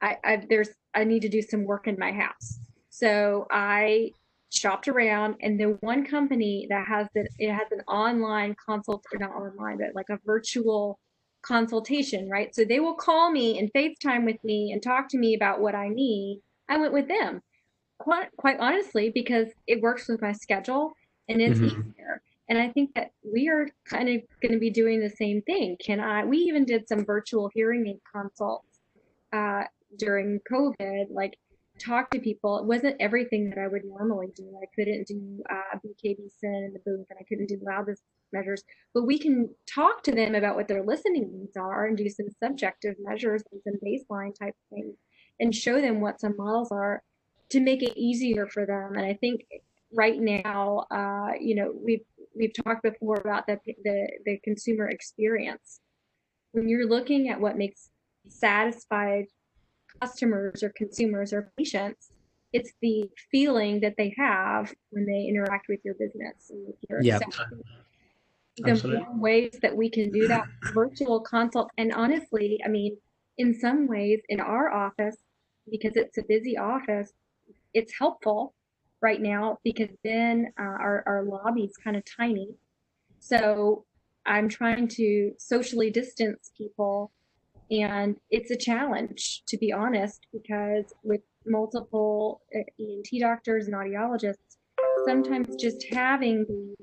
I, 0.00 0.16
I 0.24 0.42
there's 0.48 0.70
I 0.94 1.02
need 1.02 1.22
to 1.22 1.28
do 1.28 1.42
some 1.42 1.64
work 1.64 1.88
in 1.88 1.96
my 1.98 2.12
house. 2.12 2.60
So 2.90 3.46
I 3.50 4.12
shopped 4.50 4.88
around 4.88 5.36
and 5.42 5.60
the 5.60 5.76
one 5.80 6.04
company 6.04 6.66
that 6.70 6.86
has 6.86 7.06
it 7.14 7.28
it 7.38 7.52
has 7.52 7.70
an 7.70 7.80
online 7.82 8.54
consult 8.66 9.04
or 9.12 9.18
not 9.18 9.30
online 9.30 9.78
but 9.78 9.94
like 9.94 10.08
a 10.10 10.18
virtual 10.24 10.98
consultation 11.42 12.28
right 12.28 12.54
so 12.54 12.64
they 12.64 12.80
will 12.80 12.94
call 12.94 13.30
me 13.30 13.58
and 13.58 13.70
facetime 13.72 14.24
with 14.24 14.42
me 14.42 14.72
and 14.72 14.82
talk 14.82 15.08
to 15.08 15.18
me 15.18 15.34
about 15.34 15.60
what 15.60 15.74
i 15.74 15.88
need 15.88 16.40
i 16.68 16.76
went 16.76 16.92
with 16.92 17.06
them 17.08 17.40
quite 17.98 18.28
quite 18.36 18.58
honestly 18.58 19.10
because 19.14 19.48
it 19.66 19.80
works 19.80 20.08
with 20.08 20.20
my 20.22 20.32
schedule 20.32 20.92
and 21.28 21.40
it's 21.40 21.60
mm-hmm. 21.60 21.66
easier 21.66 22.22
And 22.48 22.58
I 22.58 22.70
think 22.70 22.94
that 22.94 23.10
we 23.22 23.48
are 23.48 23.68
kind 23.84 24.08
of 24.08 24.22
going 24.40 24.52
to 24.52 24.58
be 24.58 24.70
doing 24.70 25.00
the 25.00 25.10
same 25.10 25.42
thing. 25.42 25.76
Can 25.84 26.00
I? 26.00 26.24
We 26.24 26.38
even 26.38 26.64
did 26.64 26.88
some 26.88 27.04
virtual 27.04 27.50
hearing 27.54 27.86
aid 27.86 28.00
consults 28.10 28.80
uh, 29.32 29.64
during 29.98 30.40
COVID, 30.50 31.06
like 31.10 31.38
talk 31.78 32.10
to 32.10 32.18
people. 32.18 32.58
It 32.58 32.64
wasn't 32.64 32.96
everything 33.00 33.50
that 33.50 33.58
I 33.58 33.68
would 33.68 33.84
normally 33.84 34.28
do. 34.36 34.58
I 34.60 34.66
couldn't 34.74 35.06
do 35.06 35.42
uh, 35.50 35.78
BKB 35.78 36.16
SIN 36.38 36.54
in 36.54 36.72
the 36.72 36.80
booth, 36.84 37.06
and 37.10 37.18
I 37.18 37.24
couldn't 37.28 37.48
do 37.48 37.58
loudness 37.62 38.00
measures. 38.32 38.62
But 38.94 39.06
we 39.06 39.18
can 39.18 39.54
talk 39.72 40.02
to 40.04 40.12
them 40.12 40.34
about 40.34 40.56
what 40.56 40.68
their 40.68 40.82
listening 40.82 41.30
needs 41.32 41.56
are 41.56 41.86
and 41.86 41.96
do 41.96 42.08
some 42.08 42.28
subjective 42.42 42.96
measures 43.00 43.42
and 43.52 43.60
some 43.64 43.74
baseline 43.84 44.32
type 44.38 44.54
things, 44.70 44.96
and 45.40 45.54
show 45.54 45.80
them 45.80 46.00
what 46.00 46.20
some 46.20 46.36
models 46.36 46.70
are 46.70 47.02
to 47.50 47.60
make 47.60 47.82
it 47.82 47.96
easier 47.96 48.46
for 48.46 48.66
them. 48.66 48.92
And 48.94 49.06
I 49.06 49.14
think 49.14 49.46
right 49.92 50.18
now, 50.18 50.86
uh, 50.90 51.32
you 51.40 51.54
know, 51.54 51.72
we've 51.74 52.04
we've 52.36 52.52
talked 52.64 52.82
before 52.82 53.16
about 53.16 53.46
the, 53.46 53.58
the 53.84 54.08
the 54.24 54.38
consumer 54.44 54.88
experience. 54.88 55.80
When 56.52 56.68
you're 56.68 56.88
looking 56.88 57.28
at 57.28 57.40
what 57.40 57.58
makes 57.58 57.90
satisfied 58.28 59.26
customers 60.00 60.62
or 60.62 60.70
consumers 60.70 61.32
or 61.32 61.50
patients, 61.56 62.10
it's 62.52 62.72
the 62.80 63.08
feeling 63.30 63.80
that 63.80 63.94
they 63.96 64.14
have 64.16 64.72
when 64.90 65.04
they 65.04 65.26
interact 65.26 65.66
with 65.68 65.80
your 65.84 65.94
business. 65.94 66.50
And 66.50 66.72
your 66.88 67.02
yeah. 67.02 67.18
The 68.56 68.88
more 68.88 69.20
ways 69.20 69.56
that 69.62 69.76
we 69.76 69.88
can 69.88 70.10
do 70.10 70.26
that 70.26 70.44
virtual 70.74 71.20
consult, 71.20 71.70
and 71.78 71.92
honestly, 71.92 72.60
I 72.64 72.68
mean, 72.68 72.96
in 73.36 73.54
some 73.58 73.86
ways, 73.86 74.20
in 74.28 74.40
our 74.40 74.72
office, 74.72 75.16
because 75.70 75.92
it's 75.94 76.18
a 76.18 76.22
busy 76.22 76.56
office, 76.56 77.12
it's 77.74 77.92
helpful 77.96 78.54
right 79.00 79.20
now 79.20 79.58
because 79.62 79.90
then 80.02 80.52
uh, 80.58 80.62
our, 80.62 81.04
our 81.06 81.22
lobby 81.24 81.62
is 81.62 81.76
kind 81.76 81.96
of 81.96 82.02
tiny. 82.04 82.48
So 83.20 83.84
I'm 84.26 84.48
trying 84.48 84.88
to 84.88 85.32
socially 85.38 85.90
distance 85.90 86.50
people. 86.56 87.12
And 87.70 88.16
it's 88.30 88.50
a 88.50 88.56
challenge, 88.56 89.42
to 89.48 89.58
be 89.58 89.72
honest, 89.72 90.26
because 90.32 90.92
with 91.02 91.20
multiple 91.46 92.40
uh, 92.54 92.60
ENT 92.80 93.08
doctors 93.20 93.66
and 93.66 93.76
audiologists, 93.76 94.56
sometimes 95.06 95.56
just 95.56 95.84
having 95.92 96.44
the 96.48 96.74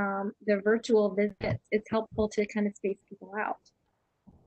um, 0.00 0.32
the 0.46 0.60
virtual 0.60 1.12
visits, 1.14 1.64
it's 1.72 1.90
helpful 1.90 2.28
to 2.28 2.46
kind 2.46 2.66
of 2.68 2.74
space 2.76 2.98
people 3.08 3.32
out. 3.38 3.58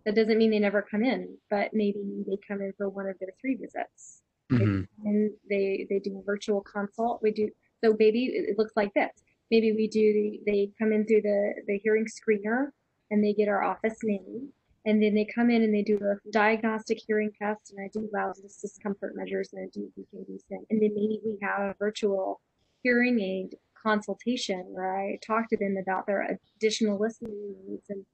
That 0.06 0.16
doesn't 0.16 0.38
mean 0.38 0.50
they 0.50 0.60
never 0.60 0.82
come 0.82 1.04
in, 1.04 1.38
but 1.50 1.74
maybe 1.74 2.24
they 2.26 2.38
come 2.48 2.62
in 2.62 2.74
for 2.78 2.88
one 2.90 3.08
of 3.08 3.20
their 3.20 3.34
three 3.42 3.56
visits 3.56 4.22
mm-hmm. 4.52 5.08
and 5.08 5.32
they 5.50 5.88
they 5.90 6.00
do 6.00 6.20
a 6.20 6.24
virtual 6.24 6.62
consult. 6.62 7.22
We 7.22 7.32
do 7.32 7.50
so 7.84 7.96
maybe 7.98 8.26
it 8.26 8.58
looks 8.58 8.74
like 8.76 8.94
this. 8.94 9.12
Maybe 9.50 9.74
we 9.74 9.88
do 9.88 10.40
they 10.46 10.72
come 10.80 10.92
in 10.92 11.06
through 11.06 11.22
the 11.22 11.54
the 11.68 11.78
hearing 11.80 12.06
screener 12.06 12.70
and 13.10 13.24
they 13.24 13.34
get 13.34 13.48
our 13.48 13.64
office 13.64 13.98
name 14.04 14.50
and 14.86 15.02
then 15.02 15.14
they 15.14 15.26
come 15.26 15.50
in 15.50 15.64
and 15.64 15.74
they 15.74 15.84
do 15.84 15.98
a 15.98 16.32
diagnostic 16.32 17.00
hearing 17.06 17.32
test 17.40 17.72
and 17.72 17.84
I 17.84 17.90
do 17.94 18.10
loudness 18.14 18.60
discomfort 18.62 19.14
measures 19.16 19.50
and 19.54 19.64
I 19.64 19.70
do 19.74 19.92
SIN 19.96 20.66
and 20.70 20.82
then 20.82 20.92
maybe 20.96 21.20
we 21.24 21.38
have 21.42 21.62
a 21.62 21.76
virtual 21.78 22.42
hearing 22.84 23.20
aid 23.20 23.56
consultation 23.82 24.64
where 24.68 24.98
I 24.98 25.20
talk 25.26 25.50
to 25.50 25.58
them 25.58 25.76
about 25.82 26.06
their 26.08 26.38
additional 26.58 27.00
listening 27.00 27.56
needs 27.68 27.86
and 27.90 28.06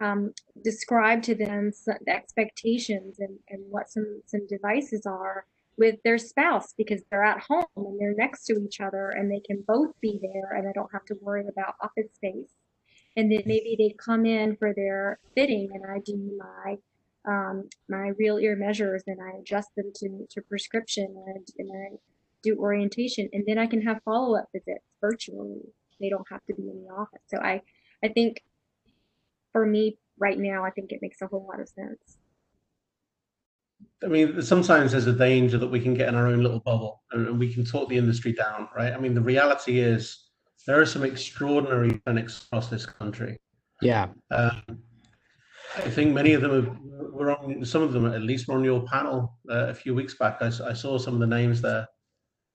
um, 0.00 0.32
describe 0.64 1.22
to 1.24 1.34
them 1.34 1.72
the 1.86 1.98
expectations 2.08 3.18
and, 3.18 3.38
and 3.50 3.62
what 3.68 3.90
some 3.90 4.22
some 4.26 4.46
devices 4.46 5.04
are 5.06 5.44
with 5.76 5.96
their 6.04 6.18
spouse 6.18 6.74
because 6.76 7.02
they're 7.10 7.24
at 7.24 7.40
home 7.40 7.64
and 7.76 8.00
they're 8.00 8.14
next 8.14 8.44
to 8.44 8.54
each 8.62 8.80
other 8.80 9.10
and 9.10 9.30
they 9.30 9.40
can 9.40 9.62
both 9.66 9.90
be 10.00 10.20
there 10.22 10.56
and 10.56 10.68
I 10.68 10.72
don't 10.72 10.92
have 10.92 11.04
to 11.06 11.16
worry 11.20 11.44
about 11.48 11.74
office 11.82 12.12
space. 12.14 12.50
And 13.16 13.30
then 13.30 13.42
maybe 13.44 13.74
they 13.76 13.94
come 13.98 14.24
in 14.24 14.56
for 14.56 14.72
their 14.74 15.18
fitting 15.34 15.68
and 15.74 15.84
I 15.84 15.98
do 16.04 16.38
my 16.38 16.76
um, 17.28 17.68
my 17.88 18.12
real 18.18 18.38
ear 18.38 18.56
measures 18.56 19.02
and 19.06 19.18
I 19.20 19.38
adjust 19.40 19.68
them 19.76 19.92
to, 19.96 20.26
to 20.30 20.40
prescription 20.42 21.14
and, 21.26 21.46
and 21.58 21.70
I 21.70 21.96
do 22.42 22.56
orientation 22.56 23.28
and 23.34 23.44
then 23.46 23.58
I 23.58 23.66
can 23.66 23.82
have 23.82 24.00
follow-up 24.04 24.48
visits 24.54 24.84
virtually. 25.02 25.60
They 26.00 26.08
don't 26.08 26.26
have 26.30 26.40
to 26.46 26.54
be 26.54 26.62
in 26.62 26.82
the 26.82 26.94
office. 26.94 27.20
So 27.26 27.36
I, 27.38 27.60
I 28.02 28.08
think 28.08 28.42
for 29.52 29.66
me 29.66 29.98
right 30.18 30.38
now, 30.38 30.64
I 30.64 30.70
think 30.70 30.92
it 30.92 31.00
makes 31.02 31.20
a 31.20 31.26
whole 31.26 31.46
lot 31.46 31.60
of 31.60 31.68
sense. 31.68 32.16
I 34.02 34.06
mean, 34.06 34.40
sometimes 34.40 34.92
there's 34.92 35.06
a 35.06 35.12
danger 35.12 35.58
that 35.58 35.68
we 35.68 35.80
can 35.80 35.92
get 35.92 36.08
in 36.08 36.14
our 36.14 36.26
own 36.26 36.42
little 36.42 36.60
bubble 36.60 37.02
and 37.12 37.38
we 37.38 37.52
can 37.52 37.66
talk 37.66 37.90
the 37.90 37.98
industry 37.98 38.32
down, 38.32 38.68
right? 38.74 38.94
I 38.94 38.98
mean, 38.98 39.12
the 39.12 39.20
reality 39.20 39.78
is 39.78 40.29
there 40.66 40.80
are 40.80 40.86
some 40.86 41.04
extraordinary 41.04 42.00
clinics 42.04 42.44
across 42.44 42.68
this 42.68 42.86
country. 42.86 43.38
Yeah. 43.80 44.08
Um, 44.30 44.62
I 45.76 45.88
think 45.88 46.12
many 46.12 46.34
of 46.34 46.42
them 46.42 46.50
have, 46.52 46.76
were 47.12 47.36
on, 47.36 47.64
some 47.64 47.82
of 47.82 47.92
them 47.92 48.06
at 48.06 48.22
least 48.22 48.48
were 48.48 48.56
on 48.56 48.64
your 48.64 48.82
panel 48.82 49.36
uh, 49.50 49.68
a 49.68 49.74
few 49.74 49.94
weeks 49.94 50.14
back. 50.14 50.38
I, 50.40 50.46
I, 50.46 50.72
saw 50.72 50.98
some 50.98 51.14
of 51.14 51.20
the 51.20 51.26
names 51.26 51.62
there. 51.62 51.86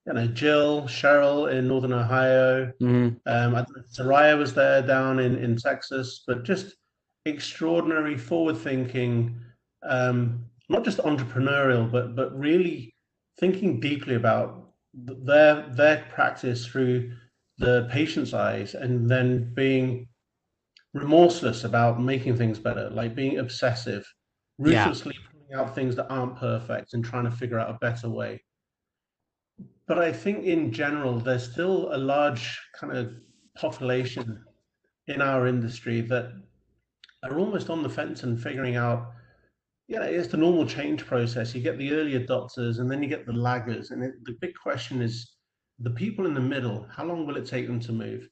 You 0.06 0.12
know, 0.12 0.26
Jill, 0.28 0.82
Cheryl 0.82 1.50
in 1.50 1.66
Northern 1.66 1.92
Ohio. 1.92 2.72
Mm-hmm. 2.80 3.16
Um, 3.26 3.66
Soraya 3.92 4.38
was 4.38 4.54
there 4.54 4.82
down 4.82 5.18
in, 5.18 5.36
in 5.36 5.56
Texas, 5.56 6.22
but 6.26 6.44
just 6.44 6.76
extraordinary 7.24 8.16
forward 8.16 8.56
thinking 8.56 9.34
um, 9.82 10.44
not 10.68 10.84
just 10.84 10.98
entrepreneurial, 10.98 11.90
but 11.90 12.16
but 12.16 12.36
really 12.38 12.94
thinking 13.38 13.80
deeply 13.80 14.14
about 14.14 14.70
their 14.94 15.68
their 15.70 16.04
practice 16.10 16.66
through 16.66 17.12
the 17.58 17.88
patient's 17.90 18.34
eyes, 18.34 18.74
and 18.74 19.08
then 19.08 19.52
being 19.54 20.08
remorseless 20.94 21.64
about 21.64 22.00
making 22.00 22.36
things 22.36 22.58
better, 22.58 22.90
like 22.90 23.14
being 23.14 23.38
obsessive, 23.38 24.04
ruthlessly 24.58 25.14
yeah. 25.18 25.30
pulling 25.30 25.66
out 25.66 25.74
things 25.74 25.96
that 25.96 26.10
aren't 26.10 26.36
perfect 26.36 26.94
and 26.94 27.04
trying 27.04 27.24
to 27.24 27.30
figure 27.30 27.58
out 27.58 27.70
a 27.70 27.78
better 27.80 28.08
way. 28.08 28.42
But 29.86 29.98
I 29.98 30.12
think 30.12 30.44
in 30.44 30.72
general, 30.72 31.18
there's 31.18 31.50
still 31.50 31.94
a 31.94 31.98
large 31.98 32.58
kind 32.78 32.96
of 32.96 33.14
population 33.56 34.44
in 35.06 35.22
our 35.22 35.46
industry 35.46 36.00
that 36.02 36.32
are 37.22 37.38
almost 37.38 37.70
on 37.70 37.82
the 37.82 37.88
fence 37.88 38.22
and 38.22 38.40
figuring 38.40 38.76
out 38.76 39.12
yeah, 39.88 40.02
it's 40.02 40.28
the 40.28 40.36
normal 40.36 40.66
change 40.66 41.06
process. 41.06 41.54
You 41.54 41.62
get 41.62 41.78
the 41.78 41.92
early 41.92 42.18
adopters 42.18 42.80
and 42.80 42.90
then 42.90 43.02
you 43.02 43.08
get 43.08 43.24
the 43.24 43.32
laggers. 43.32 43.92
And 43.92 44.02
it, 44.02 44.14
the 44.24 44.36
big 44.40 44.52
question 44.60 45.00
is 45.00 45.35
the 45.78 45.90
people 45.90 46.26
in 46.26 46.34
the 46.34 46.40
middle, 46.40 46.86
how 46.90 47.04
long 47.04 47.26
will 47.26 47.36
it 47.36 47.46
take 47.46 47.66
them 47.66 47.80
to 47.80 47.92
move? 47.92 48.28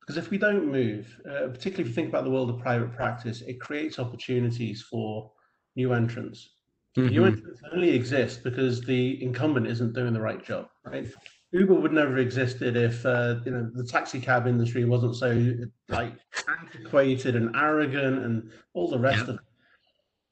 Because 0.00 0.16
if 0.18 0.30
we 0.30 0.38
don't 0.38 0.70
move, 0.70 1.20
uh, 1.26 1.48
particularly 1.48 1.82
if 1.82 1.88
you 1.88 1.94
think 1.94 2.08
about 2.08 2.24
the 2.24 2.30
world 2.30 2.50
of 2.50 2.58
private 2.58 2.92
practice, 2.92 3.40
it 3.42 3.60
creates 3.60 3.98
opportunities 3.98 4.82
for 4.82 5.32
new 5.76 5.94
entrants. 5.94 6.50
Mm-hmm. 6.96 7.08
New 7.08 7.24
entrants 7.24 7.60
only 7.72 7.90
exist 7.90 8.44
because 8.44 8.82
the 8.82 9.22
incumbent 9.22 9.66
isn't 9.66 9.94
doing 9.94 10.12
the 10.12 10.20
right 10.20 10.44
job, 10.44 10.68
right? 10.84 11.06
Uber 11.52 11.74
would 11.74 11.92
never 11.92 12.10
have 12.10 12.18
existed 12.18 12.76
if 12.76 13.04
uh, 13.06 13.36
you 13.44 13.52
know 13.52 13.70
the 13.74 13.84
taxi 13.84 14.20
cab 14.20 14.46
industry 14.46 14.84
wasn't 14.84 15.16
so 15.16 15.54
like 15.88 16.12
antiquated 16.48 17.36
and 17.36 17.54
arrogant 17.56 18.24
and 18.24 18.50
all 18.74 18.88
the 18.88 18.98
rest 18.98 19.22
of 19.28 19.36
it 19.36 19.40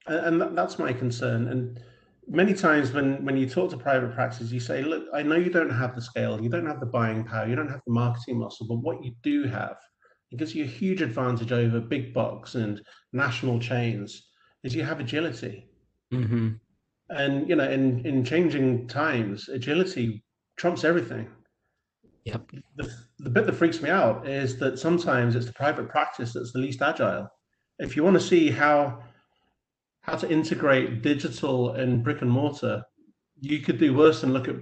and 0.07 0.57
that's 0.57 0.78
my 0.78 0.92
concern. 0.92 1.48
And 1.48 1.80
many 2.33 2.55
times 2.55 2.93
when 2.93 3.24
when 3.24 3.37
you 3.37 3.49
talk 3.49 3.70
to 3.70 3.76
private 3.76 4.14
practices, 4.14 4.53
you 4.53 4.61
say, 4.61 4.83
"Look, 4.83 5.07
I 5.12 5.22
know 5.22 5.37
you 5.37 5.51
don't 5.51 5.70
have 5.70 5.95
the 5.95 6.03
scale, 6.03 6.41
you 6.41 6.49
don't 6.49 6.66
have 6.66 6.80
the 6.80 6.87
buying 6.87 7.24
power, 7.24 7.47
you 7.47 7.55
don't 7.55 7.68
have 7.68 7.83
the 7.87 7.93
marketing 7.93 8.39
muscle, 8.39 8.66
but 8.66 8.76
what 8.76 9.05
you 9.05 9.14
do 9.22 9.45
have, 9.45 9.76
it 10.30 10.39
gives 10.39 10.55
you 10.55 10.64
a 10.64 10.66
huge 10.66 11.03
advantage 11.03 11.53
over 11.53 11.80
big 11.80 12.14
box 12.14 12.55
and 12.55 12.80
national 13.12 13.61
chains, 13.61 14.30
is 14.64 14.74
you 14.74 14.83
have 14.83 15.01
agility." 15.01 15.68
Mm-hmm. 16.12 16.51
And 17.11 17.49
you 17.49 17.57
know, 17.57 17.70
in 17.70 18.05
in 18.07 18.24
changing 18.24 18.89
times, 18.89 19.49
agility 19.49 20.24
trumps 20.57 20.85
everything. 20.85 21.28
Yep. 22.24 22.53
The, 22.76 22.95
the 23.18 23.30
bit 23.30 23.47
that 23.47 23.55
freaks 23.55 23.83
me 23.83 23.91
out 23.91 24.28
is 24.28 24.57
that 24.59 24.78
sometimes 24.78 25.35
it's 25.35 25.47
the 25.47 25.53
private 25.53 25.89
practice 25.89 26.33
that's 26.33 26.53
the 26.53 26.61
least 26.61 26.80
agile. 26.80 27.28
If 27.78 27.97
you 27.97 28.05
want 28.05 28.14
to 28.14 28.20
see 28.20 28.49
how 28.49 29.03
how 30.03 30.16
to 30.16 30.30
integrate 30.30 31.03
digital 31.03 31.70
and 31.70 32.03
brick 32.03 32.22
and 32.22 32.30
mortar, 32.30 32.84
you 33.40 33.61
could 33.61 33.78
do 33.78 33.94
worse 33.94 34.20
than 34.20 34.32
look 34.32 34.48
at 34.48 34.57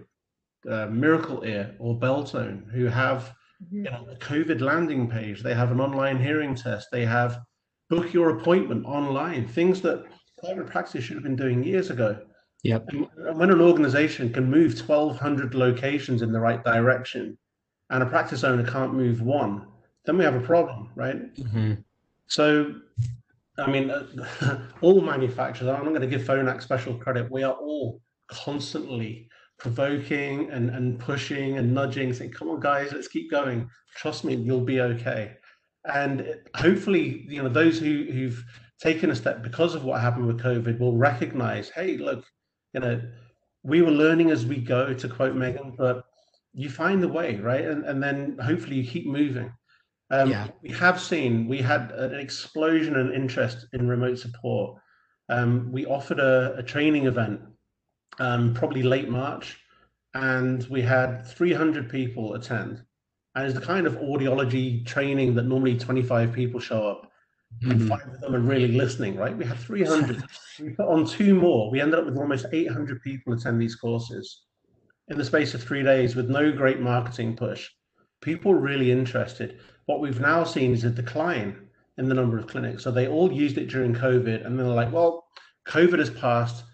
uh, 0.70 0.86
Miracle 0.86 1.43
Ear 1.45 1.74
or 1.78 1.99
Beltone, 1.99 2.70
who 2.70 2.86
have 2.86 3.34
mm-hmm. 3.62 3.84
you 3.84 3.91
know, 3.91 4.07
a 4.11 4.16
COVID 4.16 4.61
landing 4.61 5.09
page. 5.09 5.43
They 5.43 5.55
have 5.55 5.72
an 5.72 5.80
online 5.80 6.22
hearing 6.22 6.55
test. 6.55 6.88
They 6.93 7.05
have 7.07 7.41
book 7.88 8.12
your 8.12 8.38
appointment 8.38 8.84
online. 8.86 9.49
Things 9.49 9.80
that 9.82 10.05
private 10.38 10.66
practice 10.66 11.05
should 11.05 11.16
have 11.16 11.24
been 11.24 11.36
doing 11.36 11.62
years 11.64 11.91
ago. 11.91 12.18
Yep. 12.62 12.88
And 12.88 13.38
when 13.38 13.51
an 13.51 13.61
organization 13.61 14.32
can 14.32 14.51
move 14.51 14.78
1,200 14.78 15.55
locations 15.55 16.20
in 16.22 16.30
the 16.30 16.41
right 16.41 16.62
direction, 16.62 17.38
and 17.88 18.03
a 18.03 18.07
practice 18.07 18.45
owner 18.45 18.64
can't 18.64 18.95
move 18.95 19.22
one, 19.22 19.66
then 20.05 20.16
we 20.16 20.24
have 20.24 20.34
a 20.34 20.41
problem, 20.41 20.91
right? 20.95 21.34
Mm-hmm. 21.34 21.74
So 22.26 22.74
I 23.61 23.71
mean, 23.71 23.93
all 24.81 25.01
manufacturers, 25.01 25.69
I'm 25.69 25.85
not 25.85 25.91
going 25.91 26.01
to 26.01 26.07
give 26.07 26.23
Phonak 26.23 26.63
special 26.63 26.95
credit. 26.95 27.31
We 27.31 27.43
are 27.43 27.53
all 27.53 28.01
constantly 28.29 29.29
provoking 29.59 30.51
and, 30.51 30.71
and 30.71 30.99
pushing 30.99 31.59
and 31.59 31.75
nudging, 31.75 32.13
saying, 32.13 32.33
come 32.33 32.49
on, 32.49 32.61
guys, 32.61 32.93
let's 32.93 33.09
keep 33.09 33.31
going. 33.31 33.69
Trust 33.95 34.25
me, 34.25 34.35
you'll 34.35 34.63
be 34.63 34.81
okay. 34.81 35.37
And 35.85 36.35
hopefully, 36.57 37.25
you 37.29 37.43
know, 37.43 37.49
those 37.49 37.79
who, 37.79 38.05
who've 38.11 38.43
taken 38.81 39.11
a 39.11 39.17
step 39.17 39.43
because 39.43 39.75
of 39.75 39.85
what 39.85 40.01
happened 40.01 40.27
with 40.27 40.41
COVID 40.41 40.79
will 40.79 40.97
recognize, 40.97 41.69
hey, 41.71 41.99
look, 41.99 42.25
you 42.73 42.81
know, 42.81 43.01
we 43.63 43.83
were 43.83 43.91
learning 43.91 44.31
as 44.31 44.47
we 44.47 44.57
go, 44.57 44.95
to 44.95 45.09
quote 45.09 45.37
Megan, 45.37 45.75
but 45.77 46.05
you 46.53 46.71
find 46.71 47.03
the 47.03 47.09
way, 47.09 47.37
right? 47.37 47.65
And, 47.65 47.85
and 47.85 48.03
then 48.03 48.39
hopefully 48.43 48.77
you 48.77 48.91
keep 48.91 49.07
moving. 49.07 49.53
Um, 50.11 50.31
yeah. 50.31 50.49
We 50.63 50.71
have 50.71 51.01
seen, 51.01 51.47
we 51.47 51.59
had 51.59 51.93
an 51.93 52.15
explosion 52.15 52.97
in 52.97 53.13
interest 53.13 53.67
in 53.73 53.87
remote 53.87 54.19
support. 54.19 54.81
Um, 55.29 55.71
we 55.71 55.87
offered 55.87 56.19
a, 56.19 56.57
a 56.57 56.63
training 56.63 57.07
event 57.07 57.41
um, 58.19 58.53
probably 58.55 58.83
late 58.83 59.09
March, 59.09 59.59
and 60.15 60.67
we 60.69 60.83
had 60.83 61.27
300 61.27 61.89
people 61.89 62.35
attend. 62.35 62.83
And 63.35 63.47
it's 63.47 63.55
the 63.55 63.65
kind 63.65 63.87
of 63.87 63.95
audiology 63.99 64.85
training 64.85 65.35
that 65.37 65.45
normally 65.45 65.79
25 65.79 66.33
people 66.33 66.59
show 66.59 66.87
up 66.87 67.11
mm-hmm. 67.63 67.71
and 67.71 67.89
five 67.89 68.07
of 68.09 68.21
them 68.21 68.35
are 68.35 68.41
really 68.41 68.73
listening, 68.73 69.17
right? 69.17 69.37
We 69.37 69.45
had 69.45 69.59
300. 69.59 70.23
we 70.61 70.71
put 70.71 70.89
on 70.89 71.07
two 71.07 71.35
more. 71.35 71.71
We 71.71 71.81
ended 71.81 72.01
up 72.01 72.07
with 72.07 72.17
almost 72.17 72.47
800 72.53 73.03
people 73.03 73.33
attend 73.33 73.61
these 73.61 73.77
courses 73.77 74.43
in 75.09 75.19
the 75.19 75.25
space 75.25 75.55
of 75.55 75.63
three 75.63 75.83
days 75.83 76.17
with 76.17 76.29
no 76.29 76.53
great 76.53 76.81
marketing 76.81 77.37
push. 77.37 77.69
People 78.21 78.55
really 78.55 78.91
interested. 78.91 79.61
What 79.87 80.01
we've 80.01 80.20
now 80.20 80.45
seen 80.45 80.72
is 80.72 80.85
a 80.85 80.91
decline 80.91 81.68
in 81.99 82.09
the 82.09 82.14
number 82.14 82.39
of 82.39 82.47
clinics. 82.47 82.83
So 82.83 82.91
they 82.91 83.09
all 83.09 83.31
used 83.33 83.59
it 83.59 83.68
during 83.68 83.95
COVID 83.95 84.47
and 84.47 84.59
then 84.59 84.66
they're 84.66 84.74
like, 84.74 84.93
well, 84.93 85.26
COVID 85.68 85.99
has 85.99 86.11
passed. 86.11 86.64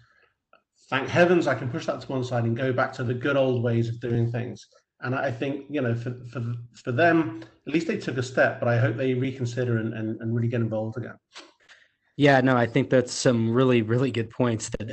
Thank 0.89 1.09
heavens 1.09 1.47
I 1.47 1.55
can 1.55 1.69
push 1.69 1.85
that 1.85 1.99
to 2.01 2.07
one 2.07 2.23
side 2.23 2.45
and 2.45 2.55
go 2.55 2.71
back 2.71 2.93
to 2.93 3.03
the 3.03 3.13
good 3.13 3.35
old 3.35 3.61
ways 3.61 3.89
of 3.89 3.99
doing 3.99 4.31
things. 4.31 4.67
And 5.01 5.13
I 5.13 5.31
think, 5.31 5.65
you 5.69 5.81
know, 5.81 5.93
for, 5.93 6.15
for, 6.31 6.43
for 6.83 6.91
them, 6.91 7.43
at 7.67 7.73
least 7.73 7.87
they 7.87 7.97
took 7.97 8.17
a 8.17 8.23
step, 8.23 8.59
but 8.59 8.67
I 8.67 8.79
hope 8.79 8.95
they 8.95 9.13
reconsider 9.13 9.77
and, 9.77 9.93
and, 9.93 10.19
and 10.21 10.33
really 10.33 10.47
get 10.47 10.61
involved 10.61 10.97
again. 10.97 11.15
Yeah, 12.15 12.41
no, 12.41 12.57
I 12.57 12.65
think 12.65 12.89
that's 12.89 13.13
some 13.13 13.51
really, 13.51 13.83
really 13.83 14.09
good 14.09 14.31
points 14.31 14.69
that 14.69 14.89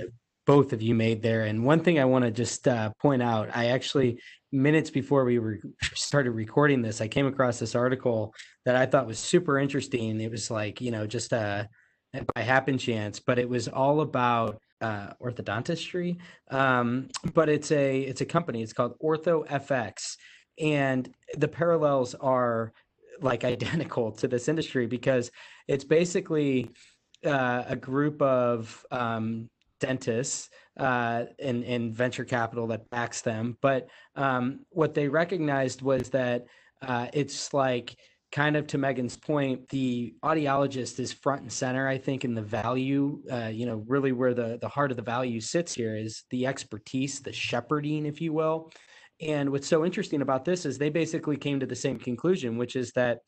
both 0.46 0.72
of 0.72 0.82
you 0.82 0.94
made 0.94 1.22
there. 1.22 1.44
And 1.44 1.64
one 1.64 1.80
thing 1.80 1.98
I 1.98 2.04
want 2.04 2.24
to 2.24 2.30
just 2.30 2.68
uh, 2.68 2.90
point 3.00 3.22
out, 3.22 3.50
I 3.54 3.66
actually 3.66 4.20
minutes 4.52 4.90
before 4.90 5.24
we 5.24 5.38
re- 5.38 5.60
started 5.94 6.30
recording 6.30 6.82
this, 6.82 7.00
I 7.00 7.08
came 7.08 7.26
across 7.26 7.58
this 7.58 7.74
article 7.74 8.34
that 8.64 8.76
I 8.76 8.86
thought 8.86 9.06
was 9.06 9.18
super 9.18 9.58
interesting. 9.58 10.20
It 10.20 10.30
was 10.30 10.50
like, 10.50 10.80
you 10.80 10.90
know, 10.90 11.06
just 11.06 11.32
uh, 11.32 11.64
by 12.34 12.42
happen 12.42 12.78
chance, 12.78 13.20
but 13.20 13.38
it 13.38 13.48
was 13.48 13.68
all 13.68 14.00
about 14.00 14.60
uh, 14.80 15.12
orthodontistry. 15.20 16.18
Um, 16.50 17.08
but 17.32 17.48
it's 17.48 17.70
a 17.72 18.00
it's 18.00 18.20
a 18.20 18.26
company. 18.26 18.62
It's 18.62 18.72
called 18.72 18.98
OrthoFX, 19.00 20.16
and 20.58 21.12
the 21.36 21.48
parallels 21.48 22.14
are 22.14 22.72
like 23.20 23.44
identical 23.54 24.12
to 24.12 24.28
this 24.28 24.48
industry 24.48 24.86
because 24.86 25.30
it's 25.68 25.84
basically 25.84 26.70
uh, 27.24 27.64
a 27.66 27.76
group 27.76 28.20
of 28.20 28.84
um, 28.90 29.48
dentists 29.86 30.50
uh, 30.86 31.24
and, 31.48 31.64
and 31.74 31.94
venture 31.94 32.24
capital 32.24 32.66
that 32.68 32.88
backs 32.90 33.20
them. 33.22 33.56
But 33.60 33.82
um, 34.16 34.44
what 34.80 34.94
they 34.94 35.08
recognized 35.08 35.82
was 35.82 36.10
that 36.10 36.46
uh, 36.88 37.06
it's 37.12 37.54
like 37.54 37.88
kind 38.32 38.56
of 38.56 38.66
to 38.66 38.78
Megan's 38.78 39.16
point, 39.16 39.68
the 39.68 40.14
audiologist 40.24 40.98
is 40.98 41.12
front 41.12 41.42
and 41.42 41.52
center, 41.52 41.86
I 41.86 41.98
think, 41.98 42.24
in 42.24 42.34
the 42.34 42.42
value, 42.62 43.22
uh, 43.30 43.50
you 43.58 43.64
know, 43.68 43.84
really 43.86 44.10
where 44.10 44.34
the, 44.34 44.58
the 44.60 44.68
heart 44.68 44.90
of 44.90 44.96
the 44.96 45.10
value 45.16 45.40
sits 45.40 45.72
here 45.72 45.96
is 45.96 46.24
the 46.30 46.44
expertise, 46.52 47.20
the 47.20 47.32
shepherding, 47.32 48.06
if 48.06 48.20
you 48.20 48.32
will. 48.32 48.72
And 49.20 49.50
what's 49.50 49.68
so 49.68 49.84
interesting 49.84 50.22
about 50.22 50.44
this 50.44 50.66
is 50.66 50.76
they 50.76 50.90
basically 50.90 51.36
came 51.36 51.60
to 51.60 51.66
the 51.66 51.76
same 51.86 51.98
conclusion, 51.98 52.58
which 52.58 52.74
is 52.74 52.90
that, 52.92 53.18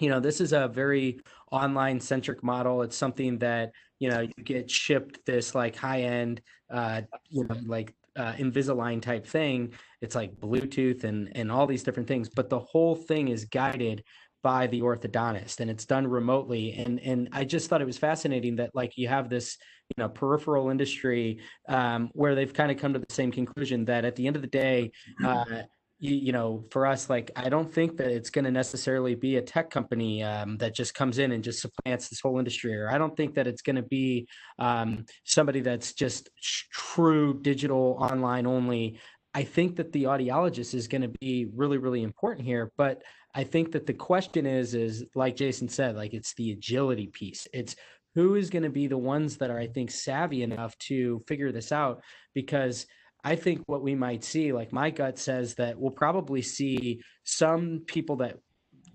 you 0.00 0.08
know, 0.08 0.20
this 0.20 0.40
is 0.40 0.52
a 0.52 0.68
very 0.68 1.20
online 1.50 2.00
centric 2.00 2.42
model. 2.42 2.82
It's 2.82 2.96
something 2.96 3.38
that, 3.38 3.72
you 3.98 4.10
know, 4.10 4.20
you 4.20 4.44
get 4.44 4.70
shipped 4.70 5.24
this 5.26 5.54
like 5.54 5.76
high 5.76 6.02
end, 6.02 6.40
uh, 6.70 7.02
you 7.28 7.44
know, 7.44 7.56
like 7.66 7.94
uh, 8.16 8.32
Invisalign 8.34 9.00
type 9.00 9.26
thing. 9.26 9.72
It's 10.00 10.14
like 10.14 10.34
Bluetooth 10.36 11.04
and 11.04 11.34
and 11.36 11.50
all 11.50 11.66
these 11.66 11.82
different 11.82 12.08
things, 12.08 12.28
but 12.28 12.48
the 12.48 12.58
whole 12.58 12.94
thing 12.94 13.28
is 13.28 13.44
guided 13.44 14.04
by 14.42 14.68
the 14.68 14.80
orthodontist 14.80 15.58
and 15.60 15.68
it's 15.68 15.84
done 15.84 16.06
remotely 16.06 16.72
and 16.74 17.00
and 17.00 17.28
i 17.32 17.44
just 17.44 17.68
thought 17.68 17.82
it 17.82 17.86
was 17.86 17.98
fascinating 17.98 18.54
that 18.54 18.70
like 18.72 18.96
you 18.96 19.08
have 19.08 19.28
this 19.28 19.58
you 19.88 20.02
know 20.02 20.08
peripheral 20.08 20.70
industry 20.70 21.40
um, 21.68 22.08
where 22.12 22.34
they've 22.34 22.54
kind 22.54 22.70
of 22.70 22.78
come 22.78 22.92
to 22.92 22.98
the 23.00 23.06
same 23.12 23.32
conclusion 23.32 23.84
that 23.84 24.04
at 24.04 24.14
the 24.14 24.26
end 24.26 24.36
of 24.36 24.42
the 24.42 24.48
day 24.48 24.92
uh, 25.24 25.62
you, 25.98 26.14
you, 26.14 26.32
know 26.32 26.64
for 26.70 26.86
us 26.86 27.10
like 27.10 27.30
i 27.36 27.48
don't 27.48 27.72
think 27.72 27.96
that 27.96 28.08
it's 28.08 28.30
going 28.30 28.44
to 28.44 28.50
necessarily 28.50 29.14
be 29.14 29.36
a 29.36 29.42
tech 29.42 29.70
company 29.70 30.22
um, 30.22 30.56
that 30.58 30.74
just 30.74 30.94
comes 30.94 31.18
in 31.18 31.32
and 31.32 31.42
just 31.42 31.60
supplants 31.60 32.08
this 32.08 32.20
whole 32.20 32.38
industry 32.38 32.74
or 32.74 32.90
i 32.90 32.98
don't 32.98 33.16
think 33.16 33.34
that 33.34 33.46
it's 33.46 33.62
going 33.62 33.76
to 33.76 33.82
be 33.82 34.26
um, 34.58 35.04
somebody 35.24 35.60
that's 35.60 35.92
just 35.92 36.30
true 36.72 37.38
digital 37.42 37.96
online 38.00 38.46
only 38.46 38.98
i 39.34 39.42
think 39.42 39.76
that 39.76 39.92
the 39.92 40.04
audiologist 40.04 40.74
is 40.74 40.88
going 40.88 41.02
to 41.02 41.12
be 41.20 41.46
really 41.54 41.78
really 41.78 42.02
important 42.02 42.46
here 42.46 42.72
but 42.76 43.02
I 43.34 43.44
think 43.44 43.70
that 43.72 43.86
the 43.86 43.92
question 43.92 44.46
is, 44.46 44.74
is 44.74 45.04
like 45.14 45.36
Jason 45.36 45.68
said, 45.68 45.94
like 45.94 46.12
it's 46.12 46.34
the 46.34 46.50
agility 46.50 47.06
piece. 47.06 47.46
It's 47.52 47.76
who 48.14 48.34
is 48.34 48.50
going 48.50 48.64
to 48.64 48.70
be 48.70 48.86
the 48.86 48.98
ones 48.98 49.36
that 49.36 49.50
are, 49.50 49.60
I 49.60 49.68
think, 49.68 49.90
savvy 49.90 50.42
enough 50.42 50.76
to 50.78 51.22
figure 51.28 51.52
this 51.52 51.70
out 51.70 52.02
because 52.34 52.86
I 53.24 53.36
think 53.36 53.62
what 53.66 53.82
we 53.82 53.94
might 53.94 54.24
see, 54.24 54.52
like 54.52 54.72
my 54.72 54.90
gut 54.90 55.18
says 55.18 55.54
that 55.56 55.78
we'll 55.78 55.90
probably 55.90 56.42
see 56.42 57.02
some 57.24 57.82
people 57.86 58.16
that 58.16 58.38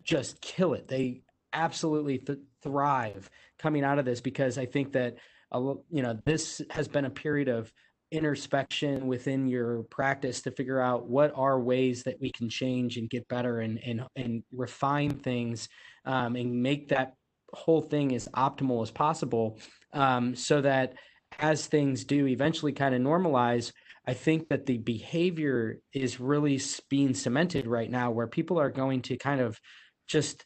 just 0.04 0.42
kill 0.42 0.74
it. 0.74 0.88
They 0.88 1.22
absolutely 1.52 2.18
th- 2.20 2.40
thrive 2.62 3.30
coming 3.60 3.84
out 3.84 4.00
of 4.00 4.06
this 4.06 4.22
because 4.22 4.58
I 4.58 4.66
think 4.66 4.94
that 4.94 5.18
you 5.54 6.02
know 6.02 6.18
this 6.26 6.62
has 6.72 6.88
been 6.88 7.06
a 7.06 7.12
period 7.12 7.48
of 7.48 7.72
introspection 8.12 9.08
within 9.08 9.48
your 9.48 9.84
practice 9.84 10.42
to 10.42 10.52
figure 10.52 10.80
out 10.80 11.08
what 11.08 11.32
are 11.36 11.60
ways 11.60 12.04
that 12.04 12.20
we 12.22 12.32
can 12.32 12.50
change 12.50 12.98
and 12.98 13.10
get 13.10 13.28
better 13.28 13.60
and 13.60 13.80
and 13.86 14.04
and 14.16 14.44
refine 14.52 15.12
things 15.12 15.68
um, 16.06 16.36
and 16.36 16.62
make 16.62 16.90
that 16.90 17.14
whole 17.54 17.82
thing 17.82 18.16
as 18.16 18.28
optimal 18.30 18.82
as 18.82 18.90
possible 18.90 19.60
um, 19.94 20.36
so 20.36 20.62
that 20.62 20.94
as 21.40 21.66
things 21.66 22.04
do 22.04 22.28
eventually 22.28 22.72
kind 22.72 22.96
of 22.96 23.02
normalize 23.02 23.72
i 24.08 24.14
think 24.14 24.50
that 24.50 24.66
the 24.66 24.78
behavior 24.78 25.80
is 25.94 26.20
really 26.20 26.60
being 26.90 27.14
cemented 27.14 27.68
right 27.68 27.90
now 27.90 28.12
where 28.12 28.28
people 28.28 28.60
are 28.60 28.70
going 28.70 29.02
to 29.02 29.18
kind 29.18 29.42
of 29.42 29.60
just 30.08 30.46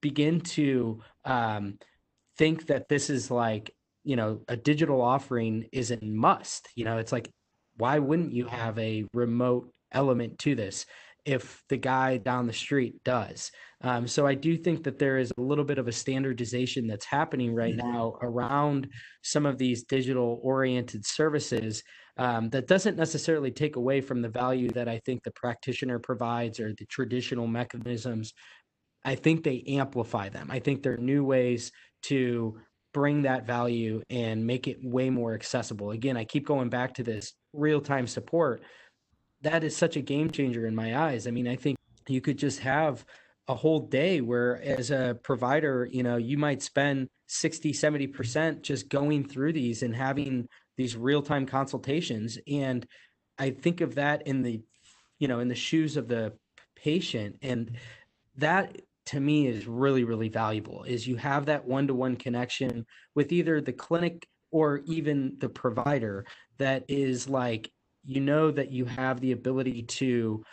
begin 0.00 0.40
to 0.40 1.00
um, 1.24 1.78
think 2.36 2.66
that 2.66 2.88
this 2.88 3.10
is 3.10 3.30
like 3.30 3.70
you 4.04 4.16
know 4.16 4.40
a 4.48 4.56
digital 4.56 5.00
offering 5.00 5.66
is 5.72 5.90
a 5.90 5.98
must 6.02 6.68
you 6.74 6.84
know? 6.84 6.98
It's 6.98 7.12
like 7.12 7.30
why 7.76 7.98
wouldn't 7.98 8.32
you 8.32 8.46
have 8.46 8.78
a 8.78 9.04
remote 9.12 9.70
element 9.92 10.38
to 10.40 10.54
this 10.54 10.86
if 11.26 11.62
the 11.68 11.76
guy 11.76 12.16
down 12.16 12.46
the 12.46 12.52
street 12.52 13.02
does 13.04 13.50
um, 13.82 14.06
so 14.06 14.26
i 14.26 14.34
do 14.34 14.56
think 14.56 14.82
that 14.84 14.98
there 14.98 15.18
is 15.18 15.32
a 15.36 15.40
little 15.40 15.64
bit 15.64 15.78
of 15.78 15.88
a 15.88 15.92
standardization 15.92 16.86
that's 16.86 17.04
happening 17.04 17.54
right 17.54 17.76
mm-hmm. 17.76 17.92
now 17.92 18.14
around 18.22 18.88
some 19.22 19.44
of 19.44 19.58
these 19.58 19.84
digital 19.84 20.40
oriented 20.42 21.04
services 21.04 21.82
um, 22.18 22.48
that 22.48 22.66
doesn't 22.66 22.96
necessarily 22.96 23.50
take 23.50 23.76
away 23.76 24.00
from 24.00 24.22
the 24.22 24.28
value 24.28 24.70
that 24.70 24.88
i 24.88 24.98
think 25.04 25.22
the 25.22 25.32
practitioner 25.32 25.98
provides 25.98 26.58
or 26.60 26.72
the 26.78 26.86
traditional 26.86 27.46
mechanisms 27.46 28.32
i 29.04 29.14
think 29.14 29.42
they 29.42 29.62
amplify 29.68 30.28
them 30.28 30.48
i 30.50 30.58
think 30.58 30.82
there 30.82 30.94
are 30.94 30.98
new 30.98 31.24
ways 31.24 31.72
to 32.02 32.56
bring 32.96 33.20
that 33.20 33.46
value 33.46 34.02
and 34.08 34.46
make 34.46 34.66
it 34.66 34.78
way 34.82 35.10
more 35.10 35.34
accessible. 35.34 35.90
Again, 35.90 36.16
I 36.16 36.24
keep 36.24 36.46
going 36.46 36.70
back 36.70 36.94
to 36.94 37.02
this 37.02 37.34
real 37.52 37.78
time 37.78 38.06
support. 38.06 38.62
That 39.42 39.64
is 39.64 39.76
such 39.76 39.96
a 39.96 40.02
game 40.02 40.30
changer 40.30 40.66
in 40.66 40.74
my 40.74 40.96
eyes. 40.96 41.26
I 41.26 41.30
mean, 41.30 41.46
I 41.46 41.56
think 41.56 41.76
you 42.08 42.20
could 42.20 42.38
just 42.38 42.60
have 42.60 43.04
a 43.48 43.54
whole 43.54 43.80
day 43.80 44.20
where 44.20 44.60
as 44.62 44.90
a 44.90 45.18
provider 45.22 45.88
you 45.90 46.02
know 46.02 46.16
you 46.16 46.36
might 46.36 46.62
spend 46.62 47.08
60 47.28 47.72
70% 47.72 48.62
just 48.62 48.88
going 48.88 49.26
through 49.26 49.52
these 49.52 49.82
and 49.82 49.94
having 49.94 50.48
these 50.76 50.96
real-time 50.96 51.46
consultations 51.46 52.38
and 52.48 52.86
i 53.38 53.50
think 53.50 53.80
of 53.80 53.94
that 53.94 54.26
in 54.26 54.42
the 54.42 54.60
you 55.18 55.28
know 55.28 55.40
in 55.40 55.48
the 55.48 55.54
shoes 55.54 55.96
of 55.96 56.08
the 56.08 56.32
patient 56.74 57.36
and 57.42 57.76
that 58.36 58.80
to 59.06 59.20
me 59.20 59.46
is 59.46 59.66
really 59.66 60.04
really 60.04 60.28
valuable 60.28 60.82
is 60.84 61.06
you 61.06 61.16
have 61.16 61.46
that 61.46 61.64
one-to-one 61.64 62.16
connection 62.16 62.84
with 63.14 63.32
either 63.32 63.60
the 63.60 63.72
clinic 63.72 64.26
or 64.50 64.82
even 64.86 65.36
the 65.38 65.48
provider 65.48 66.24
that 66.58 66.84
is 66.88 67.28
like 67.28 67.70
you 68.06 68.20
know 68.20 68.50
that 68.50 68.70
you 68.70 68.84
have 68.84 69.20
the 69.20 69.32
ability 69.32 69.82
to 69.82 70.44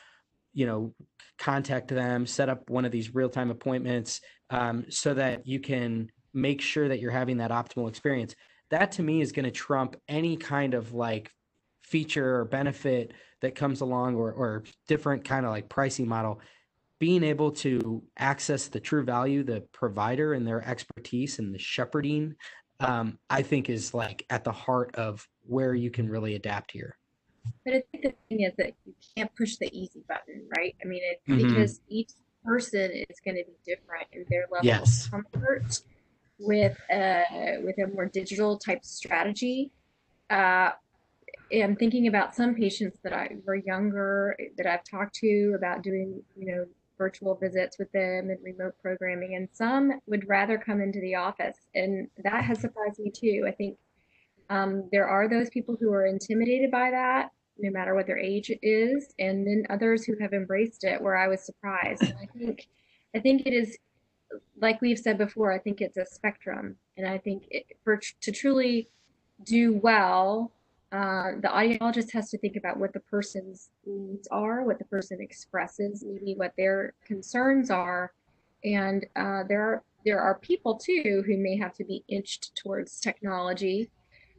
you 0.54 0.66
know 0.66 0.94
contact 1.38 1.88
them 1.88 2.26
set 2.26 2.50
up 2.50 2.70
one 2.70 2.86
of 2.86 2.92
these 2.92 3.14
real-time 3.14 3.50
appointments 3.50 4.22
um, 4.50 4.86
so 4.90 5.14
that 5.14 5.46
you 5.48 5.60
can 5.60 6.10
make 6.34 6.62
sure 6.62 6.88
that 6.88 7.00
you're 7.00 7.12
having 7.12 7.38
that 7.38 7.52
optimal 7.52 7.90
experience. 7.90 8.36
That 8.70 8.92
to 8.94 9.04
me 9.04 9.22
is 9.22 9.32
going 9.32 9.46
to 9.46 9.52
trump 9.52 9.96
any 10.08 10.38
kind 10.38 10.74
of 10.74 10.94
like 10.94 11.30
feature 11.84 12.38
or 12.38 12.46
benefit 12.46 13.14
that 13.42 13.56
comes 13.56 13.82
along 13.82 14.16
or, 14.16 14.32
or 14.32 14.64
different 14.88 15.26
kind 15.26 15.46
of 15.46 15.52
like 15.52 15.70
pricing 15.70 16.08
model. 16.08 16.40
Being 17.00 17.24
able 17.24 17.52
to 17.52 18.02
access 18.18 18.68
the 18.68 18.80
true 18.80 19.04
value 19.04 19.44
the 19.44 19.62
provider 19.74 20.34
and 20.34 20.48
their 20.48 20.66
expertise 20.68 21.40
and 21.40 21.54
the 21.54 21.60
shepherding 21.60 22.36
um, 22.80 23.18
i 23.30 23.42
think 23.42 23.70
is 23.70 23.94
like 23.94 24.26
at 24.30 24.44
the 24.44 24.52
heart 24.52 24.96
of 24.96 25.28
where 25.42 25.74
you 25.74 25.92
can 25.92 26.10
really 26.10 26.36
adapt 26.36 26.72
here 26.72 26.98
but 27.66 27.74
i 27.76 27.84
think 27.92 28.04
the 28.04 28.14
thing 28.30 28.42
is 28.42 28.54
that 28.58 28.74
you 28.86 28.94
can't 29.16 29.34
push 29.36 29.58
the 29.58 29.70
easy 29.78 30.04
button 30.08 30.46
right 30.58 30.76
i 30.84 30.88
mean 30.88 31.02
it, 31.04 31.22
Mhm. 31.28 31.38
because 31.48 31.82
each 31.88 32.12
person 32.44 32.92
is 32.92 33.20
going 33.24 33.38
to 33.38 33.44
be 33.46 33.56
different 33.66 34.06
in 34.12 34.26
their 34.30 34.46
level 34.52 34.66
Yes. 34.66 35.06
of 35.06 35.12
comfort 35.12 35.80
with 36.40 36.78
a 36.92 37.60
with 37.64 37.78
a 37.80 37.88
more 37.88 38.06
digital 38.06 38.58
type 38.58 38.84
strategy 38.84 39.72
uh 40.30 40.72
I'm 41.54 41.76
thinking 41.76 42.08
about 42.08 42.34
some 42.34 42.56
patients 42.56 42.98
that 43.04 43.14
I 43.14 43.30
were 43.46 43.56
younger 43.56 44.36
that 44.58 44.66
I've 44.66 44.84
talked 44.84 45.14
to 45.18 45.54
about 45.56 45.84
doing, 45.84 46.24
you 46.36 46.48
know, 46.48 46.66
virtual 46.98 47.36
visits 47.36 47.78
with 47.78 47.92
them 47.92 48.30
and 48.32 48.38
remote 48.44 48.74
programming, 48.82 49.36
and 49.36 49.48
some 49.52 50.00
would 50.08 50.28
rather 50.28 50.58
come 50.58 50.82
into 50.82 51.00
the 51.00 51.14
office, 51.16 51.58
and 51.76 52.08
that 52.24 52.44
has 52.44 52.60
surprised 52.60 52.98
me 53.00 53.12
too. 53.12 53.46
I 53.48 53.52
think 53.52 53.78
um, 54.50 54.90
there 54.92 55.08
are 55.08 55.28
those 55.28 55.50
people 55.50 55.78
who 55.80 55.92
are 55.92 56.06
intimidated 56.06 56.72
by 56.72 56.92
that, 56.92 57.32
no 57.58 57.72
matter 57.72 57.96
what 57.96 58.08
their 58.08 58.18
age 58.18 58.52
is, 58.62 59.14
and 59.20 59.46
then 59.46 59.66
others 59.70 60.04
who 60.04 60.16
have 60.20 60.34
embraced 60.34 60.84
it, 60.84 61.02
where 61.02 61.16
I 61.16 61.28
was 61.28 61.46
surprised. 61.46 62.04
And 62.04 62.16
I 62.22 62.28
think, 62.38 62.68
I 63.16 63.20
think 63.20 63.46
it 63.46 63.54
is, 63.54 63.78
like 64.60 64.82
we've 64.82 65.00
said 65.00 65.18
before, 65.18 65.52
I 65.52 65.60
think 65.60 65.82
it's 65.82 65.98
a 65.98 66.06
spectrum, 66.06 66.76
and 66.98 67.08
I 67.08 67.18
think 67.18 67.44
it, 67.50 67.66
for 67.84 68.00
to 68.22 68.32
truly 68.32 68.90
do 69.44 69.74
well 69.74 70.52
uh, 70.94 71.32
the 71.42 71.48
audiologist 71.48 72.14
has 72.14 72.30
to 72.30 72.38
think 72.38 72.56
about 72.56 72.78
what 72.78 72.94
the 72.94 73.00
person's 73.00 73.72
needs 73.84 74.28
are, 74.28 74.64
what 74.64 74.78
the 74.78 74.86
person 74.86 75.18
expresses, 75.20 76.04
maybe 76.06 76.36
what 76.38 76.54
their 76.56 76.94
concerns 77.04 77.72
are, 77.72 78.14
and 78.64 79.04
uh, 79.16 79.42
there 79.50 79.62
are 79.62 79.84
there 80.06 80.20
are 80.20 80.38
people 80.40 80.78
too 80.78 81.24
who 81.26 81.36
may 81.38 81.58
have 81.58 81.74
to 81.74 81.84
be 81.84 82.04
inched 82.10 82.54
towards 82.56 83.00
technology, 83.00 83.90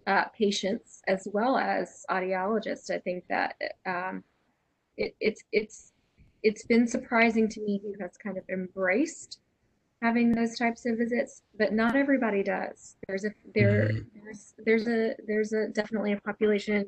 uh, 0.06 0.24
patients 0.36 1.02
as 1.06 1.26
well 1.32 1.56
as 1.56 2.04
audiologists. 2.10 2.90
I 2.90 2.98
think 2.98 3.24
that 3.28 3.56
um, 3.86 4.22
it, 4.96 5.14
it's 5.20 5.42
it's 5.52 5.92
it's 6.42 6.64
been 6.66 6.86
surprising 6.86 7.48
to 7.48 7.60
me 7.60 7.80
who 7.82 7.94
has 8.00 8.16
kind 8.16 8.36
of 8.36 8.44
embraced 8.50 9.38
having 10.02 10.32
those 10.32 10.58
types 10.58 10.84
of 10.84 10.98
visits, 10.98 11.42
but 11.58 11.72
not 11.72 11.96
everybody 11.96 12.42
does. 12.42 12.96
There's 13.08 13.24
a 13.24 13.30
there 13.54 13.88
Mhm. 13.88 14.04
there's 14.22 14.54
there's 14.64 14.88
a 14.88 15.14
there's 15.26 15.52
a 15.52 15.68
definitely 15.68 16.12
a 16.12 16.20
population 16.20 16.86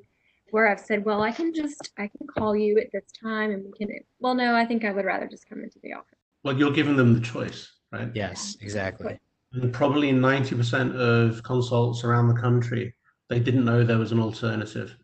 where 0.50 0.68
I've 0.68 0.80
said, 0.80 1.04
well, 1.04 1.22
I 1.22 1.32
can 1.32 1.52
just 1.52 1.90
I 1.98 2.08
can 2.08 2.26
call 2.26 2.54
you 2.54 2.78
at 2.78 2.92
this 2.92 3.10
time 3.20 3.50
and 3.50 3.64
we 3.64 3.72
can. 3.72 3.88
Well, 4.20 4.34
no, 4.34 4.54
I 4.54 4.64
think 4.66 4.84
I 4.84 4.92
would 4.92 5.04
rather 5.04 5.26
just 5.26 5.48
come 5.48 5.62
into 5.62 5.78
the 5.82 5.94
office. 5.94 6.18
Well, 6.44 6.56
you're 6.56 6.72
giving 6.72 6.96
them 6.96 7.14
the 7.14 7.20
choice, 7.20 7.72
right? 7.92 8.08
yes 8.14 8.56
exactly 8.60 9.18
And 9.52 9.72
probably 9.72 10.12
90% 10.12 10.94
of 10.94 11.42
consults 11.42 12.04
around 12.04 12.28
the 12.28 12.40
country, 12.40 12.94
they 13.28 13.40
didn't 13.40 13.64
know 13.64 13.84
there 13.84 13.98
was 13.98 14.12
an 14.12 14.20
alternative. 14.20 14.96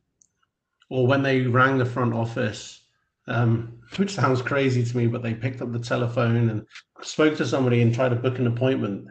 Or 0.90 1.06
when 1.06 1.22
they 1.22 1.42
rang 1.42 1.78
the 1.78 1.86
front 1.86 2.14
office, 2.14 2.82
um, 3.28 3.80
which 3.96 4.14
sounds 4.14 4.42
crazy 4.42 4.84
to 4.84 4.96
me, 4.96 5.06
but 5.06 5.22
they 5.22 5.34
picked 5.34 5.62
up 5.62 5.72
the 5.72 5.78
telephone 5.78 6.48
and 6.48 6.66
spoke 7.02 7.36
to 7.36 7.46
somebody 7.46 7.82
and 7.82 7.94
tried 7.94 8.10
to 8.10 8.16
book 8.16 8.38
an 8.38 8.46
appointment. 8.46 9.06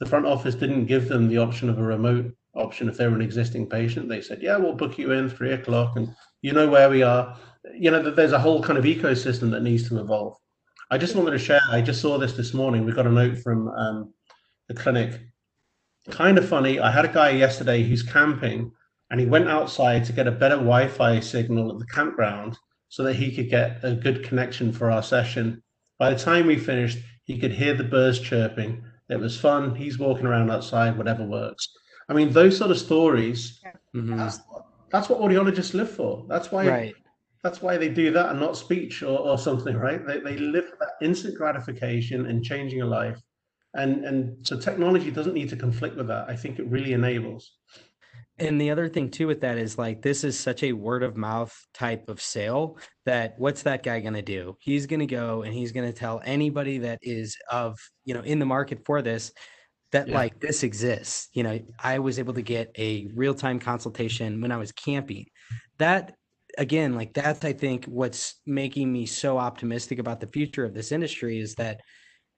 The 0.00 0.06
front 0.06 0.26
office 0.26 0.54
didn't 0.54 0.86
give 0.86 1.08
them 1.08 1.28
the 1.28 1.38
option 1.38 1.68
of 1.68 1.78
a 1.78 1.82
remote 1.82 2.34
option 2.54 2.88
if 2.88 2.96
they 2.96 3.06
were 3.06 3.14
an 3.14 3.22
existing 3.22 3.68
patient. 3.68 4.08
They 4.08 4.20
said, 4.20 4.42
Yeah, 4.42 4.56
we'll 4.56 4.74
book 4.74 4.98
you 4.98 5.12
in 5.12 5.28
three 5.28 5.52
o'clock 5.52 5.96
and 5.96 6.14
you 6.42 6.52
know 6.52 6.68
where 6.68 6.90
we 6.90 7.02
are. 7.02 7.38
You 7.74 7.90
know, 7.90 8.02
that 8.02 8.16
there's 8.16 8.32
a 8.32 8.38
whole 8.38 8.62
kind 8.62 8.78
of 8.78 8.84
ecosystem 8.84 9.50
that 9.52 9.62
needs 9.62 9.88
to 9.88 10.00
evolve. 10.00 10.36
I 10.90 10.98
just 10.98 11.14
wanted 11.14 11.30
to 11.30 11.38
share, 11.38 11.60
I 11.70 11.80
just 11.80 12.02
saw 12.02 12.18
this 12.18 12.34
this 12.34 12.52
morning. 12.52 12.84
We 12.84 12.92
got 12.92 13.06
a 13.06 13.10
note 13.10 13.38
from 13.38 13.68
um, 13.68 14.12
the 14.68 14.74
clinic. 14.74 15.20
Kind 16.10 16.38
of 16.38 16.48
funny. 16.48 16.80
I 16.80 16.90
had 16.90 17.04
a 17.04 17.12
guy 17.12 17.30
yesterday 17.30 17.82
who's 17.82 18.02
camping 18.02 18.72
and 19.10 19.20
he 19.20 19.26
went 19.26 19.48
outside 19.48 20.04
to 20.06 20.12
get 20.12 20.26
a 20.26 20.32
better 20.32 20.56
Wi 20.56 20.88
Fi 20.88 21.20
signal 21.20 21.70
at 21.72 21.78
the 21.78 21.86
campground 21.86 22.58
so 22.88 23.02
that 23.04 23.14
he 23.14 23.34
could 23.34 23.48
get 23.48 23.78
a 23.82 23.94
good 23.94 24.24
connection 24.24 24.72
for 24.72 24.90
our 24.90 25.02
session. 25.02 25.62
By 25.98 26.12
the 26.12 26.18
time 26.18 26.46
we 26.46 26.58
finished, 26.58 26.98
he 27.24 27.38
could 27.38 27.52
hear 27.52 27.74
the 27.74 27.84
birds 27.84 28.18
chirping. 28.18 28.82
It 29.08 29.20
was 29.20 29.38
fun. 29.38 29.74
He's 29.74 29.98
walking 29.98 30.26
around 30.26 30.50
outside, 30.50 30.98
whatever 30.98 31.24
works. 31.24 31.68
I 32.08 32.14
mean, 32.14 32.32
those 32.32 32.56
sort 32.56 32.70
of 32.70 32.78
stories, 32.78 33.60
Mhm. 33.94 34.16
that's, 34.16 34.40
that's 34.90 35.08
what 35.08 35.20
audiologists 35.20 35.74
live 35.74 35.90
for. 35.90 36.24
That's 36.28 36.50
why 36.50 36.68
right 36.68 36.94
that's 37.42 37.60
why 37.60 37.76
they 37.76 37.88
do 37.88 38.12
that 38.12 38.30
and 38.30 38.38
not 38.38 38.56
speech 38.56 39.02
or, 39.02 39.18
or 39.18 39.36
something, 39.36 39.76
right? 39.76 40.06
They, 40.06 40.20
they 40.20 40.36
live 40.36 40.68
for 40.70 40.76
that 40.80 41.04
instant 41.04 41.36
gratification 41.36 42.26
and 42.26 42.44
changing 42.44 42.82
a 42.82 42.86
life. 42.86 43.20
And, 43.74 44.04
and 44.04 44.46
so 44.46 44.58
technology 44.58 45.10
doesn't 45.10 45.34
need 45.34 45.48
to 45.50 45.56
conflict 45.56 45.96
with 45.96 46.08
that. 46.08 46.28
I 46.28 46.36
think 46.36 46.58
it 46.58 46.66
really 46.66 46.92
enables. 46.92 47.56
And 48.38 48.60
the 48.60 48.70
other 48.70 48.88
thing 48.88 49.10
too 49.10 49.26
with 49.26 49.40
that 49.42 49.58
is 49.58 49.78
like 49.78 50.02
this 50.02 50.24
is 50.24 50.38
such 50.38 50.62
a 50.62 50.72
word 50.72 51.02
of 51.02 51.16
mouth 51.16 51.54
type 51.74 52.08
of 52.08 52.20
sale 52.20 52.78
that 53.04 53.34
what's 53.38 53.62
that 53.62 53.82
guy 53.82 54.00
going 54.00 54.14
to 54.14 54.22
do? 54.22 54.56
He's 54.58 54.86
going 54.86 55.00
to 55.00 55.06
go 55.06 55.42
and 55.42 55.54
he's 55.54 55.72
going 55.72 55.86
to 55.90 55.92
tell 55.96 56.20
anybody 56.24 56.78
that 56.78 56.98
is 57.02 57.36
of, 57.50 57.78
you 58.04 58.14
know, 58.14 58.22
in 58.22 58.38
the 58.38 58.46
market 58.46 58.84
for 58.84 59.02
this 59.02 59.32
that 59.92 60.08
Yeah. 60.08 60.14
like 60.14 60.40
this 60.40 60.62
exists. 60.62 61.28
You 61.34 61.42
know, 61.42 61.60
I 61.78 61.98
was 61.98 62.18
able 62.18 62.34
to 62.34 62.42
get 62.42 62.74
a 62.78 63.06
real-time 63.14 63.60
consultation 63.60 64.40
when 64.40 64.50
I 64.50 64.56
was 64.56 64.72
camping. 64.72 65.26
That 65.78 66.14
again, 66.58 66.94
like 66.94 67.12
that's 67.12 67.44
I 67.44 67.52
think 67.52 67.84
what's 67.84 68.40
making 68.46 68.90
me 68.92 69.06
so 69.06 69.38
optimistic 69.38 69.98
about 69.98 70.20
the 70.20 70.26
future 70.26 70.64
of 70.64 70.74
this 70.74 70.90
industry 70.90 71.38
is 71.38 71.54
that 71.56 71.82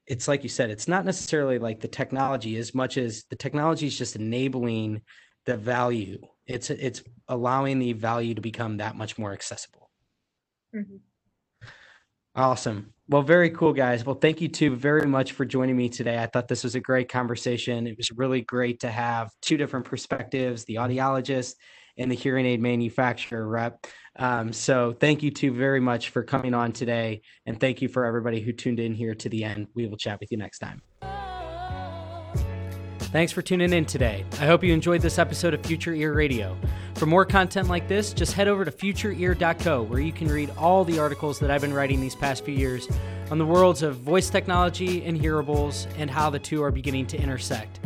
it's 0.07 0.29
like 0.29 0.43
you 0.43 0.49
said, 0.49 0.71
it's 0.71 0.89
not 0.89 1.05
necessarily 1.05 1.59
like 1.59 1.81
the 1.81 1.89
technology 1.89 2.57
as 2.57 2.75
much 2.75 2.99
as 2.99 3.25
the 3.31 3.37
technology 3.37 3.87
is 3.87 3.97
just 3.97 4.17
enabling 4.17 5.03
the 5.47 5.57
value. 5.57 6.19
It's 6.47 6.71
it's 6.71 7.03
allowing 7.29 7.79
the 7.79 7.93
value 7.95 8.35
to 8.35 8.41
become 8.41 8.79
that 8.79 8.97
much 8.97 9.19
more 9.19 9.33
accessible. 9.33 9.91
Mhm. 10.75 11.01
Awesome. 12.37 12.93
Well, 13.09 13.23
very 13.23 13.51
cool, 13.51 13.73
guys. 13.73 14.05
Well, 14.05 14.17
thank 14.17 14.41
you 14.41 14.49
two 14.49 14.75
very 14.75 15.07
much 15.07 15.33
for 15.33 15.45
joining 15.45 15.77
me 15.77 15.89
today. 15.89 16.19
I 16.21 16.27
thought 16.27 16.49
this 16.49 16.65
was 16.65 16.75
a 16.75 16.81
great 16.81 17.09
conversation. 17.09 17.87
It 17.87 17.97
was 17.97 18.11
really 18.11 18.41
great 18.41 18.81
to 18.81 18.91
have 18.91 19.31
two 19.41 19.57
different 19.57 19.87
perspectives 19.87 20.65
the 20.65 20.77
audiologist 20.77 21.55
and 21.97 22.11
the 22.11 22.17
hearing 22.17 22.45
aid 22.47 22.61
manufacturer 22.61 23.47
rep. 23.47 23.87
Um, 24.17 24.53
so, 24.53 24.93
thank 24.93 25.23
you 25.23 25.31
two 25.31 25.53
very 25.53 25.81
much 25.81 26.11
for 26.11 26.23
coming 26.23 26.55
on 26.55 26.73
today. 26.73 27.23
And 27.47 27.59
thank 27.59 27.83
you 27.83 27.89
for 27.89 28.05
everybody 28.05 28.41
who 28.41 28.53
tuned 28.53 28.81
in 28.81 28.95
here 28.95 29.15
to 29.15 29.29
the 29.29 29.45
end. 29.45 29.69
We 29.75 29.87
will 29.87 29.97
chat 29.97 30.21
with 30.21 30.31
you 30.31 30.39
next 30.39 30.61
time. 30.61 30.83
Thanks 33.15 33.31
for 33.31 33.43
tuning 33.43 33.73
in 33.73 33.85
today. 33.85 34.25
I 34.41 34.47
hope 34.47 34.65
you 34.65 34.73
enjoyed 34.73 35.01
this 35.01 35.21
episode 35.21 35.55
of 35.55 35.65
Future 35.65 35.95
Ear 35.95 36.15
Radio. 36.15 36.57
For 36.97 37.07
more 37.07 37.25
content 37.25 37.69
like 37.69 37.87
this, 37.87 38.13
just 38.13 38.33
head 38.33 38.49
over 38.49 38.65
to 38.65 38.73
futureear.co 38.73 39.83
where 39.83 40.01
you 40.01 40.11
can 40.11 40.27
read 40.27 40.51
all 40.59 40.85
the 40.85 40.99
articles 40.99 41.39
that 41.39 41.49
I've 41.49 41.61
been 41.61 41.73
writing 41.73 42.01
these 42.01 42.17
past 42.17 42.45
few 42.45 42.55
years 42.55 42.89
on 43.31 43.39
the 43.39 43.47
worlds 43.47 43.83
of 43.83 43.99
voice 43.99 44.31
technology 44.31 45.05
and 45.05 45.17
hearables 45.17 45.87
and 45.97 46.11
how 46.11 46.29
the 46.29 46.41
two 46.41 46.61
are 46.65 46.73
beginning 46.73 47.07
to 47.07 47.17
intersect. 47.17 47.79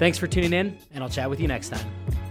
Thanks 0.00 0.18
for 0.18 0.26
tuning 0.26 0.52
in, 0.52 0.76
and 0.92 1.04
I'll 1.04 1.10
chat 1.10 1.30
with 1.30 1.38
you 1.38 1.46
next 1.46 1.68
time. 1.68 2.23